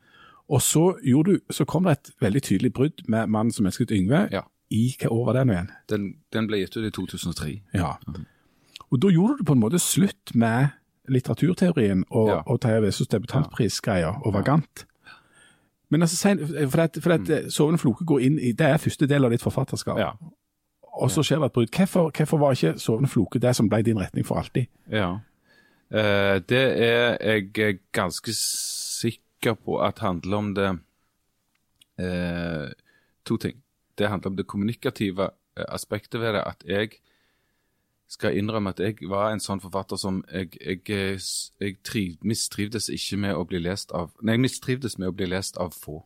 Og 0.49 0.61
så, 0.61 0.97
du, 1.25 1.39
så 1.49 1.65
kom 1.65 1.83
det 1.83 1.91
et 1.91 2.11
veldig 2.21 2.41
tydelig 2.43 2.73
brudd 2.73 3.05
med 3.07 3.27
'Mannen 3.29 3.51
som 3.53 3.65
elsket 3.65 3.91
Yngve'. 3.91 4.27
Ja. 4.31 4.41
I 4.71 4.95
hva 4.99 5.09
år 5.09 5.25
var 5.25 5.33
det 5.33 5.47
nå 5.47 5.53
igjen? 5.53 5.69
Den, 5.89 6.15
den 6.33 6.47
ble 6.47 6.57
gitt 6.57 6.77
ut 6.77 6.85
i 6.85 6.89
2003. 6.91 7.61
Ja. 7.73 7.93
Og 8.91 8.99
da 9.01 9.07
gjorde 9.07 9.37
du 9.37 9.43
på 9.43 9.53
en 9.53 9.59
måte 9.61 9.79
slutt 9.79 10.33
med 10.35 10.69
litteraturteorien 11.07 12.03
og, 12.09 12.27
Ja. 12.29 12.41
og 12.45 12.61
Terje 12.61 12.81
Vesaas 12.81 13.07
debutantprisgreia 13.07 14.09
og 14.25 14.33
Vagant. 14.33 14.85
Men 15.89 16.01
altså, 16.01 16.15
sen- 16.17 16.69
for 16.69 16.81
at, 16.81 16.97
for 17.01 17.13
at 17.13 17.29
eh, 17.29 17.49
Sovende 17.49 17.77
floke 17.81 18.05
går 18.05 18.19
inn 18.25 18.39
i 18.39 18.51
Det 18.51 18.65
er 18.67 18.77
første 18.81 19.07
del 19.07 19.25
av 19.25 19.31
ditt 19.31 19.41
forfatterskap. 19.43 19.99
Ja. 20.01 20.11
Og 20.95 21.11
så 21.11 21.23
skjer 21.23 21.39
det 21.43 21.45
et 21.51 21.53
brudd. 21.53 21.69
Hvorfor, 21.75 22.11
hvorfor 22.17 22.37
var 22.41 22.51
ikke 22.55 22.79
Sovende 22.79 23.09
floke 23.11 23.39
det 23.39 23.55
som 23.55 23.69
ble 23.69 23.81
din 23.83 23.99
retning 23.99 24.25
for 24.25 24.39
alltid? 24.39 24.65
Ja. 24.91 25.11
Eh, 25.91 26.39
det 26.49 26.63
er 26.87 27.17
jeg 27.21 27.79
ganske 27.93 28.33
sikker 28.33 29.53
på 29.65 29.77
at 29.85 29.99
handler 30.01 30.37
om 30.37 30.53
det 30.55 30.69
eh, 31.99 32.71
To 33.25 33.37
ting. 33.37 33.61
Det 33.97 34.07
handler 34.09 34.29
om 34.31 34.35
det 34.37 34.47
kommunikative 34.47 35.29
eh, 35.57 35.65
aspektet 35.69 36.21
ved 36.21 36.33
det. 36.33 36.43
At 36.45 36.63
jeg 36.67 36.89
skal 38.07 38.37
innrømme 38.37 38.73
at 38.75 38.81
jeg 38.83 39.09
var 39.09 39.31
en 39.31 39.41
sånn 39.41 39.61
forfatter 39.63 39.99
som 39.99 40.21
jeg, 40.29 40.51
jeg, 40.61 40.81
eh, 40.93 41.29
jeg 41.61 41.77
triv, 41.85 42.17
mistrivdes 42.21 42.89
ikke 42.93 43.17
med 43.23 43.37
å 43.37 43.45
bli 43.49 43.61
lest 43.63 43.93
av 43.97 44.11
Nei, 44.21 44.37
jeg 44.37 44.45
mistrivdes 44.45 44.99
med 45.01 45.09
å 45.09 45.15
bli 45.15 45.29
lest 45.31 45.57
av 45.61 45.73
få. 45.73 46.03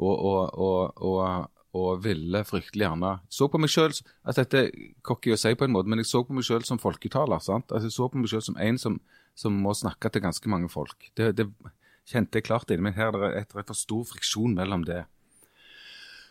Og, 0.00 0.14
og, 0.14 0.54
og, 0.54 1.02
og, 1.04 1.50
og 1.76 2.04
ville 2.04 2.40
fryktelig 2.46 2.86
gjerne 2.86 3.10
Så 3.28 3.50
på 3.50 3.58
meg 3.60 3.72
sjøl 3.72 3.92
at 3.92 4.38
Dette 4.38 4.62
er 4.62 4.70
cocky 5.06 5.34
å 5.34 5.38
si 5.40 5.52
på 5.58 5.66
en 5.66 5.74
måte, 5.74 5.90
men 5.92 6.00
jeg 6.00 6.08
så 6.08 6.22
på 6.24 6.36
meg 6.36 6.46
sjøl 6.46 6.64
som 6.66 6.80
folketaler. 6.80 7.42
sant? 7.44 7.68
Altså, 7.68 7.90
Jeg 7.90 7.98
så 7.98 8.08
på 8.08 8.22
meg 8.22 8.32
sjøl 8.32 8.46
som 8.48 8.58
en 8.58 8.80
som, 8.80 8.96
som 9.36 9.60
må 9.60 9.74
snakke 9.76 10.08
til 10.08 10.24
ganske 10.24 10.52
mange 10.52 10.72
folk. 10.72 11.10
Det, 11.18 11.34
det 11.36 11.50
kjente 12.08 12.40
jeg 12.40 12.48
klart 12.48 12.72
inni 12.72 12.88
meg. 12.88 12.96
Her 12.96 13.12
er 13.12 13.22
det 13.26 13.30
et 13.42 13.56
rett 13.58 13.72
og 13.72 13.78
stor 13.78 14.06
friksjon 14.08 14.56
mellom 14.56 14.86
det. 14.88 15.04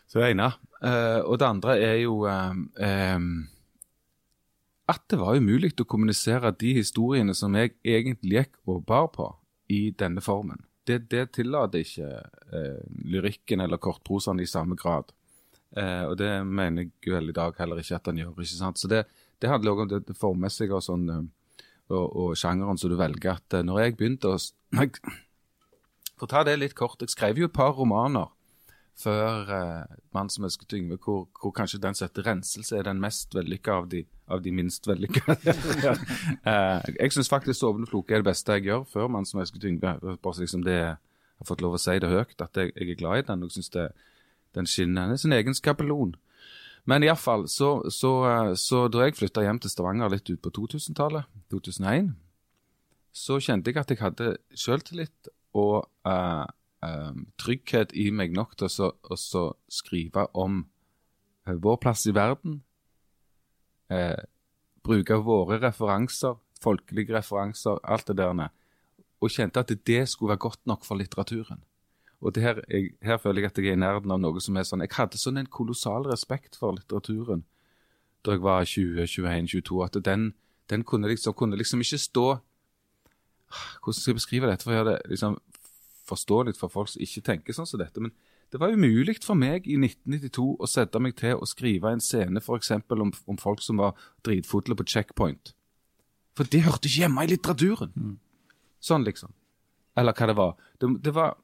Så 0.10 0.20
det 0.20 0.32
ene. 0.34 0.50
Uh, 0.82 1.22
og 1.28 1.38
det 1.40 1.48
andre 1.48 1.78
er 1.78 1.98
jo 2.02 2.24
uh, 2.26 2.56
eh, 2.82 3.20
at 4.90 5.04
det 5.12 5.20
var 5.22 5.38
umulig 5.38 5.76
å 5.82 5.88
kommunisere 5.88 6.52
de 6.58 6.74
historiene 6.80 7.36
som 7.38 7.56
jeg 7.58 7.76
egentlig 7.86 8.42
gikk 8.42 8.58
og 8.70 8.84
bar 8.90 9.12
på, 9.14 9.28
i 9.70 9.92
denne 9.94 10.22
formen. 10.26 10.64
Det, 10.88 11.04
det 11.12 11.28
tillater 11.38 11.84
ikke 11.86 12.08
eh, 12.10 12.80
lyrikken 13.06 13.62
eller 13.62 13.78
kortprosaen 13.78 14.42
i 14.42 14.48
samme 14.50 14.78
grad. 14.80 15.12
Eh, 15.78 16.06
og 16.10 16.16
det 16.18 16.32
mener 16.46 16.88
jeg 16.88 17.14
vel 17.14 17.30
i 17.30 17.36
dag 17.38 17.54
heller 17.62 17.82
ikke 17.82 18.00
at 18.00 18.10
han 18.10 18.18
gjør. 18.18 18.34
ikke 18.34 18.56
sant? 18.56 18.82
Så 18.82 18.90
det, 18.90 19.04
det 19.38 19.52
handler 19.52 19.76
òg 19.76 19.84
om 19.84 19.92
det, 19.92 20.02
det 20.08 20.18
formmessige 20.18 20.74
og 20.74 20.82
sånn, 20.82 21.06
eh, 21.14 21.62
og, 21.94 22.06
og 22.08 22.40
sjangeren 22.40 22.82
som 22.82 22.90
du 22.90 22.98
velger. 22.98 23.38
at 23.38 23.60
eh, 23.60 23.66
Når 23.68 23.84
jeg 23.84 23.98
begynte 24.00 24.34
å 24.34 24.40
For 26.20 26.28
å 26.28 26.32
ta 26.34 26.42
det 26.44 26.58
litt 26.58 26.76
kort, 26.76 27.00
jeg 27.00 27.14
skrev 27.14 27.38
jo 27.40 27.48
et 27.48 27.56
par 27.56 27.78
romaner 27.78 28.28
før 29.00 29.52
eh, 29.56 29.98
'Mann 30.14 30.30
som 30.30 30.44
elsket 30.44 30.74
Yngve', 30.74 30.98
hvor, 31.04 31.28
hvor 31.42 31.52
kanskje 31.52 31.80
den 31.80 31.96
som 31.96 32.08
heter 32.08 32.24
'Renselse' 32.28 32.76
er 32.76 32.84
den 32.84 33.02
mest 33.02 33.36
vellykka 33.36 33.72
av 33.72 33.90
de, 33.90 34.04
av 34.28 34.44
de 34.44 34.52
minst 34.52 34.88
vellykka. 34.88 35.36
eh, 36.50 36.96
jeg 37.00 37.12
syns 37.12 37.30
faktisk 37.30 37.60
'Sovende 37.60 37.88
floke' 37.88 38.14
er 38.14 38.24
det 38.24 38.32
beste 38.32 38.52
jeg 38.52 38.64
gjør 38.64 38.84
før 38.84 39.08
'Mann 39.08 39.26
som 39.26 39.40
elsket 39.40 39.64
Yngve'. 39.64 40.18
Bare 40.24 40.34
så 40.34 40.42
liksom 40.42 40.64
det 40.64 40.80
jeg 40.80 40.96
har 41.40 41.48
fått 41.48 41.62
lov 41.62 41.74
å 41.74 41.80
si 41.80 42.00
det 42.00 42.10
høyt, 42.10 42.42
at 42.42 42.58
jeg, 42.58 42.72
jeg 42.76 42.90
er 42.90 42.96
glad 43.00 43.20
i 43.20 43.28
den. 43.28 43.44
og 43.44 43.52
synes 43.52 43.70
det, 43.70 43.92
Den 44.56 44.66
skinner. 44.66 45.02
Den 45.02 45.12
er 45.12 45.16
sin 45.16 45.34
egen 45.34 45.54
skapelon. 45.54 46.16
Men 46.86 47.04
iallfall, 47.04 47.48
så, 47.48 47.90
så, 47.90 48.12
eh, 48.26 48.54
så 48.56 48.88
da 48.88 49.06
jeg 49.06 49.16
flytta 49.16 49.42
hjem 49.46 49.60
til 49.60 49.70
Stavanger 49.70 50.10
litt 50.10 50.30
ut 50.30 50.42
på 50.42 50.50
2000-tallet, 50.50 51.24
2001, 51.52 52.16
så 53.14 53.40
kjente 53.40 53.70
jeg 53.70 53.78
at 53.78 53.92
jeg 53.92 54.02
hadde 54.02 54.38
sjøltillit 54.58 55.30
og 55.54 55.86
eh, 56.08 56.46
eh, 56.86 57.22
trygghet 57.42 57.94
i 57.94 58.10
meg 58.12 58.34
nok 58.36 58.56
til 58.60 58.70
å 58.70 59.18
skrive 59.70 60.28
om 60.34 60.64
uh, 61.48 61.56
vår 61.56 61.80
plass 61.84 62.06
i 62.10 62.16
verden. 62.16 62.62
Uh, 63.90 64.20
bruke 64.86 65.18
våre 65.26 65.60
referanser, 65.62 66.38
folkelige 66.62 67.16
referanser, 67.18 67.80
alt 67.84 68.08
det 68.08 68.18
der. 68.22 68.52
Og 69.20 69.34
kjente 69.34 69.62
at 69.62 69.74
det 69.88 70.04
skulle 70.10 70.36
være 70.36 70.46
godt 70.48 70.66
nok 70.70 70.86
for 70.88 71.00
litteraturen. 71.00 71.64
Og 72.22 72.36
her, 72.36 72.60
jeg, 72.68 72.92
her 73.02 73.18
føler 73.18 73.42
jeg 73.42 73.52
at 73.52 73.58
jeg 73.58 73.72
er 73.72 73.78
i 73.78 73.80
nærheten 73.80 74.12
av 74.12 74.20
noe 74.20 74.42
som 74.44 74.58
er 74.60 74.66
sånn 74.68 74.82
Jeg 74.84 74.92
hadde 74.92 75.20
sånn 75.20 75.40
en 75.40 75.48
kolossal 75.48 76.04
respekt 76.10 76.58
for 76.60 76.76
litteraturen 76.76 77.46
da 78.28 78.34
jeg 78.36 78.42
var 78.44 78.66
20-21-22, 78.68 79.78
at 79.86 79.98
den, 80.04 80.34
den 80.68 80.84
kunne, 80.84 81.08
liksom, 81.08 81.34
kunne 81.34 81.56
liksom 81.56 81.80
ikke 81.80 81.98
stå 81.98 82.26
Hvordan 83.80 83.96
skal 83.96 84.12
jeg 84.12 84.18
beskrive 84.20 84.50
dette 84.50 84.66
for 84.66 84.74
å 84.74 84.76
gjøre 84.76 84.92
det 84.92 85.14
liksom 85.14 85.38
forståelig 86.10 86.58
for 86.58 86.74
folk 86.74 86.92
som 86.92 87.04
ikke 87.06 87.24
tenker 87.26 87.56
sånn 87.56 87.70
som 87.70 87.82
dette? 87.82 88.02
Men 88.04 88.14
det 88.50 88.60
var 88.62 88.74
umulig 88.74 89.20
for 89.24 89.38
meg 89.38 89.68
i 89.70 89.78
1992 89.78 90.48
å 90.58 90.70
sette 90.70 91.02
meg 91.02 91.16
til 91.20 91.38
å 91.38 91.48
skrive 91.50 91.92
en 91.94 92.02
scene 92.02 92.42
f.eks. 92.42 92.72
Om, 92.90 93.14
om 93.30 93.40
folk 93.42 93.62
som 93.62 93.82
var 93.82 93.98
dritfulle 94.26 94.78
på 94.78 94.88
checkpoint. 94.90 95.54
For 96.38 96.50
det 96.50 96.64
hørte 96.66 96.90
ikke 96.90 97.04
hjemme 97.04 97.26
i 97.26 97.30
litteraturen. 97.34 98.18
Sånn, 98.82 99.06
liksom. 99.06 99.34
Eller 100.00 100.16
hva 100.16 100.30
det 100.30 100.38
var. 100.40 100.54
Det, 100.80 100.90
det 101.04 101.14
var 101.14 101.38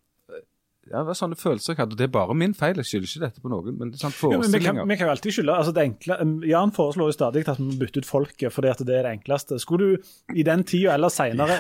ja, 0.86 1.00
det 1.00 1.08
var 1.08 1.18
sånne 1.18 1.38
følelser 1.40 1.74
jeg 1.74 1.80
hadde. 1.80 1.96
Det 1.98 2.06
er 2.06 2.12
bare 2.14 2.34
min 2.38 2.52
feil, 2.54 2.78
jeg 2.78 2.86
skylder 2.86 3.10
ikke 3.10 3.22
dette 3.24 3.42
på 3.42 3.50
noen. 3.50 3.78
Men 3.80 3.90
det 3.90 3.98
er 3.98 4.04
sånn 4.04 4.14
Ja, 4.30 4.38
men 4.38 4.52
vi, 4.54 4.60
kan, 4.62 4.78
forestillinger. 4.78 5.02
jo 5.02 5.14
alltid 5.16 5.36
skylde 5.38 5.56
altså 5.58 5.74
det 5.74 5.86
enkle, 5.90 6.18
Jan 6.52 6.74
foreslår 6.76 7.10
jo 7.10 7.16
stadig 7.16 7.42
at 7.50 7.58
vi 7.58 7.66
bytter 7.66 7.82
bytte 7.82 8.04
ut 8.04 8.10
folket, 8.10 8.54
fordi 8.54 8.70
at 8.70 8.84
det 8.86 8.94
er 9.00 9.08
det 9.08 9.14
enkleste. 9.16 9.58
Skulle 9.64 9.88
du 9.96 10.38
i 10.38 10.46
den 10.46 10.66
tida 10.70 10.94
eller 10.94 11.10
seinere 11.10 11.58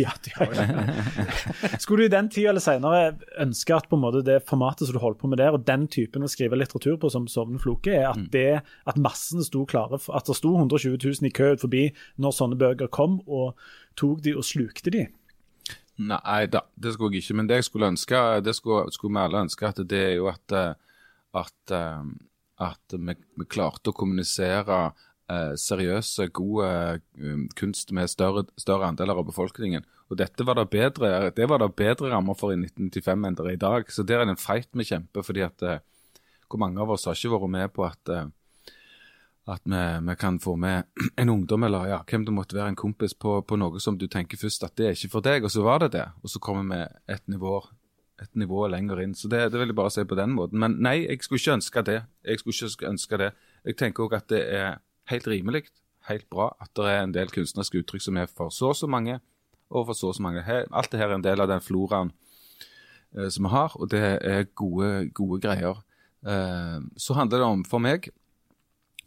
ja, 0.00 0.10
Skulle 1.84 2.02
du 2.02 2.08
i 2.08 2.14
den 2.16 2.32
tida 2.34 2.50
eller 2.50 2.66
seinere 2.66 3.14
ønske 3.46 3.78
at 3.78 3.86
på 3.90 3.94
en 3.94 4.04
måte 4.08 4.24
det 4.26 4.40
formatet 4.48 4.88
som 4.88 4.98
du 4.98 5.02
holder 5.04 5.22
på 5.22 5.30
med 5.30 5.42
der, 5.44 5.54
og 5.54 5.66
den 5.70 5.86
typen 5.86 6.26
å 6.26 6.30
skrive 6.34 6.58
litteratur 6.58 6.98
på 6.98 7.12
som 7.14 7.30
Sovnen 7.30 7.62
floke, 7.62 7.94
er 7.94 8.10
at, 8.10 8.26
det, 8.34 8.64
at 8.90 8.98
massene 8.98 9.46
sto 9.46 9.62
klare 9.70 10.02
for 10.02 10.18
At 10.18 10.26
det 10.26 10.34
sto 10.40 10.56
120 10.58 10.98
000 10.98 11.30
i 11.30 11.34
kø 11.34 11.54
ut 11.54 11.62
forbi 11.62 11.88
når 12.18 12.34
sånne 12.34 12.58
bøker 12.58 12.90
kom, 12.90 13.20
og 13.30 13.54
tok 13.94 14.24
de 14.26 14.34
og 14.34 14.46
slukte 14.46 14.90
de? 14.90 15.06
Nei 16.02 16.46
da, 16.50 16.64
det 16.74 16.94
skulle 16.94 17.14
jeg 17.14 17.22
ikke. 17.22 17.36
Men 17.38 17.48
det 17.48 17.60
jeg 17.60 17.68
skulle 17.68 17.90
ønske, 17.92 18.20
det 18.42 18.56
skulle, 18.56 18.90
skulle 18.94 19.14
vi 19.14 19.22
alle 19.22 19.44
ønske, 19.46 19.68
at 19.68 19.80
det 19.90 20.00
er 20.10 20.14
jo 20.18 20.28
at, 20.32 20.54
eh, 20.54 20.74
at, 21.38 21.74
eh, 21.76 22.06
at 22.66 22.96
vi, 22.98 23.14
vi 23.38 23.46
klarte 23.46 23.92
å 23.92 23.96
kommunisere 23.96 24.78
eh, 25.30 25.54
seriøse, 25.60 26.28
gode 26.34 27.00
kunst 27.54 27.94
med 27.94 28.10
større, 28.10 28.46
større 28.58 28.90
andeler 28.90 29.22
av 29.22 29.28
befolkningen. 29.30 29.86
Og 30.10 30.18
dette 30.18 30.46
var 30.46 30.58
det 30.58 30.68
bedre, 30.74 31.30
det 31.34 31.46
var 31.48 31.62
det 31.62 31.72
bedre 31.78 32.10
rammer 32.10 32.36
for 32.38 32.52
i 32.52 32.58
1995 32.58 33.28
enn 33.28 33.38
det 33.38 33.46
er 33.46 33.54
i 33.54 33.62
dag. 33.62 33.90
Så 33.90 34.02
der 34.02 34.20
er 34.20 34.26
det 34.26 34.34
en 34.34 34.42
fight 34.42 34.70
vi 34.74 34.86
kjemper, 34.90 35.26
fordi 35.26 35.46
at 35.46 35.62
hvor 36.50 36.60
mange 36.60 36.82
av 36.82 36.90
oss 36.92 37.06
har 37.08 37.16
ikke 37.16 37.38
vært 37.38 37.54
med 37.54 37.72
på 37.74 37.86
at 37.86 38.10
at 39.46 39.60
vi, 39.64 39.82
vi 40.08 40.16
kan 40.16 40.38
få 40.40 40.56
med 40.56 40.84
en 41.20 41.28
ungdom 41.28 41.64
eller 41.66 41.88
ja, 41.90 42.00
hvem 42.08 42.24
det 42.24 42.34
måtte 42.34 42.56
være, 42.56 42.72
en 42.72 42.80
kompis 42.80 43.14
på, 43.14 43.36
på 43.44 43.58
noe 43.60 43.80
som 43.82 43.98
du 44.00 44.06
tenker 44.08 44.40
først 44.40 44.64
at 44.64 44.76
det 44.80 44.86
er 44.86 44.96
ikke 44.96 45.12
for 45.12 45.26
deg, 45.26 45.44
og 45.44 45.52
så 45.52 45.64
var 45.66 45.84
det 45.84 45.92
det. 45.96 46.06
Og 46.24 46.32
så 46.32 46.40
kommer 46.42 46.64
vi 46.70 47.12
et 47.12 47.24
nivå, 47.28 47.58
et 48.22 48.32
nivå 48.40 48.66
lenger 48.72 49.04
inn. 49.04 49.14
Så 49.18 49.28
det, 49.28 49.42
det 49.52 49.60
vil 49.60 49.72
jeg 49.72 49.78
bare 49.78 49.92
si 49.92 50.06
på 50.08 50.18
den 50.18 50.34
måten. 50.38 50.60
Men 50.62 50.78
nei, 50.84 51.02
jeg 51.04 51.20
skulle 51.26 51.42
ikke 51.42 51.58
ønske 51.58 51.84
det. 51.90 52.00
Jeg 52.24 52.40
skulle 52.40 52.72
ikke 52.72 52.90
ønske 52.94 53.20
det. 53.20 53.30
Jeg 53.68 53.78
tenker 53.80 54.06
òg 54.06 54.16
at 54.16 54.28
det 54.32 54.42
er 54.56 54.80
helt 55.12 55.28
rimelig, 55.28 55.66
helt 56.08 56.28
bra, 56.32 56.50
at 56.60 56.72
det 56.76 56.88
er 56.88 57.04
en 57.04 57.14
del 57.14 57.32
kunstneriske 57.32 57.84
uttrykk 57.84 58.04
som 58.06 58.20
er 58.20 58.28
for 58.30 58.52
så 58.52 58.72
og 58.72 58.78
så 58.78 58.88
mange, 58.88 59.18
og 59.68 59.88
for 59.88 59.98
så 59.98 60.12
og 60.12 60.16
så 60.16 60.24
mange. 60.24 60.44
Alt 60.44 60.92
det 60.92 61.00
her 61.00 61.10
er 61.10 61.18
en 61.18 61.24
del 61.24 61.44
av 61.44 61.50
den 61.52 61.64
floraen 61.64 62.12
eh, 63.16 63.28
som 63.28 63.44
vi 63.44 63.52
har, 63.52 63.76
og 63.76 63.92
det 63.92 64.02
er 64.24 64.48
gode, 64.56 65.10
gode 65.16 65.40
greier. 65.44 65.80
Eh, 66.24 66.80
så 66.96 67.16
handler 67.16 67.40
det 67.40 67.48
om, 67.48 67.64
for 67.68 67.84
meg, 67.84 68.08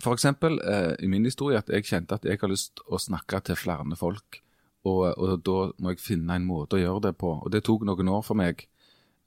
for 0.03 0.13
eksempel 0.13 0.59
eh, 0.61 0.93
i 1.03 1.09
min 1.09 1.25
historie 1.25 1.57
at 1.59 1.69
jeg 1.73 1.87
kjente 1.87 2.17
at 2.17 2.25
jeg 2.27 2.39
har 2.41 2.51
lyst 2.51 2.83
å 2.85 2.99
snakke 3.01 3.41
til 3.45 3.57
flere 3.57 3.97
folk. 3.97 4.41
Og, 4.87 5.03
og 5.17 5.41
da 5.43 5.57
må 5.81 5.91
jeg 5.91 6.03
finne 6.03 6.37
en 6.37 6.45
måte 6.47 6.77
å 6.77 6.81
gjøre 6.81 7.07
det 7.09 7.15
på. 7.19 7.33
Og 7.41 7.51
det 7.51 7.63
tok 7.65 7.83
noen 7.87 8.11
år 8.13 8.23
for 8.23 8.39
meg 8.39 8.63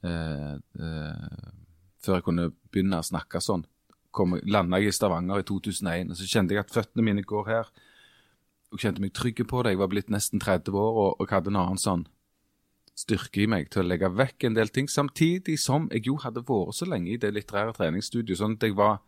eh, 0.07 0.55
eh, 0.57 1.51
før 2.01 2.19
jeg 2.19 2.27
kunne 2.27 2.51
begynne 2.71 3.03
å 3.03 3.07
snakke 3.07 3.43
sånn. 3.45 3.67
Landa 4.51 4.81
jeg 4.81 4.91
i 4.91 4.95
Stavanger 4.95 5.43
i 5.43 5.47
2001, 5.47 6.11
og 6.11 6.19
så 6.19 6.27
kjente 6.27 6.57
jeg 6.57 6.65
at 6.65 6.73
føttene 6.75 7.05
mine 7.07 7.27
går 7.27 7.51
her. 7.51 7.69
Og 8.71 8.81
kjente 8.81 9.03
meg 9.03 9.13
trygg 9.15 9.43
på 9.51 9.63
det. 9.67 9.75
Jeg 9.75 9.83
var 9.83 9.91
blitt 9.93 10.11
nesten 10.11 10.43
30 10.43 10.79
år 10.79 11.03
og, 11.05 11.21
og 11.21 11.35
hadde 11.35 11.53
en 11.53 11.61
annen 11.61 11.83
sånn 11.83 12.07
styrke 13.01 13.45
i 13.45 13.49
meg 13.51 13.71
til 13.73 13.83
å 13.83 13.89
legge 13.89 14.11
vekk 14.13 14.47
en 14.47 14.57
del 14.57 14.71
ting, 14.75 14.89
samtidig 14.91 15.57
som 15.61 15.87
jeg 15.93 16.05
jo 16.09 16.19
hadde 16.21 16.43
vært 16.47 16.77
så 16.77 16.89
lenge 16.89 17.15
i 17.15 17.21
det 17.21 17.31
litterære 17.33 17.73
treningsstudioet, 17.79 18.41
sånn 18.41 18.57
at 18.59 18.67
jeg 18.67 18.77
var 18.77 18.99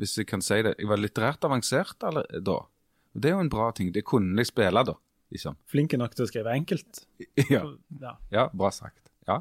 hvis 0.00 0.16
jeg 0.18 0.28
kan 0.28 0.42
si 0.44 0.60
det, 0.64 0.74
jeg 0.78 0.88
var 0.90 1.00
litterært 1.00 1.44
avansert 1.48 2.04
eller, 2.06 2.26
da. 2.44 2.60
Og 3.16 3.22
Det 3.22 3.30
er 3.30 3.36
jo 3.36 3.44
en 3.46 3.52
bra 3.52 3.70
ting. 3.72 3.92
Det 3.94 4.04
kunne 4.04 4.36
jeg 4.42 4.50
spille, 4.50 4.82
da. 4.84 4.94
Liksom. 5.32 5.56
Flinke 5.66 5.98
nok 5.98 6.14
til 6.14 6.26
å 6.26 6.30
skrive 6.30 6.54
enkelt? 6.54 7.04
Ja, 7.50 7.64
Ja. 8.00 8.16
ja 8.32 8.48
bra 8.52 8.70
sagt. 8.70 9.10
Ja. 9.26 9.40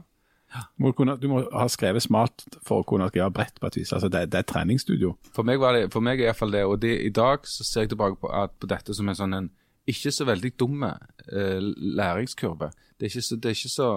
Må 0.80 0.94
du, 0.94 0.96
kunne, 1.02 1.18
du 1.20 1.28
må 1.28 1.42
ha 1.52 1.66
skrevet 1.68 2.06
smart 2.06 2.46
for 2.64 2.82
å 2.82 2.88
kunne 2.88 3.10
skrive 3.12 3.28
bredt 3.36 3.60
på 3.60 3.68
et 3.68 3.78
vis. 3.82 3.92
Altså, 3.94 4.08
det, 4.10 4.30
det 4.32 4.40
er 4.40 4.46
et 4.46 4.52
treningsstudio. 4.54 5.16
For 5.36 5.44
meg, 5.48 5.60
var 5.60 5.76
det, 5.76 5.90
for 5.94 6.06
meg 6.06 6.22
er 6.22 6.30
iallfall 6.30 6.56
det. 6.56 6.64
Og 6.70 6.80
det, 6.82 6.94
i 7.04 7.12
dag 7.14 7.44
så 7.50 7.68
ser 7.68 7.86
jeg 7.86 7.94
tilbake 7.96 8.22
på, 8.22 8.32
at, 8.32 8.56
på 8.56 8.70
dette 8.72 8.96
som 8.96 9.10
en 9.12 9.20
sånn 9.20 9.36
en 9.36 9.52
ikke 9.86 10.10
så 10.16 10.26
veldig 10.26 10.54
dumme 10.58 10.96
eh, 11.28 11.60
læringskurve. 12.00 12.72
Det 12.96 13.06
er 13.06 13.12
ikke 13.12 13.26
så, 13.28 13.38
det 13.38 13.52
er 13.52 13.58
ikke 13.60 13.74
så 13.76 13.90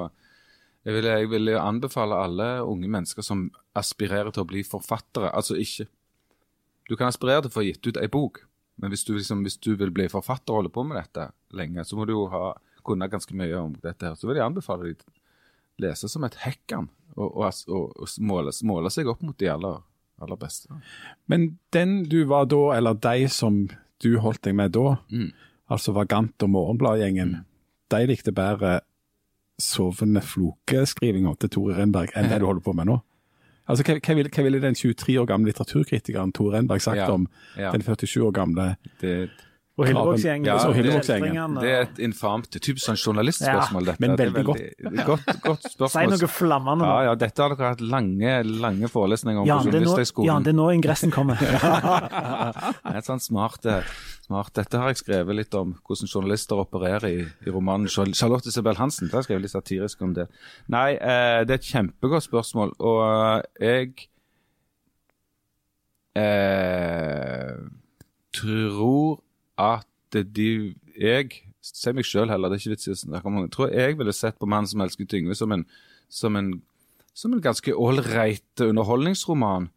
jeg 0.87 0.95
vil, 0.95 1.09
jeg 1.11 1.29
vil 1.29 1.51
anbefale 1.59 2.17
alle 2.17 2.49
unge 2.65 2.89
mennesker 2.89 3.25
som 3.25 3.49
aspirerer 3.77 4.31
til 4.33 4.45
å 4.45 4.49
bli 4.49 4.63
forfattere 4.65 5.33
Altså 5.37 5.57
ikke 5.59 5.89
Du 6.89 6.97
kan 6.97 7.11
aspirere 7.11 7.43
til 7.45 7.51
å 7.53 7.57
få 7.59 7.65
gitt 7.67 7.87
ut 7.91 7.99
ei 8.01 8.09
bok, 8.09 8.43
men 8.81 8.93
hvis 8.93 9.05
du, 9.05 9.13
liksom, 9.17 9.43
hvis 9.45 9.59
du 9.61 9.75
vil 9.77 9.91
bli 9.93 10.07
forfatter 10.09 10.53
og 10.55 10.63
holde 10.63 10.73
på 10.73 10.85
med 10.87 10.97
dette 11.01 11.29
lenge, 11.59 11.85
så 11.85 11.97
må 11.99 12.07
du 12.09 12.15
jo 12.15 12.27
ha, 12.33 12.55
kunne 12.87 13.09
ganske 13.13 13.35
mye 13.37 13.57
om 13.61 13.75
dette. 13.83 14.07
her. 14.07 14.15
Så 14.17 14.29
vil 14.31 14.39
jeg 14.39 14.47
anbefale 14.47 14.87
deg 14.93 15.03
å 15.03 15.17
lese 15.85 16.09
som 16.09 16.25
et 16.25 16.39
hekkan 16.45 16.89
og, 17.17 17.29
og, 17.37 17.59
og, 17.69 17.93
og 17.99 18.15
måle, 18.25 18.55
måle 18.65 18.91
seg 18.95 19.11
opp 19.11 19.21
mot 19.27 19.37
de 19.39 19.51
aller, 19.53 19.83
aller 20.23 20.41
beste. 20.41 20.71
Men 21.29 21.59
den 21.75 22.05
du 22.09 22.23
var 22.31 22.47
da, 22.51 22.63
eller 22.79 22.95
de 22.95 23.29
som 23.29 23.67
du 24.01 24.11
holdt 24.23 24.43
deg 24.47 24.55
med 24.59 24.73
da, 24.79 24.97
Mm. 25.11 25.33
altså 25.69 25.93
Vagant 25.93 26.43
og 26.47 26.51
Morgenbladgjengen, 26.55 27.41
de 27.93 28.01
likte 28.07 28.33
bedre 28.33 28.79
sovende 29.59 30.21
flokeskrivinga 30.23 31.33
til 31.43 31.51
Tore 31.51 31.77
Renberg 31.81 32.13
enn 32.17 32.29
det 32.31 32.39
du 32.41 32.47
holder 32.47 32.63
på 32.65 32.75
med 32.79 32.87
nå? 32.93 32.99
Altså, 33.69 33.85
Hva, 33.85 33.99
hva, 34.01 34.15
ville, 34.17 34.31
ville 34.45 34.61
den 34.63 34.75
23 34.75 35.19
år 35.21 35.27
gamle 35.29 35.51
litteraturkritikeren 35.51 36.33
Tore 36.33 36.57
Renberg 36.57 36.81
sagt 36.81 37.03
Ja, 37.03 37.11
om 37.13 37.29
ja. 37.57 37.71
den 37.75 37.83
47 37.85 38.23
år 38.25 38.33
gamle 38.33 38.77
Det, 39.01 39.29
Og 39.79 39.87
Hillevågsgjengen. 39.87 40.47
Ja, 40.49 40.57
kjeltringene, 40.75 41.61
Det 41.63 41.69
er 41.71 41.85
et 41.85 41.99
infamt 42.03 42.49
typisk 42.51 42.83
sånn 42.89 42.97
journalistspørsmål, 42.99 43.85
dette. 43.87 44.01
men 44.03 44.17
Det 44.19 44.25
er 44.27 44.33
veldig 44.35 44.45
godt. 44.51 45.05
godt. 45.07 45.29
godt 45.45 45.63
Si 45.69 45.71
spørsmål. 45.77 46.15
noe 46.17 46.31
flammende. 46.35 46.83
Nå. 46.89 46.97
ja, 47.07 47.13
dette 47.21 47.45
har 47.45 47.55
dere 47.55 47.69
hatt 47.77 47.85
lange, 47.95 48.33
lange 48.65 48.91
forelesninger 48.91 49.45
om 49.45 49.47
ja, 49.47 49.61
på 49.61 49.69
det 49.71 49.77
Journalisthøgskolen. 49.79 50.27
Ja, 50.33 50.39
det 50.43 50.51
er 50.51 50.59
nå 50.59 50.67
ingressen 50.75 51.15
kommer. 51.15 51.39
Det 52.89 52.91
er 52.91 52.99
et 52.99 53.07
sånn 53.07 53.23
smart, 53.23 53.63
eh, 53.71 53.87
smart 54.27 54.51
Dette 54.59 54.81
har 54.83 54.91
jeg 54.91 54.99
skrevet 55.05 55.37
litt 55.39 55.55
om 55.55 55.77
hvordan 55.87 56.11
journalister 56.11 56.59
opererer 56.59 57.07
i, 57.07 57.23
i 57.47 57.55
romanen 57.55 57.87
Charlotte 57.89 58.51
Isabel 58.51 58.75
Hansen. 58.81 59.07
Da 59.09 59.19
har 59.19 59.23
jeg 59.23 59.29
skrevet 59.31 59.47
litt 59.47 59.55
satirisk 59.55 60.03
om 60.03 60.17
det. 60.19 60.27
Nei, 60.75 60.97
eh, 60.99 61.45
det 61.47 61.55
er 61.55 61.61
et 61.63 61.71
kjempegodt 61.71 62.27
spørsmål, 62.27 62.75
og 62.83 62.99
eh, 63.63 63.63
jeg 63.63 64.09
eh, 66.19 67.55
tror 68.35 69.21
at 69.59 69.87
de 70.15 70.75
Jeg 70.99 71.31
sier 71.63 71.95
meg 71.95 72.07
sjøl 72.09 72.31
heller, 72.33 72.49
det 72.49 72.57
er 72.57 72.63
ikke 72.63 72.75
vits 72.77 72.89
i 72.89 72.95
å 72.95 72.99
snakke 72.99 73.29
om 73.29 73.35
mange. 73.37 73.49
Jeg 73.51 73.55
tror 73.55 73.75
jeg 73.75 73.99
ville 73.99 74.13
sett 74.17 74.39
på 74.39 74.47
'Mannen 74.49 74.67
som 74.67 74.81
elsket 74.81 75.15
Yngve' 75.15 75.37
som 75.37 75.53
en, 75.53 75.67
som 76.09 76.37
en, 76.37 76.63
som 77.15 77.33
en 77.33 77.43
ganske 77.43 77.75
ålreit 77.75 78.63
underholdningsroman. 78.65 79.69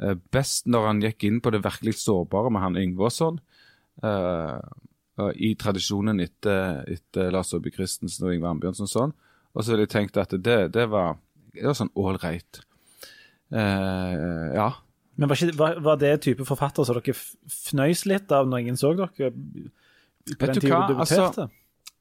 Eh, 0.00 0.14
best 0.32 0.66
når 0.66 0.86
han 0.86 1.02
gikk 1.02 1.24
inn 1.24 1.40
på 1.40 1.50
det 1.50 1.64
virkelig 1.64 1.98
sårbare 2.00 2.50
med 2.50 2.62
han 2.62 2.76
Yngve 2.76 3.10
og 3.10 3.12
sånn. 3.12 3.40
Eh, 4.02 4.60
I 5.36 5.54
tradisjonen 5.54 6.20
etter, 6.20 6.84
etter 6.88 7.30
Lars 7.30 7.52
Aabye 7.52 7.74
Christensen 7.74 8.24
og 8.24 8.32
Yngve 8.32 8.54
Ambjørnsen 8.54 8.88
og 8.88 8.94
sånn. 8.94 9.12
Og 9.52 9.64
så 9.64 9.72
ville 9.72 9.84
jeg 9.84 9.92
tenkt 9.92 10.16
at 10.16 10.30
det, 10.30 10.72
det 10.72 10.86
var 10.88 11.18
det 11.54 11.66
var 11.66 11.76
sånn 11.76 11.92
ålreit. 11.98 12.62
Uh, 13.50 14.54
ja. 14.54 14.68
Men 15.18 15.30
var, 15.30 15.36
ikke, 15.36 15.58
var, 15.58 15.78
var 15.84 16.00
det 16.00 16.12
type 16.24 16.46
forfatter 16.48 16.86
som 16.86 16.98
dere 16.98 17.14
fnøys 17.14 18.04
litt 18.08 18.32
av 18.32 18.48
når 18.48 18.64
ingen 18.64 18.78
så 18.80 18.92
dere? 18.96 19.30
På 19.30 20.46
den 20.46 20.56
du 20.56 20.60
tiden 20.60 20.86
du 20.86 20.94
debuterte? 20.94 21.48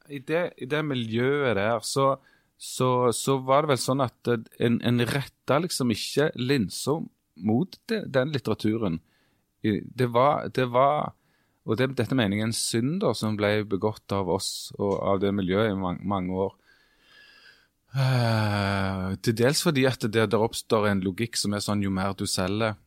I 0.10 0.20
det, 0.26 0.44
I 0.58 0.68
det 0.70 0.82
miljøet 0.86 1.58
der, 1.60 1.84
så, 1.86 2.16
så, 2.58 3.10
så 3.16 3.38
var 3.46 3.66
det 3.66 3.76
vel 3.76 3.82
sånn 3.82 4.02
at 4.06 4.32
en, 4.60 4.80
en 4.82 5.06
retta 5.10 5.60
liksom 5.62 5.94
ikke 5.94 6.32
linsa 6.40 7.00
mot 7.46 7.78
det, 7.90 8.04
den 8.14 8.34
litteraturen. 8.34 9.00
Det 9.62 10.08
var, 10.14 10.48
det 10.56 10.70
var 10.72 11.14
Og 11.68 11.76
det, 11.78 11.90
dette 12.00 12.16
mener 12.16 12.38
jeg 12.38 12.42
er 12.42 12.48
en 12.48 12.56
synd 12.56 12.94
da, 13.04 13.12
som 13.14 13.36
ble 13.38 13.60
begått 13.70 14.10
av 14.16 14.30
oss 14.32 14.72
og 14.80 14.94
av 15.06 15.20
det 15.22 15.30
miljøet 15.36 15.70
i 15.70 15.78
mange, 15.78 16.02
mange 16.08 16.34
år. 16.48 16.56
Uh, 17.90 19.18
til 19.26 19.36
dels 19.38 19.62
fordi 19.66 19.84
at 19.90 20.02
det 20.14 20.28
der 20.32 20.42
oppstår 20.46 20.88
en 20.90 21.04
logikk 21.06 21.38
som 21.38 21.54
er 21.54 21.62
sånn 21.62 21.84
jo 21.84 21.92
mer 21.94 22.16
du 22.18 22.26
selger, 22.30 22.78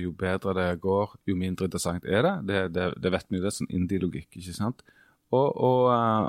jo 0.00 0.12
bedre 0.16 0.54
det 0.56 0.68
går, 0.80 1.16
jo 1.28 1.36
mindre 1.36 1.68
interessant 1.68 2.04
er 2.08 2.22
det. 2.24 2.34
Det, 2.48 2.60
det, 2.74 2.86
det 3.02 3.12
vet 3.12 3.26
vi 3.28 3.38
jo, 3.38 3.42
det 3.44 3.50
er 3.50 3.56
sånn 3.58 3.74
indie-logikk, 3.76 4.30
ikke 4.38 4.54
sant? 4.56 4.82
Og, 5.34 5.48
og, 5.56 5.82
eh, 5.92 6.28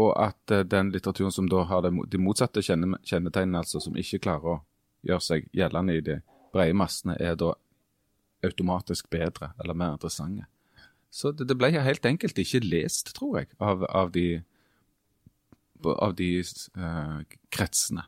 og 0.00 0.10
at 0.24 0.54
eh, 0.54 0.66
den 0.66 0.92
litteraturen 0.94 1.34
som 1.34 1.48
da 1.50 1.62
har 1.68 1.86
de 1.86 2.20
motsatte 2.22 2.64
kjenne, 2.64 2.98
kjennetegnene, 3.06 3.62
altså 3.62 3.82
som 3.84 3.96
ikke 3.98 4.22
klarer 4.26 4.56
å 4.56 4.58
gjøre 5.06 5.24
seg 5.24 5.48
gjeldende 5.54 5.98
i 5.98 6.04
de 6.04 6.20
brede 6.54 6.76
massene, 6.76 7.18
er 7.20 7.36
da 7.38 7.52
automatisk 8.46 9.10
bedre 9.10 9.52
eller 9.58 9.76
mer 9.76 9.96
interessante. 9.96 10.46
Så 11.10 11.32
det, 11.32 11.48
det 11.48 11.56
ble 11.58 11.72
helt 11.72 12.06
enkelt 12.06 12.38
ikke 12.38 12.60
lest, 12.64 13.14
tror 13.16 13.40
jeg, 13.40 13.50
av, 13.64 13.84
av 13.88 14.12
de, 14.14 14.40
av 15.84 16.14
de 16.18 16.30
uh, 16.76 17.22
kretsene. 17.54 18.04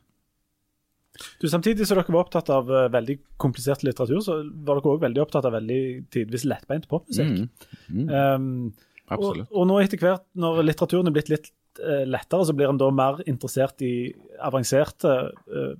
Du, 1.41 1.47
Samtidig 1.51 1.85
som 1.87 1.99
dere 1.99 2.13
var 2.13 2.23
opptatt 2.23 2.49
av 2.53 2.69
uh, 2.71 2.85
veldig 2.91 3.17
komplisert 3.41 3.83
litteratur, 3.85 4.21
så 4.23 4.39
var 4.41 4.79
dere 4.79 4.93
òg 4.93 5.03
veldig 5.03 5.23
opptatt 5.23 5.47
av 5.47 5.55
veldig 5.57 5.81
tidvis 6.13 6.47
lettbeint 6.47 6.87
popmusikk. 6.91 7.43
Mm, 7.43 8.05
mm, 8.07 8.07
Um, 8.11 8.71
og, 9.11 9.17
absolutt. 9.17 9.49
og 9.51 9.65
nå 9.67 9.79
etter 9.81 9.99
hvert, 9.99 10.23
når 10.39 10.61
litteraturen 10.63 11.09
er 11.09 11.15
blitt 11.15 11.31
litt 11.31 11.49
uh, 11.83 12.03
lettere, 12.07 12.45
så 12.47 12.55
blir 12.55 12.71
en 12.71 12.79
da 12.79 12.87
mer 12.95 13.19
interessert 13.27 13.83
i 13.83 14.11
avanserte 14.39 15.15
uh, 15.35 15.73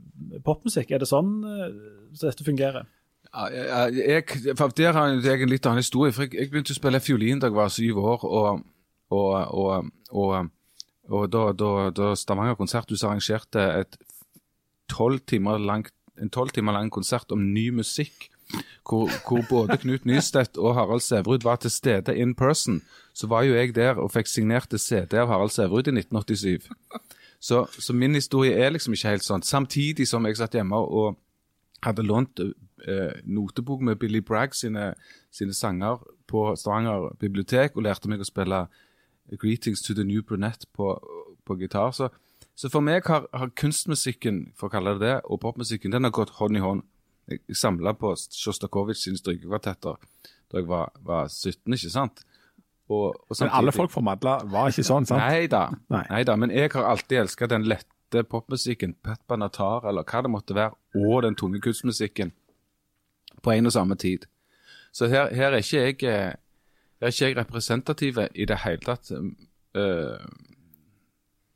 popmusikk. 0.43 0.91
Er 0.91 1.03
det 1.03 1.09
sånn 1.09 1.38
eh, 1.47 1.69
så 2.17 2.27
dette 2.27 2.45
fungerer? 2.47 2.89
Ja, 3.32 3.47
jeg, 3.88 4.25
jeg, 4.36 4.55
for 4.59 4.73
Der 4.75 4.95
har 4.97 5.13
jeg 5.13 5.45
en 5.45 5.51
litt 5.51 5.67
annen 5.67 5.84
historie. 5.84 6.11
for 6.11 6.27
Jeg, 6.27 6.36
jeg 6.36 6.51
begynte 6.51 6.75
å 6.75 6.79
spille 6.79 7.03
fiolin 7.03 7.39
da 7.39 7.47
jeg 7.47 7.55
var 7.55 7.71
syv 7.71 8.01
år. 8.03 8.25
og, 8.27 8.65
og, 9.11 9.36
og, 9.61 9.91
og, 10.11 10.51
og 11.11 11.27
da, 11.32 11.45
da, 11.55 11.71
da 11.95 12.11
Stavanger 12.19 12.59
konserthus 12.59 13.03
arrangerte 13.07 13.63
et 13.82 13.95
12 13.95 14.20
timer 15.27 15.57
lang, 15.57 15.87
en 16.21 16.29
tolv 16.29 16.49
timer 16.55 16.73
lang 16.73 16.91
konsert 16.91 17.31
om 17.31 17.39
ny 17.53 17.69
musikk, 17.69 18.29
hvor, 18.89 19.09
hvor 19.27 19.43
både 19.49 19.77
Knut 19.77 20.05
Nystedt 20.05 20.57
og 20.57 20.75
Harald 20.75 20.99
Sæverud 20.99 21.43
var 21.43 21.55
til 21.55 21.71
stede 21.71 22.17
in 22.17 22.35
person, 22.35 22.81
så 23.13 23.27
var 23.27 23.43
jo 23.43 23.53
jeg 23.53 23.75
der 23.75 23.95
og 23.95 24.11
fikk 24.11 24.27
signert 24.27 24.73
CD 24.77 25.13
av 25.13 25.27
Harald 25.27 25.49
Sæverud 25.49 25.87
i 25.87 25.95
1987. 25.95 26.67
Så, 27.41 27.65
så, 27.79 27.93
min 27.93 28.15
historie 28.15 28.53
er 28.53 28.69
liksom 28.69 28.93
ikke 28.93 29.15
helt 29.15 29.25
sånn. 29.25 29.41
Samtidig 29.41 30.05
som 30.07 30.25
jeg 30.25 30.37
satt 30.37 30.53
hjemme 30.53 30.77
og 30.77 31.17
hadde 31.81 32.05
lånt 32.05 32.39
eh, 32.39 33.15
notebok 33.25 33.81
med 33.81 33.97
Billy 33.97 34.21
Bragg 34.21 34.53
sine, 34.55 34.91
sine, 35.33 35.53
sanger 35.53 36.03
på 36.29 36.51
Stavanger 36.55 37.15
bibliotek 37.19 37.75
og 37.75 37.87
lærte 37.87 38.09
meg 38.09 38.21
å 38.21 38.27
spille 38.29 38.67
'Greetings 39.31 39.81
to 39.81 39.93
the 39.93 40.03
New 40.03 40.21
Brunette' 40.21 40.69
på, 40.73 40.93
på 41.45 41.55
gitar. 41.57 41.91
Så 41.91 42.09
så 42.62 42.70
for 42.70 42.86
meg 42.86 43.07
har, 43.09 43.24
har, 43.34 43.49
kunstmusikken 43.57 44.51
for 44.53 44.70
å 44.70 44.74
kalle 44.76 44.93
det 44.99 45.07
det, 45.07 45.14
og 45.26 45.39
popmusikken 45.41 45.93
den 45.95 46.05
har 46.05 46.14
gått 46.14 46.36
hånd 46.38 46.59
i 46.59 46.62
hånd. 46.62 46.84
Jeg 47.32 47.55
samla 47.57 47.95
på 47.97 48.12
Sjostakovitsj 48.14 49.07
sine 49.07 49.18
strykekvartetter 49.18 49.97
da 50.51 50.59
jeg 50.59 50.68
var, 50.70 50.91
var, 51.01 51.32
17, 51.32 51.74
ikke 51.74 51.89
sant? 51.89 52.22
Og, 52.91 53.16
og 53.16 53.34
samtidig, 53.34 53.47
men 53.47 53.57
alle 53.57 53.74
folk 53.74 53.93
fra 53.93 54.03
Madla 54.03 54.36
var 54.51 54.70
ikke 54.70 54.86
sånn, 54.86 55.07
sant? 55.09 55.24
Nei 55.24 55.47
da. 55.49 55.64
Nei. 55.89 56.03
Men 56.43 56.53
jeg 56.53 56.74
har 56.76 56.89
alltid 56.91 57.24
elska 57.24 57.49
den 57.49 57.66
lette 57.72 58.26
popmusikken, 58.30 58.93
Pet 59.01 59.24
Banatar 59.32 59.88
eller 59.89 60.05
hva 60.05 60.22
det 60.22 60.34
måtte 60.34 60.57
være, 60.57 60.76
og 60.99 61.24
den 61.26 61.39
tunge 61.39 61.64
kunstmusikken 61.64 62.36
på 63.41 63.55
en 63.55 63.72
og 63.72 63.74
samme 63.74 63.97
tid. 63.97 64.28
Så 64.93 65.09
her, 65.09 65.32
her 65.34 65.55
er 65.55 65.64
ikke 65.64 65.82
jeg 65.82 65.97
her 66.03 67.09
er 67.09 67.16
ikke 67.16 67.26
jeg 67.32 67.38
representativ 67.39 68.22
i 68.36 68.45
det 68.45 68.59
hele 68.68 68.86
tatt. 68.86 69.09
Uh, 69.74 70.20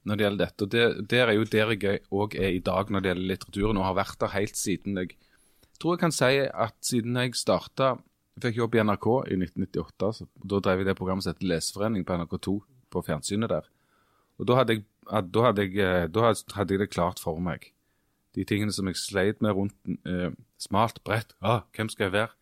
når 0.06 0.18
det 0.18 0.26
gjelder 0.26 0.45
dette. 0.45 0.66
Og 0.66 0.72
det, 0.72 1.10
Der 1.12 1.28
er 1.28 1.38
jo 1.38 1.45
der 1.49 1.72
jeg 1.76 2.01
òg 2.12 2.36
er 2.39 2.51
i 2.56 2.64
dag 2.64 2.91
når 2.91 3.01
det 3.01 3.12
gjelder 3.12 3.30
litteraturen, 3.32 3.80
og 3.82 3.88
har 3.89 3.97
vært 4.01 4.20
der 4.22 4.36
helt 4.36 4.60
siden 4.60 4.97
jeg 5.01 5.16
tror 5.80 5.95
jeg 5.95 6.06
kan 6.06 6.14
si 6.16 6.36
at 6.47 6.76
siden 6.86 7.18
jeg 7.20 7.36
starta 7.36 7.97
Fikk 8.43 8.58
jobb 8.60 8.74
i 8.76 8.82
NRK 8.84 9.06
i 9.32 9.36
1998. 9.39 10.08
Så 10.18 10.26
da 10.43 10.58
drev 10.60 10.82
jeg 10.82 10.89
det 10.89 10.97
programmet 10.99 11.24
som 11.24 11.32
heter 11.32 11.47
Leseforening 11.47 12.03
på 12.03 12.18
NRK2 12.20 12.56
på 12.91 13.03
fjernsynet 13.08 13.47
der. 13.47 13.70
Og 14.36 14.49
da 14.49 14.58
hadde, 14.60 14.76
jeg, 14.76 14.84
da, 15.08 15.43
hadde 15.45 15.64
jeg, 15.64 15.78
eh, 15.80 16.08
da 16.12 16.34
hadde 16.58 16.76
jeg 16.76 16.82
det 16.82 16.89
klart 16.91 17.22
for 17.24 17.39
meg. 17.39 17.70
De 18.36 18.43
tingene 18.43 18.76
som 18.76 18.89
jeg 18.91 18.99
sleit 18.99 19.39
med 19.39 19.56
rundt 19.56 19.93
eh, 20.03 20.36
smalt, 20.60 20.99
bredt, 21.08 21.32
ah, 21.39 21.64
hvem 21.78 21.88
skal 21.93 22.10
jeg 22.10 22.16
være? 22.18 22.36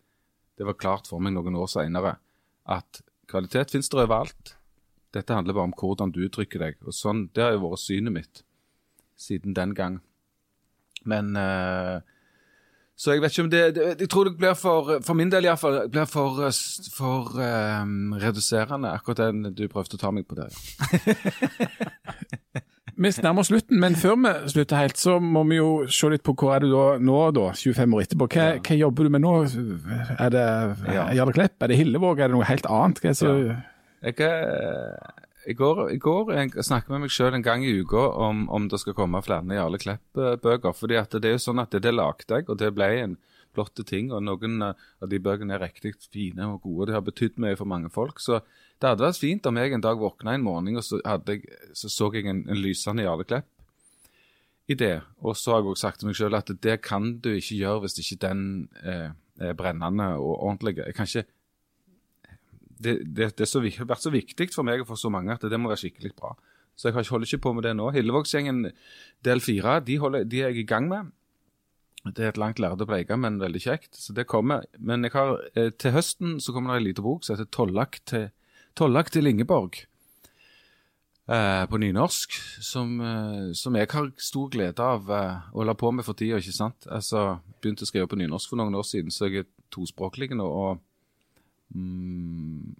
Det 0.58 0.66
var 0.66 0.80
klart 0.82 1.06
for 1.10 1.22
meg 1.22 1.36
noen 1.36 1.54
år 1.62 1.70
seinere 1.70 2.16
at 2.66 3.04
kvalitet 3.30 3.70
finnes 3.70 3.90
det 3.90 4.00
overalt. 4.00 4.56
Dette 5.14 5.36
handler 5.36 5.54
bare 5.54 5.70
om 5.70 5.76
hvordan 5.78 6.12
du 6.14 6.24
uttrykker 6.26 6.62
deg. 6.62 6.80
og 6.86 6.96
sånn, 6.96 7.28
Det 7.34 7.42
har 7.44 7.54
jo 7.54 7.68
vært 7.68 7.84
synet 7.84 8.14
mitt 8.14 8.42
siden 9.16 9.54
den 9.54 9.74
gang. 9.74 10.00
Men 11.04 11.36
uh, 11.36 12.00
Så 12.96 13.12
jeg 13.12 13.22
vet 13.22 13.34
ikke 13.34 13.44
om 13.44 13.50
det, 13.50 13.62
det, 13.76 14.00
Jeg 14.00 14.10
tror 14.10 14.24
det 14.24 14.36
blir 14.38 14.54
for 14.54 15.00
For 15.04 15.14
min 15.14 15.32
del 15.32 15.44
iallfall 15.44 15.90
blir 15.92 16.06
for, 16.08 16.46
for 16.96 17.34
um, 17.36 18.14
reduserende, 18.16 18.92
akkurat 18.94 19.26
den 19.26 19.54
du 19.54 19.66
prøvde 19.68 19.98
å 19.98 20.00
ta 20.00 20.10
meg 20.14 20.26
på 20.26 20.38
der. 20.38 20.54
vi 22.94 23.10
nærmer 23.10 23.42
oss 23.42 23.50
slutten, 23.50 23.80
men 23.82 23.98
før 23.98 24.16
vi 24.22 24.32
slutter 24.54 24.78
helt, 24.78 24.98
så 24.98 25.18
må 25.18 25.42
vi 25.50 25.58
jo 25.58 25.70
se 25.90 26.08
litt 26.12 26.24
på 26.24 26.36
hvor 26.38 26.54
er 26.54 26.64
du 26.64 26.70
da 26.70 26.86
nå, 27.02 27.18
da, 27.34 27.50
25 27.58 27.98
år 27.98 28.06
etterpå. 28.06 28.30
Hva, 28.30 28.48
ja. 28.54 28.62
hva 28.62 28.78
jobber 28.78 29.08
du 29.08 29.14
med 29.16 29.24
nå? 29.26 29.34
Er 30.14 30.34
det 30.34 30.48
ja. 30.94 31.08
Gjerde 31.18 31.34
Klepp? 31.36 31.56
Er 31.60 31.72
det 31.72 31.80
Hillevåg? 31.82 32.22
Er 32.22 32.30
det 32.30 32.38
noe 32.38 32.48
helt 32.48 32.70
annet? 32.70 33.02
Hva 33.02 33.10
er 33.12 33.18
så... 33.18 33.36
Ja. 33.42 33.62
Jeg, 34.04 34.18
jeg, 35.46 35.56
går, 35.56 35.78
jeg, 35.90 36.00
går, 36.04 36.32
jeg 36.36 36.64
snakker 36.66 36.92
med 36.92 37.06
meg 37.06 37.12
sjøl 37.14 37.38
en 37.38 37.44
gang 37.44 37.62
i 37.64 37.72
uka 37.80 38.02
om, 38.26 38.42
om 38.52 38.66
det 38.68 38.82
skal 38.82 38.96
komme 38.98 39.22
flere 39.24 39.56
Jarle 39.56 39.80
Klepp-bøker. 39.80 40.74
fordi 40.76 40.98
at 41.00 41.16
det 41.16 41.30
er 41.30 41.38
jo 41.38 41.46
sånn 41.46 41.62
at 41.62 41.72
det, 41.72 41.86
det 41.86 41.94
lagde 41.94 42.28
jeg, 42.28 42.44
og 42.48 42.58
det 42.60 42.74
ble 42.76 42.90
en 43.00 43.16
flotte 43.54 43.86
ting. 43.86 44.10
Og 44.12 44.22
noen 44.26 44.60
av 44.66 45.08
de 45.08 45.20
bøkene 45.22 45.56
er 45.56 45.64
riktig 45.64 45.94
fine 46.04 46.50
og 46.50 46.66
gode. 46.66 46.90
Det 46.90 46.98
har 46.98 47.06
betydd 47.06 47.40
mye 47.40 47.56
for 47.56 47.70
mange 47.70 47.88
folk. 47.92 48.20
Så 48.20 48.42
det 48.76 48.90
hadde 48.90 49.06
vært 49.06 49.22
fint 49.22 49.46
om 49.48 49.60
jeg 49.60 49.72
en 49.72 49.84
dag 49.84 50.00
våkna 50.00 50.34
en 50.34 50.44
morgen 50.44 50.76
og 50.76 50.84
så, 50.84 51.00
jeg, 51.00 51.44
så, 51.72 51.88
så 51.88 52.10
jeg 52.12 52.28
en, 52.28 52.44
en 52.50 52.60
lysende 52.60 53.06
Jarle 53.06 53.24
Klepp 53.24 53.48
i 54.68 54.76
det. 54.80 54.98
Og 55.22 55.36
så 55.36 55.54
har 55.54 55.62
jeg 55.62 55.72
også 55.72 55.86
sagt 55.86 56.02
til 56.02 56.10
meg 56.10 56.18
sjøl 56.18 56.36
at 56.36 56.52
det 56.66 56.80
kan 56.84 57.14
du 57.24 57.30
ikke 57.34 57.60
gjøre 57.60 57.84
hvis 57.84 57.98
ikke 58.02 58.20
den 58.26 58.44
eh, 58.84 59.10
er 59.40 59.56
brennende 59.56 60.14
og 60.16 60.34
ordentlig. 60.36 60.78
Jeg 60.80 60.96
kan 60.96 61.08
ikke 61.08 61.26
det, 62.78 62.96
det, 63.16 63.30
det 63.38 63.48
har 63.50 63.88
vært 63.88 64.04
så 64.04 64.12
viktig 64.12 64.50
for 64.54 64.66
meg 64.66 64.82
og 64.82 64.88
for 64.90 65.00
så 65.00 65.10
mange 65.12 65.34
at 65.34 65.44
det 65.46 65.60
må 65.60 65.70
være 65.70 65.84
skikkelig 65.84 66.14
bra. 66.18 66.34
Så 66.74 66.90
jeg 66.90 67.06
holder 67.06 67.28
ikke 67.28 67.44
på 67.44 67.52
med 67.54 67.66
det 67.66 67.74
nå. 67.78 67.90
Hillevågsgjengen 67.94 68.64
del 69.24 69.42
fire 69.44 69.78
de, 69.86 69.98
de, 70.26 70.40
er 70.42 70.50
jeg 70.50 70.64
i 70.64 70.66
gang 70.68 70.88
med. 70.90 71.12
Det 72.04 72.24
er 72.24 72.32
et 72.32 72.40
langt 72.40 72.58
lærde 72.60 72.86
bleike, 72.86 73.16
men 73.16 73.38
veldig 73.40 73.62
kjekt. 73.62 73.94
Så 73.96 74.12
det 74.12 74.26
kommer. 74.28 74.66
Men 74.78 75.06
jeg 75.06 75.14
har, 75.14 75.38
eh, 75.54 75.70
til 75.70 75.94
høsten 75.94 76.40
så 76.42 76.52
kommer 76.52 76.74
det 76.74 76.82
en 76.82 76.88
liten 76.88 77.06
bok 77.06 77.24
som 77.24 77.36
heter 77.36 77.50
'Tollak 77.50 78.00
til, 78.04 78.30
til 78.76 79.26
Ingeborg'. 79.30 79.86
Eh, 81.24 81.66
på 81.66 81.78
nynorsk, 81.80 82.34
som, 82.60 83.00
eh, 83.00 83.52
som, 83.54 83.74
jeg 83.74 83.88
har 83.88 84.10
stor 84.18 84.50
glede 84.52 84.84
av 84.84 85.08
eh, 85.08 85.38
å 85.54 85.62
holde 85.62 85.74
på 85.74 85.90
med 85.90 86.04
for 86.04 86.12
tida. 86.12 86.36
ikke 86.36 86.52
sant? 86.52 86.84
Altså, 86.84 87.38
Begynte 87.62 87.86
å 87.86 87.88
skrive 87.88 88.10
på 88.10 88.18
nynorsk 88.20 88.50
for 88.50 88.60
noen 88.60 88.76
år 88.76 88.84
siden, 88.84 89.08
så 89.10 89.30
jeg 89.30 89.46
er 89.46 89.46
tospråklig 89.72 90.36
nå. 90.36 90.44
og 90.44 90.82
Mm, 91.74 92.74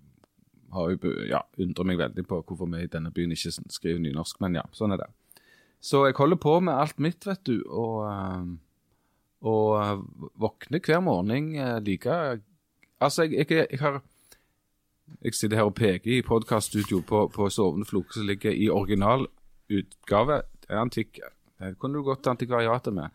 har 0.74 0.90
jo 0.90 1.12
ja, 1.28 1.42
undrer 1.59 1.86
meg 1.86 2.01
veldig 2.01 2.24
på 2.26 2.40
hvorfor 2.42 2.70
vi 2.70 2.84
i 2.84 2.90
denne 2.90 3.12
byen 3.14 3.34
ikke 3.34 3.53
skriver 3.55 4.03
nynorsk, 4.03 4.40
men 4.42 4.59
ja, 4.59 4.64
sånn 4.74 4.95
er 4.95 5.05
det. 5.05 5.11
Så 5.84 6.07
jeg 6.07 6.16
holder 6.16 6.40
på 6.40 6.59
med 6.64 6.74
alt 6.74 7.01
mitt, 7.03 7.26
vet 7.26 7.42
du, 7.47 7.59
og, 7.68 7.99
eh, 8.09 8.47
og 9.45 9.70
eh, 9.80 10.03
våkner 10.40 10.80
hver 10.80 11.05
morgen 11.05 11.55
eh, 11.55 11.78
like 11.84 12.40
Altså, 13.03 13.26
jeg, 13.26 13.51
jeg, 13.51 13.66
jeg, 13.70 13.80
har 13.80 14.01
Jeg 15.22 15.34
sitter 15.34 15.57
her 15.57 15.68
og 15.68 15.74
peker 15.74 16.11
i 16.14 16.22
podkaststudio 16.24 17.03
på, 17.05 17.26
på 17.28 17.49
sovende 17.51 17.84
floke 17.84 18.14
som 18.14 18.24
ligger 18.26 18.55
i 18.55 18.70
originalutgave. 18.70 20.40
Antikk, 20.70 21.20
det 21.61 21.74
kunne 21.78 21.99
du 21.99 22.07
gått 22.07 22.22
til 22.24 22.32
antikvariatet 22.32 22.95
med 22.95 23.12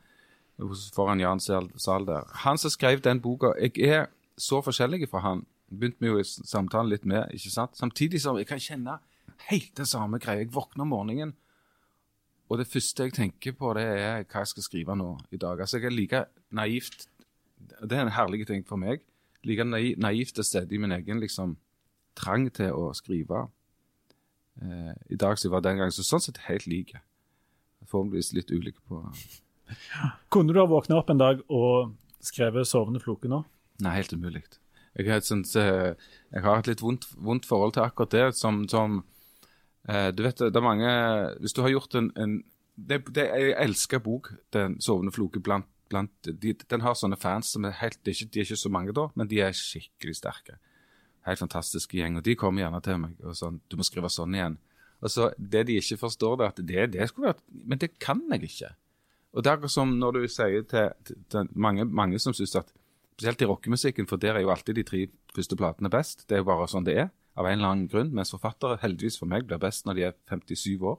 foran 0.93 1.19
Jan 1.19 1.39
Sahl 1.39 2.05
der. 2.05 2.27
Han 2.43 2.57
som 2.57 2.69
skrev 2.69 3.01
den 3.01 3.21
boka 3.21 3.53
Jeg 3.57 3.79
er 3.79 4.05
så 4.37 4.61
forskjellig 4.61 5.09
fra 5.09 5.23
han 5.23 5.45
begynte 5.69 6.01
vi 6.03 6.11
jo 6.11 6.23
samtalen 6.23 6.89
litt 6.91 7.05
med. 7.05 7.29
ikke 7.33 7.51
sant? 7.53 7.77
Samtidig 7.77 8.21
som 8.21 8.37
jeg 8.37 8.47
kan 8.49 8.61
kjenne 8.61 8.99
helt 9.49 9.75
det 9.77 9.87
samme 9.87 10.19
greia. 10.19 10.43
Jeg 10.43 10.53
våkner 10.53 10.85
om 10.85 10.93
morgenen, 10.93 11.35
og 12.49 12.57
det 12.57 12.67
første 12.67 13.05
jeg 13.05 13.13
tenker 13.13 13.53
på, 13.53 13.73
det 13.77 13.85
er 13.85 14.23
hva 14.23 14.41
jeg 14.41 14.51
skal 14.53 14.65
skrive 14.65 14.95
nå 14.97 15.11
i 15.31 15.37
dag. 15.37 15.59
Altså, 15.61 15.77
Jeg 15.77 15.91
er 15.91 15.95
like 15.95 16.25
naivt 16.51 17.07
Det 17.83 17.91
er 17.91 18.01
en 18.01 18.15
herlig 18.15 18.47
ting 18.47 18.65
for 18.65 18.77
meg. 18.77 19.01
Like 19.43 19.63
naivt 19.63 20.33
til 20.35 20.43
stede 20.43 20.75
i 20.75 20.77
min 20.77 20.91
egen 20.91 21.19
liksom, 21.19 21.57
trang 22.15 22.49
til 22.51 22.71
å 22.73 22.93
skrive. 22.95 23.49
Eh, 24.61 24.93
I 25.11 25.15
dag 25.15 25.37
som 25.37 25.49
jeg 25.49 25.53
var 25.53 25.61
den 25.61 25.77
gangen, 25.77 25.91
så 25.91 26.03
sånn 26.03 26.23
sett 26.23 26.41
helt 26.47 26.65
like. 26.67 27.01
Forhåpentligvis 27.85 28.33
litt 28.33 28.51
ulike 28.51 28.81
på 28.87 29.03
Kunne 30.31 30.53
du 30.53 30.59
ha 30.59 30.65
våkna 30.65 30.97
opp 30.97 31.09
en 31.09 31.21
dag 31.21 31.43
og 31.47 31.93
skrevet 32.19 32.67
'Sovende 32.67 32.99
floke' 32.99 33.29
nå? 33.29 33.43
Nei, 33.79 33.95
helt 33.95 34.13
umulig. 34.13 34.43
Jeg 34.99 35.15
et, 35.15 35.55
eh, 35.55 35.95
jeg 36.33 36.43
har 36.43 36.59
et 36.59 36.67
litt 36.67 36.81
vondt, 36.83 37.07
vondt, 37.15 37.45
forhold 37.47 37.73
til 37.73 37.85
akkurat 37.85 38.11
det. 38.11 38.35
Som, 38.35 38.67
som 38.67 39.03
eh, 39.87 40.11
Du 40.11 40.23
vet, 40.23 40.37
det 40.37 40.55
er 40.55 40.65
mange 40.65 40.89
Hvis 41.39 41.53
du 41.55 41.61
har 41.61 41.71
gjort 41.71 41.95
en, 41.95 42.11
en 42.17 42.43
det, 42.75 43.03
det, 43.15 43.27
Jeg 43.27 43.55
elsker 43.63 43.99
bok, 43.99 44.33
'Den 44.51 44.81
sovende 44.81 45.11
floke'. 45.11 45.39
blant, 45.39 45.65
blant 45.89 46.11
de, 46.23 46.53
Den 46.53 46.81
har 46.81 46.93
sånne 46.93 47.17
fans 47.17 47.51
som 47.51 47.65
er 47.65 47.71
helt 47.71 47.99
de 48.05 48.11
er, 48.11 48.15
ikke, 48.15 48.31
de 48.33 48.39
er 48.39 48.43
ikke 48.43 48.55
så 48.55 48.69
mange, 48.69 48.93
da, 48.93 49.07
men 49.15 49.27
de 49.27 49.39
er 49.39 49.51
skikkelig 49.51 50.15
sterke. 50.15 50.59
Helt 51.25 51.39
fantastiske 51.39 51.97
gjeng. 51.97 52.17
Og 52.17 52.25
de 52.25 52.35
kommer 52.35 52.63
gjerne 52.63 52.81
til 52.81 52.97
meg 52.97 53.15
og 53.23 53.35
sånn 53.35 53.61
'Du 53.69 53.77
må 53.77 53.83
skrive 53.83 54.09
sånn 54.09 54.35
igjen'. 54.35 54.57
Og 55.01 55.09
så 55.09 55.31
Det 55.37 55.67
de 55.67 55.79
ikke 55.79 55.97
forstår, 55.97 56.37
det 56.37 56.43
er 56.45 56.49
at 56.49 56.67
det, 56.67 56.91
det 56.93 57.09
skulle 57.09 57.27
vært 57.27 57.43
Men 57.49 57.77
det 57.77 57.99
kan 57.99 58.21
jeg 58.31 58.43
ikke. 58.43 58.75
Og 59.33 59.43
det 59.43 59.49
er 59.49 59.55
akkurat 59.55 59.71
som 59.71 59.99
når 59.99 60.11
du 60.11 60.27
sier 60.27 60.61
til, 60.61 60.89
til, 61.05 61.15
til 61.29 61.49
mange, 61.53 61.85
mange 61.85 62.19
som 62.19 62.33
syns 62.33 62.55
at 62.55 62.73
Spesielt 63.19 63.41
i 63.43 63.47
rockemusikken, 63.49 64.07
for 64.07 64.15
der 64.15 64.37
er 64.37 64.45
jo 64.45 64.51
alltid 64.53 64.77
de 64.79 64.85
tre 64.87 65.01
første 65.35 65.57
platene 65.59 65.91
best. 65.91 66.23
Det 66.29 66.37
er 66.37 66.39
jo 66.39 66.47
bare 66.47 66.69
sånn 66.71 66.85
det 66.87 66.95
er, 67.01 67.09
av 67.35 67.49
en 67.49 67.57
eller 67.57 67.73
annen 67.73 67.89
grunn. 67.91 68.13
Mens 68.15 68.31
forfattere, 68.31 68.77
heldigvis 68.79 69.19
for 69.19 69.27
meg, 69.27 69.43
blir 69.49 69.59
best 69.59 69.83
når 69.83 69.97
de 69.97 70.05
er 70.07 70.15
57 70.31 70.79
år. 70.79 70.95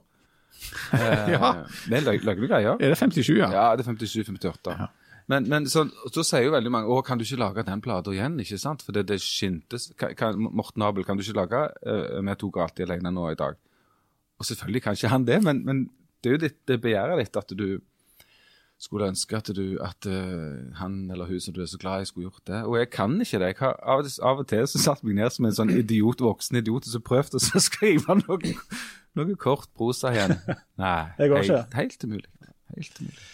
eh, 0.99 1.31
ja. 1.33 1.51
Det 1.89 2.03
lager 2.05 2.37
du 2.37 2.45
greier? 2.45 2.75
Er 2.77 2.93
det 2.93 2.99
57, 2.99 3.39
ja? 3.39 3.49
Ja, 3.49 3.65
det 3.73 3.87
er 3.87 3.95
57-58. 3.95 4.75
Ja. 4.77 4.91
Men, 5.31 5.47
men 5.49 5.65
så, 5.69 5.87
så, 6.11 6.21
sier 6.27 6.45
jo 6.45 6.53
veldig 6.53 6.71
mange 6.73 6.91
å, 6.91 6.99
kan 7.05 7.17
du 7.17 7.25
ikke 7.25 7.39
lage 7.41 7.65
den 7.65 7.81
plata 7.81 8.13
igjen? 8.13 8.37
ikke 8.43 8.59
sant? 8.61 8.85
For 8.85 8.93
det, 8.93 9.07
det 9.09 9.17
skintes 9.23 9.89
Morten 10.37 10.85
Abel, 10.85 11.05
kan 11.07 11.17
du 11.17 11.23
ikke 11.23 11.39
lage 11.39 11.61
uh, 11.87 12.19
Vi 12.21 12.37
tok 12.41 12.61
alltid 12.61 12.85
alene 12.85 13.13
nå 13.15 13.31
i 13.31 13.39
dag. 13.39 13.57
Og 14.37 14.45
selvfølgelig 14.45 14.83
kan 14.85 14.97
ikke 14.97 15.13
han 15.13 15.25
det, 15.25 15.39
men, 15.45 15.63
men 15.65 15.85
det 16.21 16.29
er 16.29 16.37
jo 16.37 16.41
ditt, 16.43 16.59
det 16.69 16.81
begjæret 16.83 17.21
ditt 17.21 17.41
at 17.41 17.53
du 17.57 17.65
skulle 18.81 19.11
ønske 19.11 19.37
at, 19.37 19.49
du, 19.53 19.77
at 19.83 20.07
uh, 20.09 20.71
han 20.79 20.95
eller 21.13 21.29
hun 21.29 21.41
som 21.43 21.53
du 21.53 21.61
er 21.61 21.69
så 21.69 21.77
glad 21.81 22.01
i, 22.01 22.07
skulle 22.09 22.29
gjort 22.29 22.47
det. 22.49 22.61
Og 22.65 22.77
jeg 22.79 22.89
kan 22.93 23.13
ikke 23.21 23.41
det. 23.41 23.51
Jeg 23.51 23.59
har, 23.59 23.75
av, 23.93 24.07
av 24.25 24.41
og 24.41 24.47
til 24.49 24.69
så 24.69 24.81
satt 24.81 25.03
meg 25.05 25.19
ned 25.19 25.33
som 25.35 25.45
en 25.45 25.57
sånn 25.59 25.73
idiot, 25.75 26.23
voksen 26.25 26.57
idiot 26.57 26.87
og 26.89 26.95
så 26.95 27.01
prøvde 27.05 27.37
å 27.37 27.61
skrive 27.61 28.17
noe, 28.23 28.55
noe 29.19 29.35
kort 29.41 29.69
prosa 29.77 30.13
igjen. 30.15 30.33
Nei, 30.81 31.03
Det 31.19 31.29
går 31.29 31.45
ikke. 31.45 31.59
helt, 31.59 31.77
helt 31.77 32.07
umulig. 32.07 32.49
Helt 32.73 33.03
umulig. 33.03 33.27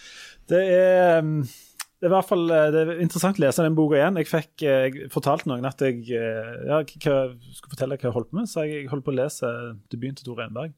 Det 0.48 0.60
er, 0.64 1.22
um, 1.24 1.32
det 1.44 2.06
er 2.06 2.12
i 2.12 2.14
hvert 2.14 2.28
fall 2.28 2.44
eh, 2.54 2.68
det 2.72 2.82
er 2.82 3.00
interessant 3.02 3.40
å 3.40 3.42
lese 3.42 3.64
den 3.64 3.76
boka 3.76 3.96
igjen. 3.98 4.20
Jeg 4.20 4.28
fikk 4.30 4.66
eh, 4.68 4.84
jeg 4.86 5.08
fortalte 5.12 5.48
noen 5.50 5.64
at 5.68 5.80
jeg 5.82 6.04
ja, 6.12 6.82
hva, 6.84 7.16
skulle 7.56 7.72
fortelle 7.72 7.96
hva 7.96 8.06
jeg 8.06 8.14
holdt 8.14 8.30
på 8.30 8.38
med, 8.38 8.52
så 8.52 8.68
jeg 8.68 8.86
holdt 8.92 9.06
på 9.08 9.12
å 9.12 9.18
lese 9.18 9.54
debuten 9.92 10.20
til 10.20 10.28
Tore 10.28 10.46
Enberg. 10.46 10.76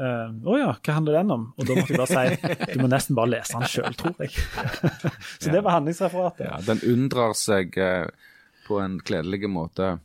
Eh, 0.00 0.26
å 0.32 0.48
uh, 0.48 0.52
oh 0.54 0.56
ja, 0.56 0.72
hva 0.80 0.96
handler 0.96 1.18
den 1.18 1.32
om? 1.34 1.46
Og 1.58 1.66
da 1.68 1.76
måtte 1.76 1.92
jeg 1.92 2.00
bare 2.00 2.10
si 2.10 2.74
du 2.74 2.80
må 2.80 2.88
nesten 2.88 3.18
bare 3.18 3.34
lese 3.34 3.58
den 3.58 3.68
sjøl, 3.68 3.96
tror 4.00 4.22
jeg. 4.24 4.32
så 5.42 5.52
det 5.52 5.60
var 5.60 5.76
handlingsreferatet. 5.76 6.46
Ja, 6.48 6.60
den 6.64 6.80
undrer 6.88 7.34
seg 7.36 7.76
uh, 7.76 8.06
på 8.64 8.80
en 8.80 9.00
kledelig 9.04 9.50
måte 9.50 9.98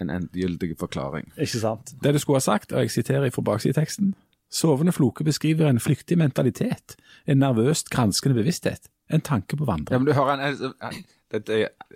en 0.00 0.12
endegyldig 0.12 0.74
forklaring. 0.80 1.28
Ikke 1.36 1.60
sant? 1.60 1.92
Det 2.00 2.14
du 2.16 2.20
skulle 2.20 2.40
ha 2.40 2.46
sagt, 2.46 2.72
og 2.72 2.84
jeg 2.84 2.92
siterer 2.98 3.32
fra 3.34 3.44
baksideteksten 3.52 4.14
Sovende 4.52 4.92
floke 4.94 5.24
beskriver 5.26 5.66
en 5.66 5.80
flyktig 5.82 6.14
mentalitet, 6.20 6.94
en 7.26 7.40
nervøst 7.42 7.90
granskende 7.90 8.36
bevissthet, 8.38 8.86
en 9.10 9.20
tanke 9.20 9.58
på 9.58 9.66
vandring. 9.66 9.90
Ja, 9.90 9.98
men 9.98 10.06
du 10.06 10.14
hører 10.14 10.38
en... 10.38 10.44
Altså, 10.46 10.72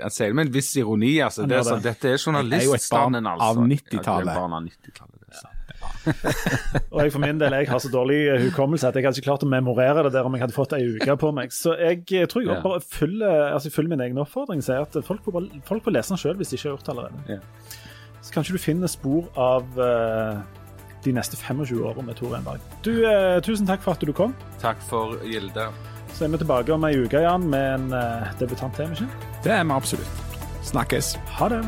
Han 0.02 0.10
sier 0.10 0.32
det 0.32 0.34
med 0.34 0.48
en 0.48 0.54
viss 0.54 0.72
ironi. 0.76 1.12
altså. 1.22 1.46
Det 1.46 1.60
er, 1.60 1.62
sånn, 1.62 1.78
det. 1.78 1.94
Så, 1.94 2.00
dette 2.02 2.10
er 2.10 2.18
journaliststanden, 2.18 3.28
altså. 3.30 3.46
Av 3.46 3.60
90-tallet. 3.70 4.40
90 4.66 5.19
Og 6.92 7.02
jeg 7.02 7.12
for 7.14 7.22
min 7.22 7.40
del 7.40 7.54
jeg 7.58 7.68
har 7.70 7.80
så 7.82 7.90
dårlig 7.92 8.18
eh, 8.28 8.44
hukommelse 8.48 8.88
at 8.88 8.96
jeg 8.96 9.04
hadde 9.06 9.20
ikke 9.20 9.28
klart 9.28 9.44
å 9.44 9.50
memorere 9.50 10.04
det 10.06 10.14
der 10.14 10.26
om 10.28 10.34
jeg 10.36 10.44
hadde 10.44 10.56
fått 10.56 10.74
ei 10.76 10.82
uke 10.96 11.16
på 11.20 11.32
meg. 11.36 11.52
Så 11.54 11.74
jeg 11.78 12.04
eh, 12.16 12.26
tror 12.30 12.44
jeg 12.44 12.50
Ja. 12.50 12.60
bare 12.64 12.80
følger, 12.80 13.52
altså, 13.54 13.82
min 13.88 14.00
egen 14.00 14.18
oppfordring. 14.18 14.62
Sier 14.64 14.86
at 14.86 14.96
folk 15.04 15.24
får, 15.24 15.32
bare, 15.32 15.62
folk 15.64 15.84
får 15.84 15.96
lese 15.96 16.14
den 16.14 16.22
sjøl 16.22 16.36
hvis 16.40 16.52
de 16.52 16.56
ikke 16.56 16.68
har 16.68 16.76
gjort 16.76 16.86
det 16.86 16.94
allerede. 16.94 17.22
Ja. 17.28 17.38
Så 18.20 18.32
kanskje 18.32 18.52
du 18.52 18.58
finner 18.58 18.86
spor 18.86 19.30
av 19.36 19.64
uh, 19.80 20.42
de 21.04 21.12
neste 21.16 21.36
25 21.40 21.80
årene 21.80 22.10
med 22.10 22.18
Tor 22.20 22.36
Enberg. 22.36 22.60
Du, 22.84 22.92
uh, 23.06 23.40
tusen 23.40 23.66
takk 23.66 23.80
for 23.80 23.96
at 23.96 24.04
du 24.04 24.12
kom. 24.12 24.34
Takk 24.60 24.82
for 24.90 25.16
Gilde. 25.24 25.70
Så 26.12 26.26
er 26.26 26.34
vi 26.34 26.42
tilbake 26.42 26.74
om 26.74 26.84
ei 26.84 26.98
uke, 27.00 27.22
Jan, 27.24 27.48
med 27.48 27.74
en 27.78 27.96
uh, 27.96 28.28
debutant 28.40 28.76
til. 28.76 28.92
ikke? 28.92 29.08
Det 29.46 29.56
er 29.56 29.64
vi 29.64 29.72
absolutt. 29.80 30.22
Snakkes. 30.68 31.16
Ha 31.40 31.48
det. 31.48 31.64